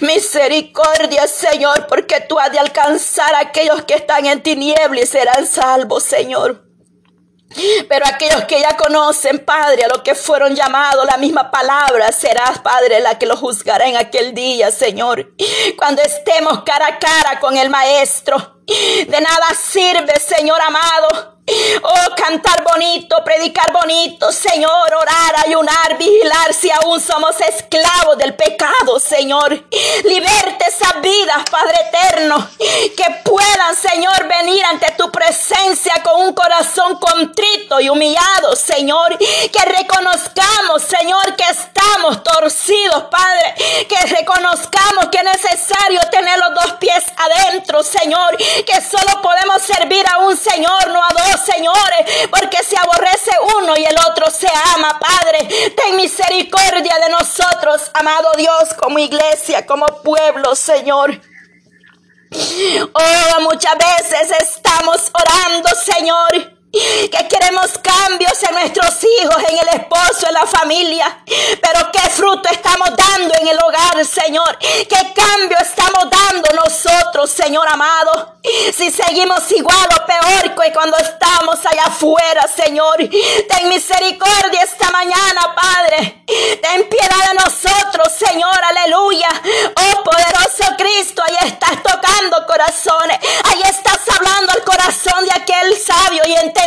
Misericordia, 0.00 1.28
Señor, 1.28 1.86
porque 1.86 2.20
tú 2.20 2.38
has 2.38 2.50
de 2.50 2.58
alcanzar 2.58 3.34
a 3.34 3.40
aquellos 3.40 3.84
que 3.84 3.94
están 3.94 4.26
en 4.26 4.42
tinieblas 4.42 5.04
y 5.04 5.06
serán 5.06 5.46
salvos, 5.46 6.02
Señor. 6.02 6.71
Pero 7.88 8.06
aquellos 8.06 8.44
que 8.44 8.60
ya 8.60 8.76
conocen, 8.76 9.44
Padre, 9.44 9.84
a 9.84 9.88
los 9.88 10.02
que 10.02 10.14
fueron 10.14 10.54
llamados, 10.54 11.06
la 11.06 11.16
misma 11.16 11.50
palabra 11.50 12.10
serás, 12.12 12.58
Padre, 12.60 13.00
la 13.00 13.18
que 13.18 13.26
los 13.26 13.38
juzgará 13.38 13.86
en 13.86 13.96
aquel 13.96 14.34
día, 14.34 14.70
Señor. 14.70 15.34
Cuando 15.76 16.02
estemos 16.02 16.62
cara 16.64 16.86
a 16.86 16.98
cara 16.98 17.40
con 17.40 17.56
el 17.56 17.70
Maestro. 17.70 18.62
De 18.66 19.20
nada 19.20 19.46
sirve, 19.60 20.18
Señor 20.20 20.60
amado, 20.60 21.41
Oh, 21.82 22.14
cantar 22.16 22.62
bonito, 22.64 23.22
predicar 23.24 23.72
bonito, 23.72 24.30
Señor, 24.32 24.94
orar, 24.94 25.46
ayunar, 25.46 25.96
vigilar 25.98 26.54
si 26.54 26.70
aún 26.70 27.00
somos 27.00 27.38
esclavos 27.40 28.16
del 28.18 28.34
pecado, 28.34 28.98
Señor. 28.98 29.52
Liberte 30.04 30.64
esas 30.68 31.00
vidas, 31.00 31.42
Padre 31.50 31.76
eterno, 31.88 32.48
que 32.58 33.04
puedan, 33.24 33.76
Señor, 33.76 34.26
venir 34.28 34.64
ante 34.66 34.92
tu 34.92 35.10
presencia 35.10 35.94
con 36.02 36.22
un 36.22 36.32
corazón 36.32 36.96
contrito 36.98 37.80
y 37.80 37.88
humillado, 37.88 38.56
Señor. 38.56 39.18
Que 39.18 39.64
reconozcamos, 39.64 40.82
Señor, 40.82 41.36
que 41.36 41.44
estamos 41.44 42.22
torcidos, 42.22 43.04
Padre. 43.04 43.54
Que 43.88 44.06
reconozcamos 44.06 45.06
que 45.10 45.18
es 45.18 45.24
necesario 45.24 46.00
tener 46.10 46.38
los 46.38 46.54
dos 46.54 46.72
pies 46.74 47.04
adentro, 47.16 47.82
Señor. 47.82 48.36
Que 48.36 48.80
solo 48.80 49.20
podemos 49.20 49.60
servir 49.62 50.04
a 50.08 50.18
un 50.18 50.36
Señor, 50.36 50.88
no 50.88 51.02
a 51.02 51.08
dos 51.08 51.41
señores, 51.44 52.28
porque 52.30 52.58
se 52.62 52.76
aborrece 52.76 53.30
uno 53.58 53.74
y 53.76 53.84
el 53.84 53.96
otro 54.08 54.30
se 54.30 54.48
ama, 54.74 54.98
Padre. 54.98 55.48
Ten 55.76 55.96
misericordia 55.96 56.98
de 56.98 57.10
nosotros, 57.10 57.90
amado 57.94 58.30
Dios, 58.36 58.74
como 58.80 58.98
iglesia, 58.98 59.66
como 59.66 59.86
pueblo, 60.02 60.54
Señor. 60.54 61.20
Oh, 62.94 63.40
muchas 63.42 63.76
veces 63.76 64.30
estamos 64.40 65.10
orando, 65.12 65.68
Señor 65.74 66.61
que 66.72 67.28
queremos 67.28 67.70
cambios 67.82 68.42
en 68.44 68.54
nuestros 68.54 68.94
hijos, 69.04 69.36
en 69.50 69.58
el 69.58 69.68
esposo, 69.80 70.26
en 70.26 70.34
la 70.34 70.46
familia. 70.46 71.18
Pero 71.26 71.92
qué 71.92 72.00
fruto 72.08 72.48
estamos 72.48 72.88
dando 72.96 73.34
en 73.40 73.48
el 73.48 73.58
hogar, 73.62 74.04
Señor. 74.06 74.58
Qué 74.58 75.12
cambio 75.14 75.58
estamos 75.60 76.08
dando 76.10 76.48
nosotros, 76.64 77.30
Señor 77.30 77.68
amado. 77.68 78.38
Si 78.74 78.90
seguimos 78.90 79.50
igual 79.52 79.88
o 80.00 80.06
peor 80.06 80.54
que 80.54 80.72
cuando 80.72 80.96
estamos 80.96 81.58
allá 81.66 81.84
afuera, 81.86 82.48
Señor. 82.48 82.96
Ten 82.96 83.68
misericordia 83.68 84.62
esta 84.62 84.90
mañana, 84.90 85.54
Padre. 85.54 86.24
Ten 86.26 86.88
piedad 86.88 87.28
de 87.28 87.34
nosotros, 87.34 88.12
Señor. 88.18 88.58
Aleluya. 88.64 89.28
Oh 89.76 90.02
poderoso 90.04 90.74
Cristo, 90.78 91.22
ahí 91.26 91.48
estás 91.48 91.82
tocando 91.82 92.46
corazones. 92.46 93.18
Ahí 93.44 93.62
estás 93.62 94.00
hablando 94.16 94.52
al 94.52 94.64
corazón 94.64 95.24
de 95.24 95.32
aquel 95.32 95.76
sabio 95.76 96.22
y 96.26 96.32
entendido 96.32 96.61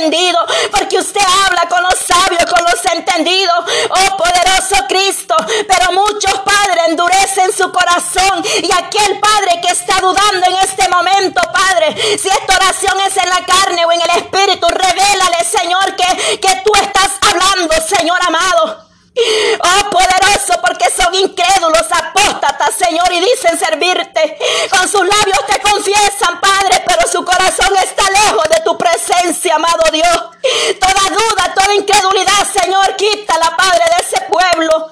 porque 0.72 0.98
usted 0.98 1.22
habla 1.46 1.68
con 1.70 1.82
los 1.84 1.98
sabios, 2.00 2.46
con 2.46 2.64
los 2.64 2.94
entendidos, 2.94 3.56
oh 3.90 4.18
poderoso 4.18 4.86
Cristo, 4.88 5.36
pero 5.68 5.94
muchos 5.94 6.34
padres 6.40 6.88
endurecen 6.90 7.52
su 7.56 7.72
corazón 7.72 8.44
y 8.62 8.72
aquel 8.72 9.20
padre 9.20 9.62
que 9.62 9.70
está 9.70 10.00
dudando 10.02 10.48
en 10.48 10.56
este 10.58 10.88
momento, 10.90 11.42
Padre, 11.52 11.96
si 12.18 12.28
esta 12.28 12.56
oración 12.56 12.96
es 13.08 13.18
en 13.18 13.30
la 13.30 13.46
carne 13.46 13.86
o 13.86 13.92
en 13.92 14.02
el 14.02 14.10
espíritu, 14.18 14.68
revélale, 14.68 15.44
Señor, 15.44 15.96
que, 15.96 16.40
que 16.40 16.62
tú 16.64 16.72
estás 16.82 17.12
hablando, 17.22 17.74
Señor 17.88 18.18
amado. 18.28 18.85
Oh 19.18 19.90
poderoso, 19.90 20.60
porque 20.62 20.86
son 20.92 21.14
incrédulos, 21.16 21.88
apóstatas, 21.90 22.76
Señor, 22.76 23.12
y 23.14 23.22
dicen 23.22 23.58
servirte. 23.58 24.38
Con 24.70 24.90
sus 24.90 25.02
labios 25.02 25.46
te 25.48 25.62
confiesan, 25.62 26.42
Padre, 26.42 26.84
pero 26.86 27.08
su 27.10 27.24
corazón 27.24 27.74
está 27.78 28.04
lejos 28.12 28.44
de 28.50 28.62
tu 28.66 28.78
presencia, 28.78 29.56
amado 29.56 29.90
Dios. 29.92 30.22
Toda 30.80 31.10
duda, 31.10 31.54
toda 31.56 31.74
incredulidad, 31.76 32.46
Señor, 32.62 32.96
quítala, 32.98 33.56
Padre, 33.56 33.84
de 33.96 34.04
ese 34.04 34.22
pueblo. 34.26 34.92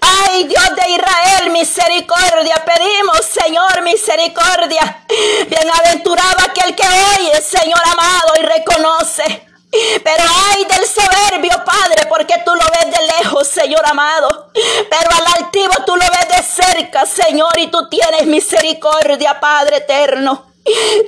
Ay, 0.00 0.44
Dios 0.44 0.76
de 0.76 0.90
Israel, 0.90 1.50
misericordia. 1.50 2.64
Pedimos, 2.64 3.24
Señor, 3.24 3.82
misericordia. 3.82 5.04
Bienaventurado 5.46 6.38
aquel 6.48 6.74
que 6.74 6.86
oye, 7.18 7.40
Señor 7.40 7.80
amado, 7.84 8.32
y 8.40 8.42
reconoce. 8.42 9.49
Pero 9.70 10.24
ay 10.52 10.64
del 10.64 10.84
soberbio, 10.86 11.64
Padre, 11.64 12.06
porque 12.08 12.34
tú 12.44 12.52
lo 12.54 12.64
ves 12.64 12.90
de 12.90 13.06
lejos, 13.18 13.46
Señor 13.46 13.82
amado. 13.86 14.50
Pero 14.52 15.10
al 15.16 15.42
altivo 15.42 15.72
tú 15.86 15.94
lo 15.96 16.04
ves 16.04 16.28
de 16.36 16.42
cerca, 16.42 17.06
Señor, 17.06 17.56
y 17.58 17.68
tú 17.68 17.88
tienes 17.88 18.26
misericordia, 18.26 19.38
Padre 19.38 19.76
eterno. 19.78 20.46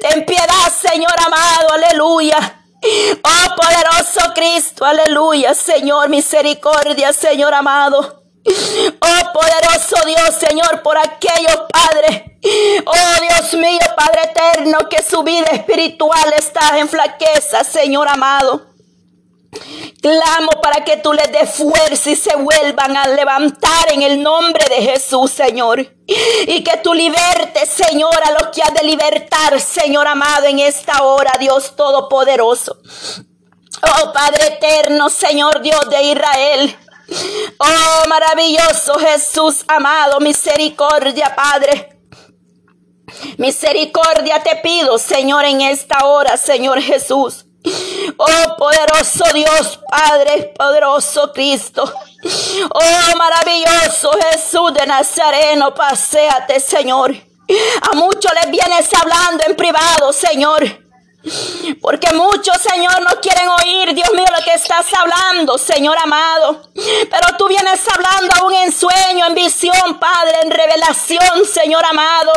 Ten 0.00 0.24
piedad, 0.24 0.72
Señor 0.80 1.14
amado, 1.26 1.72
aleluya. 1.72 2.64
Oh 3.22 3.54
poderoso 3.56 4.32
Cristo, 4.34 4.84
aleluya, 4.84 5.54
Señor, 5.54 6.08
misericordia, 6.08 7.12
Señor 7.12 7.54
amado. 7.54 8.21
Oh 8.44 9.32
poderoso 9.32 10.04
Dios, 10.06 10.34
Señor, 10.34 10.82
por 10.82 10.98
aquellos 10.98 11.56
padres. 11.70 12.22
Oh 12.84 13.20
Dios 13.20 13.54
mío, 13.54 13.78
Padre 13.96 14.22
eterno, 14.24 14.88
que 14.88 15.02
su 15.02 15.22
vida 15.22 15.46
espiritual 15.52 16.32
está 16.36 16.78
en 16.78 16.88
flaqueza, 16.88 17.62
Señor 17.62 18.08
amado. 18.08 18.72
Clamo 20.00 20.50
para 20.62 20.82
que 20.82 20.96
tú 20.96 21.12
les 21.12 21.30
des 21.30 21.50
fuerza 21.50 22.10
y 22.10 22.16
se 22.16 22.34
vuelvan 22.34 22.96
a 22.96 23.06
levantar 23.06 23.92
en 23.92 24.02
el 24.02 24.22
nombre 24.22 24.64
de 24.68 24.82
Jesús, 24.82 25.30
Señor. 25.30 25.78
Y 26.46 26.64
que 26.64 26.78
tú 26.78 26.94
libertes, 26.94 27.68
Señor, 27.68 28.18
a 28.24 28.32
los 28.32 28.48
que 28.48 28.62
has 28.62 28.74
de 28.74 28.82
libertar, 28.82 29.60
Señor 29.60 30.08
amado, 30.08 30.46
en 30.46 30.58
esta 30.58 31.04
hora, 31.04 31.32
Dios 31.38 31.76
Todopoderoso. 31.76 32.78
Oh 33.82 34.12
Padre 34.12 34.46
eterno, 34.46 35.08
Señor 35.10 35.60
Dios 35.60 35.88
de 35.88 36.02
Israel. 36.02 36.76
Oh, 37.58 38.08
maravilloso 38.08 38.98
Jesús 38.98 39.64
amado, 39.68 40.20
misericordia, 40.20 41.34
Padre. 41.34 41.98
Misericordia 43.38 44.42
te 44.42 44.56
pido, 44.56 44.98
Señor, 44.98 45.44
en 45.44 45.60
esta 45.60 46.06
hora, 46.06 46.36
Señor 46.36 46.80
Jesús. 46.80 47.44
Oh, 48.16 48.56
poderoso 48.56 49.24
Dios, 49.32 49.78
Padre, 49.88 50.52
poderoso 50.56 51.32
Cristo. 51.32 51.84
Oh, 52.72 53.16
maravilloso 53.16 54.10
Jesús 54.30 54.74
de 54.74 54.86
Nazareno, 54.86 55.74
paséate, 55.74 56.60
Señor. 56.60 57.12
A 57.12 57.96
muchos 57.96 58.32
les 58.34 58.50
vienes 58.50 58.88
hablando 58.94 59.44
en 59.46 59.56
privado, 59.56 60.12
Señor. 60.12 60.62
Porque 61.80 62.12
muchos, 62.12 62.56
Señor, 62.58 63.00
no 63.02 63.20
quieren 63.20 63.48
oír, 63.48 63.94
Dios 63.94 64.10
mío, 64.14 64.26
lo 64.36 64.44
que 64.44 64.54
estás 64.54 64.86
hablando, 64.94 65.56
Señor 65.56 65.96
amado. 65.98 66.62
Pero 66.74 67.36
tú 67.38 67.48
vienes 67.48 67.80
hablando 67.88 68.34
aún 68.40 68.54
en 68.54 68.72
sueño, 68.72 69.26
en 69.26 69.34
visión, 69.34 69.98
Padre, 70.00 70.38
en 70.42 70.50
revelación, 70.50 71.44
Señor 71.44 71.84
amado. 71.84 72.32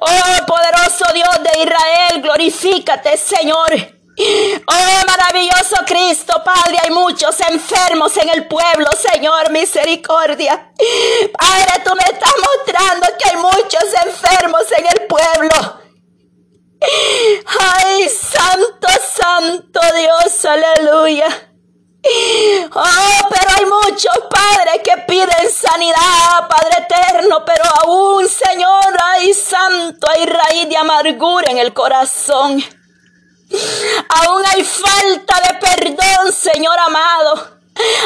Oh, 0.00 0.46
poderoso 0.46 1.04
Dios 1.12 1.42
de 1.42 1.62
Israel, 1.62 2.22
glorifícate, 2.22 3.16
Señor. 3.16 3.94
Oh, 4.16 5.06
maravilloso 5.06 5.76
Cristo, 5.86 6.40
Padre, 6.44 6.78
hay 6.82 6.90
muchos 6.90 7.38
enfermos 7.40 8.16
en 8.16 8.28
el 8.30 8.46
pueblo, 8.46 8.86
Señor, 9.12 9.50
misericordia. 9.50 10.72
Padre, 11.36 11.82
tú 11.84 11.94
me 11.94 12.04
estás 12.04 12.32
mostrando 12.38 13.06
que 13.18 13.30
hay 13.30 13.36
muchos 13.36 13.84
enfermos 14.04 14.62
en 14.78 14.86
el 14.86 15.06
pueblo. 15.06 15.83
Ay, 17.60 18.08
santo, 18.08 18.88
santo 19.14 19.80
Dios, 19.96 20.44
aleluya. 20.44 21.50
Oh, 22.72 23.28
pero 23.30 23.50
hay 23.56 23.64
muchos 23.64 24.12
padres 24.28 24.80
que 24.84 24.96
piden 25.06 25.50
sanidad, 25.50 26.48
Padre 26.48 26.86
eterno, 26.86 27.44
pero 27.46 27.64
aún, 27.82 28.28
Señor, 28.28 28.96
ay, 29.02 29.32
santo, 29.32 30.06
hay 30.10 30.26
raíz 30.26 30.68
de 30.68 30.76
amargura 30.76 31.50
en 31.50 31.58
el 31.58 31.72
corazón. 31.72 32.62
Aún 34.08 34.42
hay 34.46 34.64
falta 34.64 35.40
de 35.40 35.54
perdón, 35.54 36.32
Señor 36.32 36.78
amado. 36.78 37.53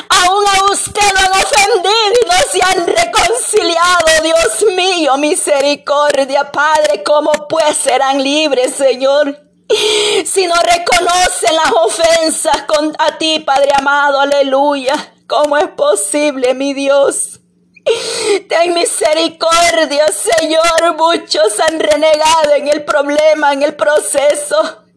Aún 0.08 0.44
a 0.46 0.72
usted 0.72 1.02
lo 1.12 1.18
han 1.18 1.42
ofendido 1.42 2.12
y 2.22 2.26
no 2.26 2.36
se 2.50 2.62
han 2.62 2.86
reconciliado, 2.86 4.22
Dios 4.22 4.64
mío, 4.74 5.16
misericordia, 5.18 6.50
Padre, 6.50 7.02
¿cómo 7.02 7.32
pues 7.48 7.76
serán 7.76 8.22
libres, 8.22 8.74
Señor? 8.74 9.48
Si 10.24 10.46
no 10.46 10.54
reconocen 10.54 11.54
las 11.54 11.72
ofensas 11.72 12.62
con, 12.62 12.94
a 12.98 13.18
ti, 13.18 13.40
Padre 13.40 13.70
amado, 13.76 14.20
aleluya. 14.20 14.94
¿Cómo 15.26 15.58
es 15.58 15.68
posible, 15.68 16.54
mi 16.54 16.72
Dios? 16.72 17.40
Ten 18.48 18.72
misericordia, 18.72 20.06
Señor. 20.08 20.96
Muchos 20.96 21.60
han 21.60 21.78
renegado 21.78 22.54
en 22.56 22.68
el 22.68 22.84
problema, 22.84 23.52
en 23.52 23.62
el 23.62 23.74
proceso. 23.76 24.87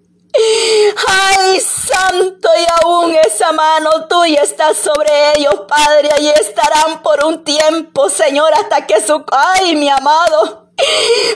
Ay, 1.08 1.60
santo, 1.60 2.50
y 2.58 2.66
aún 2.84 3.16
esa 3.16 3.52
mano 3.52 4.08
tuya 4.08 4.42
está 4.42 4.74
sobre 4.74 5.38
ellos, 5.38 5.54
Padre. 5.68 6.10
Allí 6.14 6.30
estarán 6.30 7.02
por 7.02 7.24
un 7.26 7.44
tiempo, 7.44 8.10
Señor, 8.10 8.54
hasta 8.54 8.88
que 8.88 9.02
su... 9.02 9.24
Ay, 9.32 9.76
mi 9.76 9.90
amado. 9.90 10.70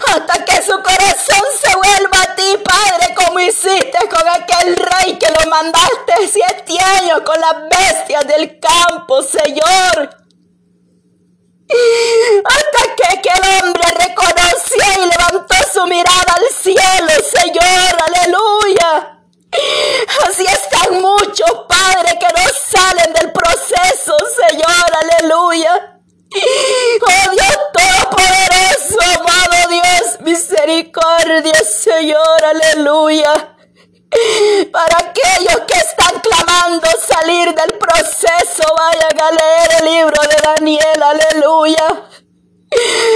Hasta 0.07 0.45
que 0.45 0.61
su 0.61 0.71
corazón 0.71 1.43
se 1.61 1.75
vuelva 1.75 2.21
a 2.23 2.35
ti, 2.35 2.57
Padre, 2.63 3.13
como 3.15 3.39
hiciste 3.39 3.97
con 4.09 4.27
aquel 4.27 4.75
rey 4.75 5.17
que 5.19 5.27
lo 5.27 5.49
mandaste 5.49 6.27
siete 6.31 6.83
años 6.83 7.21
con 7.21 7.39
las 7.39 7.69
bestias 7.69 8.27
del 8.27 8.59
campo, 8.59 9.21
Señor. 9.21 10.24
Hasta 11.68 12.95
que 12.95 13.18
aquel 13.18 13.41
hombre 13.63 13.84
reconoció 13.97 14.84
y 15.03 15.09
levantó 15.09 15.55
su 15.74 15.86
mirada 15.88 16.36
al 16.36 16.47
cielo, 16.55 17.11
Señor, 17.34 17.97
aleluya. 18.07 19.20
Así 20.28 20.45
están 20.45 21.01
muchos 21.01 21.51
padres 21.68 22.13
que 22.20 22.28
no 22.28 22.43
salen 22.70 23.13
del 23.13 23.32
proceso, 23.32 24.16
Señor, 24.36 24.91
aleluya. 25.01 25.99
Oh 27.01 27.32
Dios 27.32 27.57
Todopoderoso, 27.74 29.20
amado 29.20 29.70
Dios, 29.70 30.20
misericordia, 30.22 31.63
Señor, 31.63 32.43
aleluya. 32.43 33.55
Para 34.72 34.97
aquellos 34.97 35.61
que 35.68 35.78
están 35.78 36.20
clamando 36.22 36.88
salir 37.07 37.53
del 37.53 37.78
proceso, 37.78 38.63
vayan 38.78 39.22
a 39.22 39.32
leer 39.32 39.70
el 39.80 39.86
libro 39.93 40.22
de 40.24 40.38
Daniel, 40.43 41.03
aleluya. 41.03 42.09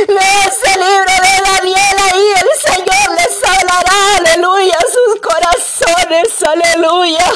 Lee 0.08 0.40
ese 0.48 0.72
libro 0.78 1.14
de 1.22 1.36
Daniel 1.52 1.98
ahí, 2.12 2.28
el 2.42 2.50
Señor 2.74 3.08
les 3.16 3.44
hablará, 3.44 4.18
aleluya, 4.18 4.78
sus 4.94 5.22
corazones, 5.22 6.44
aleluya. 6.44 7.28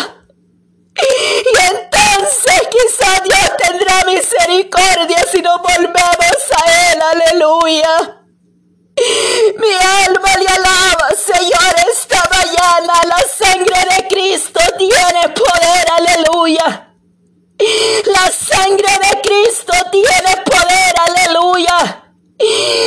Y 0.95 1.57
entonces 1.71 2.61
quizá 2.69 3.19
Dios 3.23 3.51
tendrá 3.57 4.03
misericordia 4.05 5.25
si 5.31 5.41
nos 5.41 5.61
volvemos 5.61 6.41
a 6.57 6.91
Él, 6.91 7.01
aleluya. 7.01 8.19
Mi 9.57 9.73
alma 9.73 10.35
le 10.39 10.47
alaba, 10.47 10.92
Señor, 11.15 11.75
esta 11.91 12.23
mañana. 12.29 12.93
La 13.05 13.19
sangre 13.37 13.77
de 13.95 14.07
Cristo 14.07 14.59
tiene 14.77 15.29
poder, 15.29 15.85
aleluya. 15.97 16.89
La 18.05 18.31
sangre 18.31 18.89
de 18.99 19.21
Cristo 19.21 19.73
tiene 19.91 20.43
poder, 20.43 20.95
aleluya. 21.07 22.03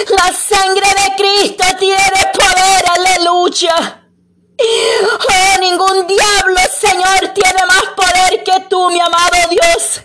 La 0.08 0.32
sangre 0.32 0.88
de 0.88 1.16
Cristo 1.16 1.64
tiene 1.78 2.32
poder, 2.34 2.84
aleluya. 2.96 4.02
Oh, 4.58 5.60
ningún 5.60 6.06
diablo, 6.06 6.60
Señor, 6.80 7.32
tiene 7.32 7.64
más 7.66 7.84
poder 7.94 8.42
que 8.42 8.60
tú, 8.68 8.90
mi 8.90 8.98
amado 8.98 9.36
Dios. 9.50 10.00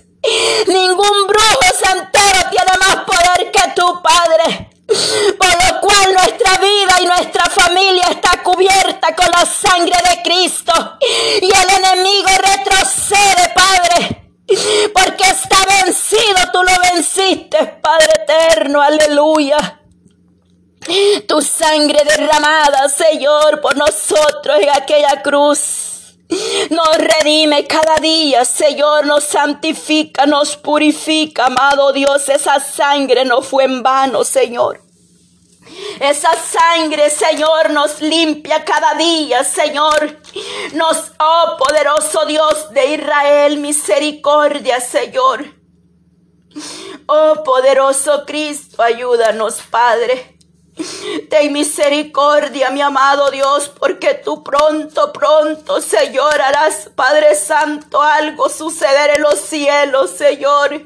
Ningún 0.68 1.28
brujo 1.28 1.60
santero 1.84 2.50
tiene 2.52 2.78
más 2.80 2.98
poder 3.06 3.52
que 3.52 3.72
tú, 3.76 4.02
Padre. 4.04 4.71
Por 5.38 5.48
lo 5.48 5.82
cual 5.82 6.14
nuestra 6.14 6.58
vida 6.58 7.02
y 7.02 7.06
nuestra 7.06 7.46
familia 7.46 8.06
está 8.10 8.44
cubierta 8.44 9.16
con 9.16 9.28
la 9.32 9.46
sangre 9.46 9.98
de 10.10 10.22
Cristo. 10.22 10.98
Y 11.42 11.46
el 11.46 11.86
enemigo 11.86 12.30
retrocede, 12.38 13.54
Padre. 13.56 14.34
Porque 14.94 15.24
está 15.24 15.58
vencido, 15.84 16.52
tú 16.52 16.62
lo 16.64 16.74
venciste, 16.94 17.80
Padre 17.82 18.12
eterno, 18.24 18.82
aleluya. 18.82 19.80
Tu 21.28 21.42
sangre 21.42 22.02
derramada, 22.04 22.90
Señor, 22.90 23.62
por 23.62 23.78
nosotros 23.78 24.60
en 24.60 24.70
aquella 24.72 25.22
cruz. 25.22 25.91
Nos 26.70 26.98
redime 26.98 27.68
cada 27.68 27.98
día, 27.98 28.46
Señor, 28.46 29.06
nos 29.06 29.26
santifica, 29.26 30.26
nos 30.26 30.56
purifica, 30.56 31.48
amado 31.48 31.92
Dios. 31.92 32.30
Esa 32.30 32.60
sangre 32.62 33.26
no 33.26 33.42
fue 33.42 33.66
en 33.66 33.84
vano, 33.84 34.24
Señor. 34.24 34.80
Esa 36.00 36.32
sangre, 36.36 37.10
Señor, 37.10 37.72
nos 37.72 38.02
limpia 38.02 38.64
cada 38.64 38.94
día, 38.94 39.44
Señor. 39.44 40.22
Nos, 40.74 41.12
oh 41.20 41.58
poderoso 41.58 42.26
Dios 42.26 42.72
de 42.72 42.94
Israel, 42.96 43.58
misericordia, 43.58 44.80
Señor. 44.80 45.46
Oh 47.08 47.44
poderoso 47.44 48.24
Cristo, 48.26 48.82
ayúdanos, 48.82 49.62
Padre. 49.70 50.38
Ten 51.30 51.54
misericordia, 51.54 52.70
mi 52.72 52.82
amado 52.82 53.30
Dios, 53.32 53.70
porque 53.70 54.16
tú 54.16 54.44
pronto, 54.44 55.12
pronto, 55.14 55.82
Señor, 55.82 56.42
harás, 56.42 56.90
Padre 56.96 57.36
Santo, 57.36 58.02
algo 58.02 58.50
suceder 58.50 59.18
en 59.18 59.22
los 59.22 59.40
cielos, 59.40 60.12
Señor. 60.12 60.84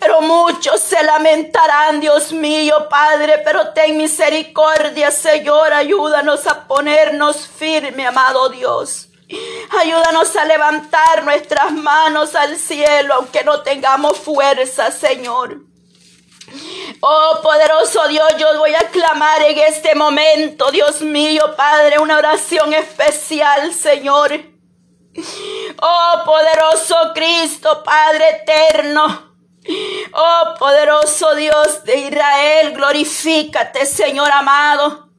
Pero 0.00 0.20
muchos 0.22 0.80
se 0.80 1.02
lamentarán, 1.02 2.00
Dios 2.00 2.32
mío, 2.32 2.88
Padre, 2.90 3.42
pero 3.44 3.72
ten 3.72 3.96
misericordia, 3.96 5.10
Señor, 5.10 5.72
ayúdanos 5.72 6.46
a 6.46 6.66
ponernos 6.66 7.46
firme, 7.46 8.06
amado 8.06 8.48
Dios. 8.48 9.08
Ayúdanos 9.80 10.34
a 10.36 10.44
levantar 10.44 11.24
nuestras 11.24 11.72
manos 11.72 12.34
al 12.34 12.56
cielo, 12.56 13.14
aunque 13.14 13.44
no 13.44 13.62
tengamos 13.62 14.18
fuerza, 14.18 14.90
Señor. 14.90 15.60
Oh 17.00 17.40
poderoso 17.42 18.08
Dios, 18.08 18.36
yo 18.38 18.58
voy 18.58 18.74
a 18.74 18.88
clamar 18.90 19.42
en 19.42 19.58
este 19.58 19.94
momento, 19.94 20.70
Dios 20.70 21.02
mío, 21.02 21.54
Padre, 21.56 21.98
una 21.98 22.18
oración 22.18 22.72
especial, 22.72 23.72
Señor. 23.72 24.32
Oh 25.80 26.22
poderoso 26.24 26.96
Cristo, 27.14 27.82
Padre 27.82 28.42
eterno. 28.42 29.34
Oh 30.12 30.54
poderoso 30.58 31.34
Dios 31.34 31.84
de 31.84 31.96
Israel, 31.96 32.72
glorifícate, 32.72 33.84
Señor 33.84 34.30
amado. 34.30 35.10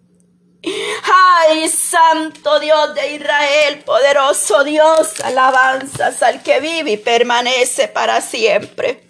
Ay, 1.43 1.67
santo 1.69 2.59
Dios 2.59 2.93
de 2.95 3.15
Israel, 3.15 3.84
poderoso 3.86 4.63
Dios, 4.63 5.19
alabanzas 5.21 6.21
al 6.23 6.41
que 6.41 6.59
vive 6.59 6.91
y 6.91 6.97
permanece 6.97 7.88
para 7.88 8.21
siempre. 8.21 9.06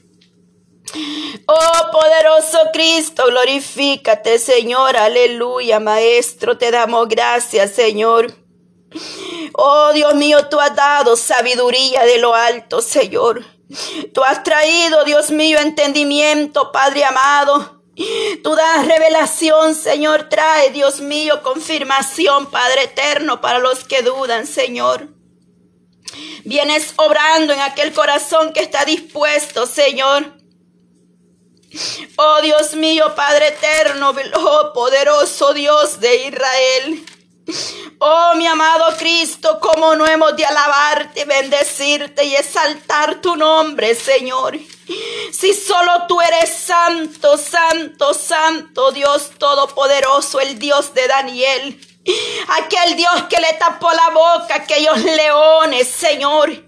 Oh 1.46 1.92
poderoso 1.92 2.60
Cristo, 2.72 3.26
glorifícate, 3.28 4.40
Señor, 4.40 4.96
aleluya, 4.98 5.80
Maestro, 5.80 6.58
te 6.58 6.72
damos 6.72 7.08
gracias, 7.08 7.72
Señor. 7.72 8.34
Oh 9.54 9.92
Dios 9.94 10.16
mío, 10.16 10.48
tú 10.50 10.60
has 10.60 10.76
dado 10.76 11.16
sabiduría 11.16 12.04
de 12.06 12.20
lo 12.20 12.34
alto, 12.34 12.82
Señor. 12.82 13.46
Tú 14.14 14.24
has 14.24 14.44
traído, 14.44 15.04
Dios 15.04 15.30
mío, 15.30 15.60
entendimiento, 15.60 16.72
Padre 16.72 17.04
amado. 17.04 17.82
Tú 18.44 18.56
das 18.56 18.88
revelación, 18.88 19.74
Señor, 19.76 20.30
trae, 20.30 20.70
Dios 20.70 21.02
mío, 21.02 21.42
confirmación, 21.44 22.50
Padre 22.52 22.84
eterno, 22.84 23.42
para 23.42 23.60
los 23.60 23.84
que 23.84 24.04
dudan, 24.04 24.46
Señor. 24.46 25.10
Vienes 26.46 26.94
obrando 26.98 27.54
en 27.54 27.60
aquel 27.60 27.92
corazón 27.92 28.54
que 28.54 28.62
está 28.62 28.86
dispuesto, 28.86 29.66
Señor. 29.66 30.37
Oh 32.16 32.42
Dios 32.42 32.74
mío, 32.74 33.14
Padre 33.16 33.50
eterno, 33.50 34.14
oh 34.36 34.72
poderoso 34.74 35.54
Dios 35.54 36.00
de 36.00 36.28
Israel. 36.28 37.06
Oh 38.00 38.34
mi 38.36 38.46
amado 38.46 38.96
Cristo, 38.98 39.60
cómo 39.60 39.96
no 39.96 40.06
hemos 40.06 40.36
de 40.36 40.46
alabarte, 40.46 41.26
bendecirte 41.26 42.24
y 42.26 42.36
exaltar 42.36 43.22
tu 43.22 43.36
nombre, 43.36 43.96
Señor. 43.96 44.58
Si 45.32 45.54
solo 45.54 46.06
tú 46.08 46.20
eres 46.22 46.54
santo, 46.54 47.38
santo, 47.38 48.14
santo, 48.14 48.92
Dios 48.92 49.32
todopoderoso, 49.38 50.40
el 50.40 50.60
Dios 50.60 50.94
de 50.94 51.08
Daniel. 51.08 51.82
Aquel 52.64 52.96
Dios 52.96 53.24
que 53.30 53.42
le 53.42 53.54
tapó 53.54 53.92
la 53.92 54.10
boca 54.10 54.54
a 54.54 54.58
aquellos 54.58 55.04
leones, 55.04 55.88
Señor. 55.88 56.67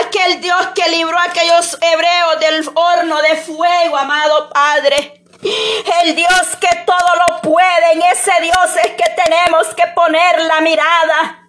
Aquel 0.00 0.40
Dios 0.40 0.68
que 0.74 0.88
libró 0.90 1.16
a 1.18 1.24
aquellos 1.24 1.78
hebreos 1.80 2.40
del 2.40 2.70
horno 2.74 3.22
de 3.22 3.36
fuego, 3.36 3.96
amado 3.96 4.50
Padre. 4.50 5.24
El 6.02 6.16
Dios 6.16 6.56
que 6.60 6.74
todo 6.84 7.14
lo 7.28 7.40
puede, 7.42 7.92
en 7.92 8.02
ese 8.02 8.32
Dios 8.42 8.76
es 8.82 8.92
que 8.92 9.22
tenemos 9.24 9.68
que 9.74 9.86
poner 9.94 10.40
la 10.42 10.60
mirada. 10.60 11.48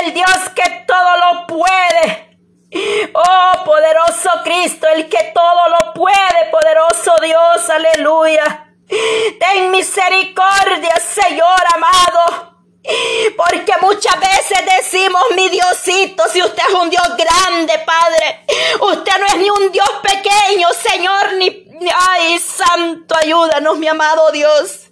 El 0.00 0.14
Dios 0.14 0.38
que 0.54 0.84
todo 0.86 1.16
lo 1.16 1.46
puede. 1.46 2.38
Oh, 3.12 3.64
poderoso 3.64 4.30
Cristo, 4.44 4.86
el 4.94 5.08
que 5.08 5.32
todo 5.34 5.68
lo 5.70 5.92
puede, 5.92 6.50
poderoso 6.52 7.14
Dios, 7.20 7.68
aleluya. 7.70 8.74
Ten 8.86 9.70
misericordia, 9.72 10.94
Señor 11.00 11.60
amado. 11.74 12.49
Porque 13.36 13.72
muchas 13.82 14.18
veces 14.18 14.58
decimos, 14.78 15.22
mi 15.36 15.48
Diosito, 15.48 16.24
si 16.32 16.42
usted 16.42 16.62
es 16.68 16.74
un 16.74 16.90
Dios 16.90 17.08
grande, 17.16 17.78
Padre, 17.84 18.46
usted 18.80 19.12
no 19.18 19.26
es 19.26 19.36
ni 19.36 19.50
un 19.50 19.70
Dios 19.72 19.90
pequeño, 20.02 20.68
Señor, 20.72 21.34
ni... 21.34 21.66
Ay, 21.94 22.38
santo, 22.38 23.14
ayúdanos, 23.16 23.78
mi 23.78 23.88
amado 23.88 24.30
Dios. 24.32 24.89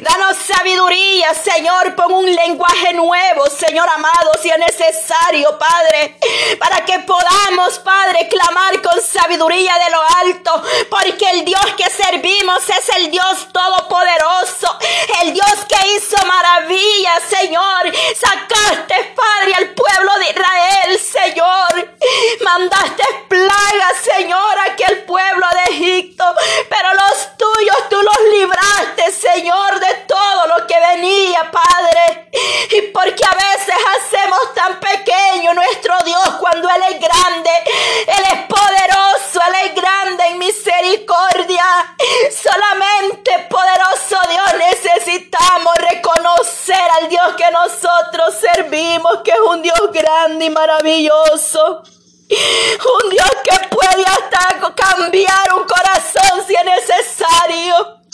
Danos 0.00 0.36
sabiduría, 0.36 1.32
Señor. 1.32 1.94
Pon 1.94 2.12
un 2.12 2.34
lenguaje 2.34 2.92
nuevo, 2.92 3.46
Señor 3.46 3.88
amado, 3.88 4.32
si 4.40 4.50
es 4.50 4.58
necesario, 4.58 5.58
Padre. 5.58 6.18
Para 6.58 6.84
que 6.84 6.98
podamos, 7.00 7.78
Padre, 7.78 8.28
clamar 8.28 8.82
con 8.82 9.00
sabiduría 9.00 9.72
de 9.78 9.90
lo 9.90 10.02
alto. 10.18 10.62
Porque 10.90 11.30
el 11.30 11.44
Dios 11.46 11.64
que 11.76 11.88
servimos 11.88 12.68
es 12.68 12.96
el 12.96 13.10
Dios 13.10 13.48
todopoderoso. 13.50 14.78
El 15.22 15.32
Dios 15.32 15.54
que 15.66 15.88
hizo 15.96 16.16
maravillas, 16.26 17.22
Señor. 17.26 17.92
Sacaste, 18.14 19.14
Padre, 19.16 19.54
al 19.56 19.70
pueblo 19.70 20.12
de 20.18 20.30
Israel, 20.30 21.00
Señor. 21.00 21.96
Mandaste 22.42 23.04
plagas, 23.28 23.96
Señor, 24.16 24.58
a 24.58 24.72
aquel 24.72 25.04
pueblo 25.04 25.46
de 25.52 25.74
Egipto. 25.74 26.24
Pero 26.68 26.94
los 26.94 27.36
tuyos 27.38 27.76
tú 27.88 28.02
los 28.02 28.20
libraste, 28.32 29.12
Señor. 29.12 29.45
Señor, 29.46 29.78
de 29.78 29.94
todo 30.08 30.58
lo 30.58 30.66
que 30.66 30.74
venía, 30.80 31.48
Padre. 31.52 32.30
Y 32.72 32.82
porque 32.90 33.24
a 33.24 33.32
veces 33.32 33.76
hacemos 33.96 34.40
tan 34.56 34.80
pequeño 34.80 35.54
nuestro 35.54 35.94
Dios 36.04 36.30
cuando 36.40 36.68
Él 36.68 36.82
es 36.90 37.00
grande. 37.00 37.50
Él 38.08 38.24
es 38.32 38.46
poderoso, 38.48 39.40
Él 39.46 39.54
es 39.66 39.74
grande 39.76 40.26
en 40.30 40.38
misericordia. 40.38 41.62
Solamente, 42.42 43.46
poderoso 43.48 44.18
Dios, 44.28 44.54
necesitamos 44.72 45.74
reconocer 45.76 46.90
al 47.00 47.08
Dios 47.08 47.36
que 47.36 47.48
nosotros 47.52 48.34
servimos, 48.40 49.20
que 49.22 49.30
es 49.30 49.40
un 49.46 49.62
Dios 49.62 49.80
grande 49.92 50.46
y 50.46 50.50
maravilloso. 50.50 51.84
Un 52.28 53.10
Dios 53.10 53.30
que 53.44 53.68
puede 53.68 54.04
hasta 54.06 54.74
cambiar 54.74 55.54
un 55.54 55.62
corazón 55.62 56.44
si 56.48 56.56
es 56.56 56.64
necesario. 56.64 58.05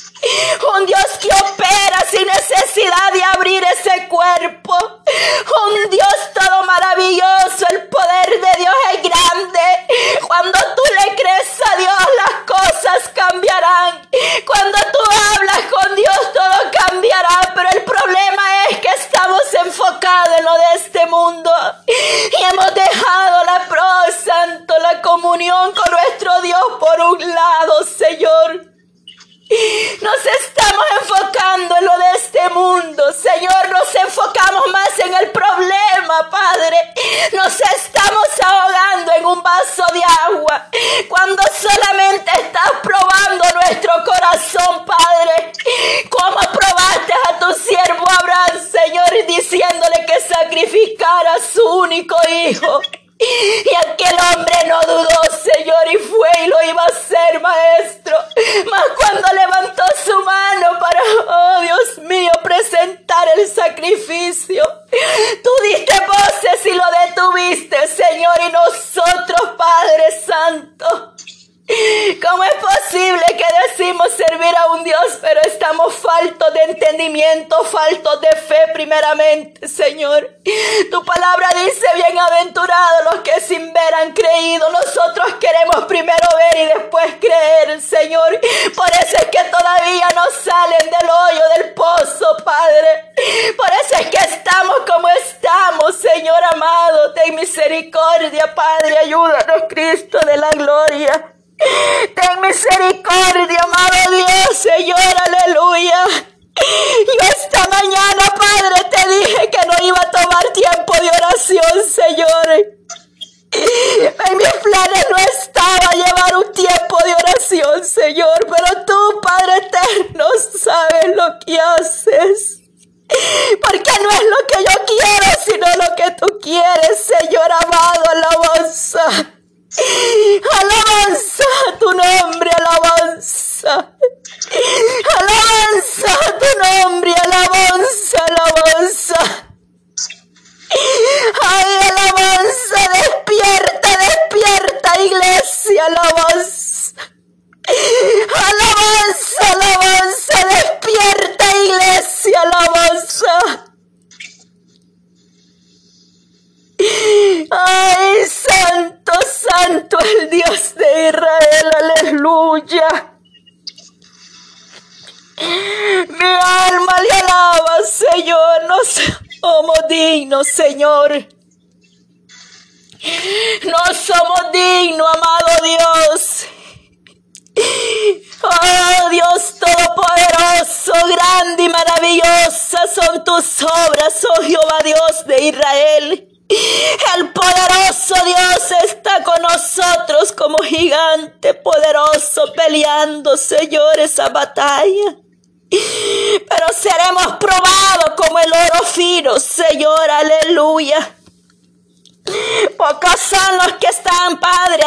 Un 0.76 0.86
Dios 0.86 1.06
que 1.20 1.28
opera 1.28 2.04
sin 2.08 2.26
necesidad 2.26 3.12
de 3.12 3.24
abrir 3.34 3.64
ese 3.64 4.06
cuerpo. 4.08 4.76
Un 4.76 5.90
Dios 5.90 6.16
todo 6.32 6.62
maravilloso. 6.64 7.66
El 7.70 7.88
poder 7.88 8.30
de 8.30 8.58
Dios 8.58 8.74
es 8.92 9.02
grande. 9.02 10.20
Cuando 10.26 10.58
tú 10.76 10.82
le 11.00 11.16
crees 11.16 11.60
a 11.72 11.76
Dios, 11.76 12.08
las 12.16 12.34
cosas 12.46 13.08
cambiarán. 13.14 14.08
Cuando 14.46 14.78
tú 14.92 14.98
hablas 15.34 15.60
con 15.70 15.96
Dios, 15.96 16.20
todo 16.32 16.70
cambiará. 16.86 17.52
Pero 17.54 17.68
el 17.70 17.82
problema 17.82 18.66
es 18.70 18.78
que 18.78 18.88
estamos 18.88 19.42
enfocados 19.64 20.38
en 20.38 20.44
lo 20.44 20.54
de 20.54 20.74
este 20.76 21.06
mundo. 21.06 21.52
Y 21.86 22.42
hemos 22.44 22.74
dejado 22.74 23.44
la 23.44 23.66
pro 23.68 23.82
santo, 24.24 24.74
la 24.78 25.02
comunión 25.02 25.72
con 25.72 25.90
nuestro 25.90 26.40
Dios 26.42 26.62
por 26.78 27.00
un 27.00 27.18
lado, 27.34 27.84
Señor. 27.84 28.72
Nos 30.00 30.26
estamos 30.40 30.84
enfocando 31.00 31.76
en 31.76 31.84
lo 31.84 31.98
de 31.98 32.10
este 32.16 32.48
mundo. 32.50 33.12
Señor, 33.12 33.68
nos 33.70 33.94
enfocamos 33.94 34.66
más 34.68 34.98
en 34.98 35.12
el 35.14 35.30
problema, 35.30 36.30
Padre. 36.30 36.94
Nos 37.32 37.60
estamos 37.60 38.28
ahogando 38.42 39.12
en 39.12 39.26
un 39.26 39.42
vaso 39.42 39.84
de 39.92 40.02
agua. 40.26 40.68
Cuando 41.08 41.42
solamente 41.52 42.30
estás 42.40 42.72
probando 42.82 43.44
nuestro 43.54 43.92
corazón, 44.04 44.86
Padre. 44.86 45.52
Como 46.08 46.38
probaste 46.38 47.12
a 47.28 47.38
tu 47.38 47.52
siervo 47.52 48.06
Abraham, 48.08 48.58
Señor, 48.70 49.26
diciéndole 49.26 50.06
que 50.06 50.20
sacrificara 50.20 51.34
a 51.34 51.52
su 51.52 51.62
único 51.62 52.16
hijo. 52.28 52.80
Y 53.22 53.74
aquel 53.76 54.16
hombre 54.34 54.54
no 54.66 54.80
dudó, 54.80 55.20
Señor, 55.30 55.92
y 55.92 55.96
fue 55.98 56.28
y 56.44 56.46
lo 56.48 56.62
iba 56.64 56.82
a 56.82 56.86
hacer, 56.86 57.40
maestro. 57.40 58.16
Mas 58.68 58.82
cuando 58.96 59.28
levantó 59.32 59.84
su 60.04 60.18
mano 60.24 60.78
para, 60.80 61.00
oh 61.28 61.60
Dios 61.60 61.98
mío, 61.98 62.32
presentar 62.42 63.28
el 63.36 63.46
sacrificio, 63.46 64.64
tú 65.44 65.50
diste 65.62 65.94
voces 66.04 66.66
y 66.66 66.72
lo 66.72 66.84
detuviste, 67.06 67.86
Señor, 67.86 68.34
y 68.48 68.52
nosotros, 68.52 69.50
Padre 69.56 70.20
Santo. 70.26 71.14
¿Cómo 72.20 72.42
es 72.42 72.54
posible 72.54 73.24
que 73.28 73.44
decimos 73.68 74.08
servir 74.12 74.54
a 74.56 74.72
un 74.72 74.84
Dios, 74.84 75.18
pero 75.20 75.40
estamos 75.42 75.94
faltos 75.94 76.52
de 76.52 76.60
entendimiento, 76.64 77.64
faltos 77.64 78.20
de 78.20 78.36
fe 79.18 79.41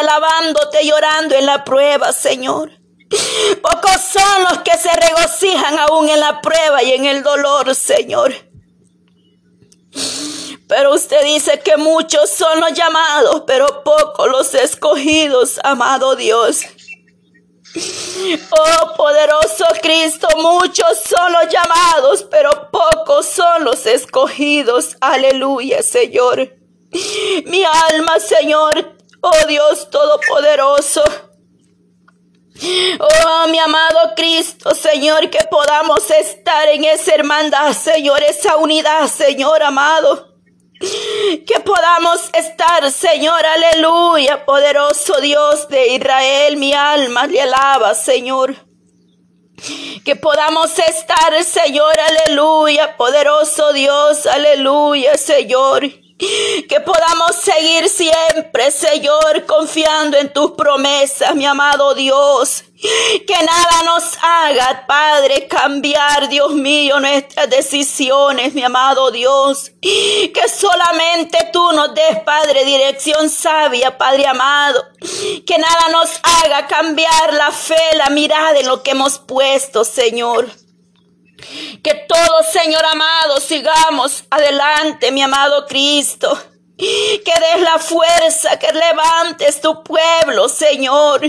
Alabándote, 0.06 0.86
llorando 0.86 1.34
en 1.34 1.46
la 1.46 1.64
prueba, 1.64 2.12
Señor. 2.12 2.70
Pocos 3.60 4.00
son 4.12 4.44
los 4.50 4.58
que 4.60 4.76
se 4.78 4.90
regocijan 4.90 5.78
aún 5.80 6.08
en 6.08 6.20
la 6.20 6.40
prueba 6.40 6.80
y 6.82 6.92
en 6.92 7.06
el 7.06 7.24
dolor, 7.24 7.74
Señor. 7.74 8.32
Pero 10.68 10.94
usted 10.94 11.24
dice 11.24 11.58
que 11.60 11.76
muchos 11.76 12.30
son 12.30 12.60
los 12.60 12.72
llamados, 12.72 13.42
pero 13.48 13.82
pocos 13.82 14.28
los 14.30 14.54
escogidos, 14.54 15.58
amado 15.64 16.14
Dios. 16.14 16.60
Oh 18.50 18.94
poderoso 18.96 19.64
Cristo, 19.82 20.28
muchos 20.36 21.00
son 21.04 21.32
los 21.32 21.48
llamados, 21.48 22.24
pero 22.30 22.70
pocos 22.70 23.26
son 23.26 23.64
los 23.64 23.86
escogidos. 23.86 24.96
Aleluya, 25.00 25.82
Señor. 25.82 26.56
Mi 27.46 27.64
alma, 27.64 28.18
Señor, 28.20 28.95
oh 29.20 29.46
Dios 29.46 29.90
Todopoderoso. 29.90 31.02
Oh, 32.98 33.48
mi 33.48 33.58
amado 33.58 34.14
Cristo, 34.16 34.74
Señor, 34.74 35.28
que 35.28 35.44
podamos 35.50 36.10
estar 36.10 36.68
en 36.68 36.84
esa 36.84 37.14
hermandad, 37.14 37.72
Señor, 37.72 38.22
esa 38.22 38.56
unidad, 38.56 39.08
Señor 39.08 39.62
amado. 39.62 40.34
Que 40.78 41.60
podamos 41.64 42.30
estar, 42.32 42.90
Señor, 42.90 43.44
aleluya, 43.44 44.44
poderoso 44.44 45.20
Dios 45.20 45.68
de 45.68 45.94
Israel, 45.94 46.56
mi 46.56 46.72
alma 46.72 47.26
le 47.26 47.42
alaba, 47.42 47.94
Señor. 47.94 48.54
Que 50.04 50.16
podamos 50.16 50.78
estar, 50.78 51.42
Señor, 51.44 51.94
aleluya, 51.98 52.96
poderoso 52.96 53.72
Dios, 53.72 54.26
aleluya, 54.26 55.16
Señor. 55.16 56.05
Que 56.18 56.80
podamos 56.80 57.36
seguir 57.36 57.90
siempre, 57.90 58.70
Señor, 58.70 59.44
confiando 59.44 60.16
en 60.16 60.32
tus 60.32 60.52
promesas, 60.52 61.34
mi 61.34 61.44
amado 61.44 61.94
Dios. 61.94 62.64
Que 62.80 63.34
nada 63.34 63.82
nos 63.84 64.04
haga, 64.22 64.86
Padre, 64.86 65.46
cambiar, 65.46 66.28
Dios 66.28 66.52
mío, 66.52 67.00
nuestras 67.00 67.50
decisiones, 67.50 68.54
mi 68.54 68.62
amado 68.62 69.10
Dios. 69.10 69.72
Que 69.80 70.48
solamente 70.48 71.50
tú 71.52 71.72
nos 71.72 71.94
des, 71.94 72.20
Padre, 72.24 72.64
dirección 72.64 73.28
sabia, 73.28 73.98
Padre 73.98 74.26
amado. 74.26 74.86
Que 75.46 75.58
nada 75.58 75.88
nos 75.92 76.08
haga 76.22 76.66
cambiar 76.66 77.34
la 77.34 77.50
fe, 77.50 77.96
la 77.96 78.08
mirada 78.08 78.58
en 78.58 78.68
lo 78.68 78.82
que 78.82 78.92
hemos 78.92 79.18
puesto, 79.18 79.84
Señor. 79.84 80.50
Que 81.82 81.94
todos, 82.08 82.46
Señor 82.52 82.84
amado, 82.84 83.40
sigamos 83.40 84.24
adelante, 84.30 85.10
mi 85.10 85.22
amado 85.22 85.66
Cristo. 85.66 86.38
Que 86.78 87.22
des 87.24 87.62
la 87.62 87.78
fuerza, 87.78 88.58
que 88.58 88.72
levantes 88.72 89.60
tu 89.60 89.82
pueblo, 89.82 90.48
Señor. 90.48 91.22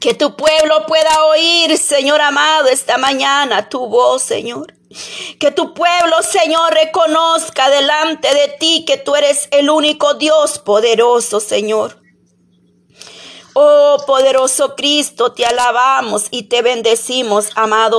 Que 0.00 0.14
tu 0.14 0.36
pueblo 0.36 0.86
pueda 0.86 1.24
oír, 1.26 1.76
Señor 1.76 2.20
amado, 2.20 2.68
esta 2.68 2.96
mañana 2.96 3.68
tu 3.68 3.86
voz, 3.86 4.22
Señor. 4.22 4.74
Que 5.38 5.50
tu 5.50 5.74
pueblo, 5.74 6.22
Señor, 6.22 6.72
reconozca 6.72 7.70
delante 7.70 8.32
de 8.34 8.48
ti 8.58 8.84
que 8.86 8.96
tú 8.96 9.14
eres 9.14 9.48
el 9.50 9.68
único 9.70 10.14
Dios 10.14 10.58
poderoso, 10.58 11.40
Señor. 11.40 12.00
Oh 13.52 13.96
poderoso 14.06 14.76
Cristo, 14.76 15.32
te 15.32 15.44
alabamos 15.44 16.26
y 16.30 16.44
te 16.44 16.62
bendecimos, 16.62 17.50
amado 17.56 17.98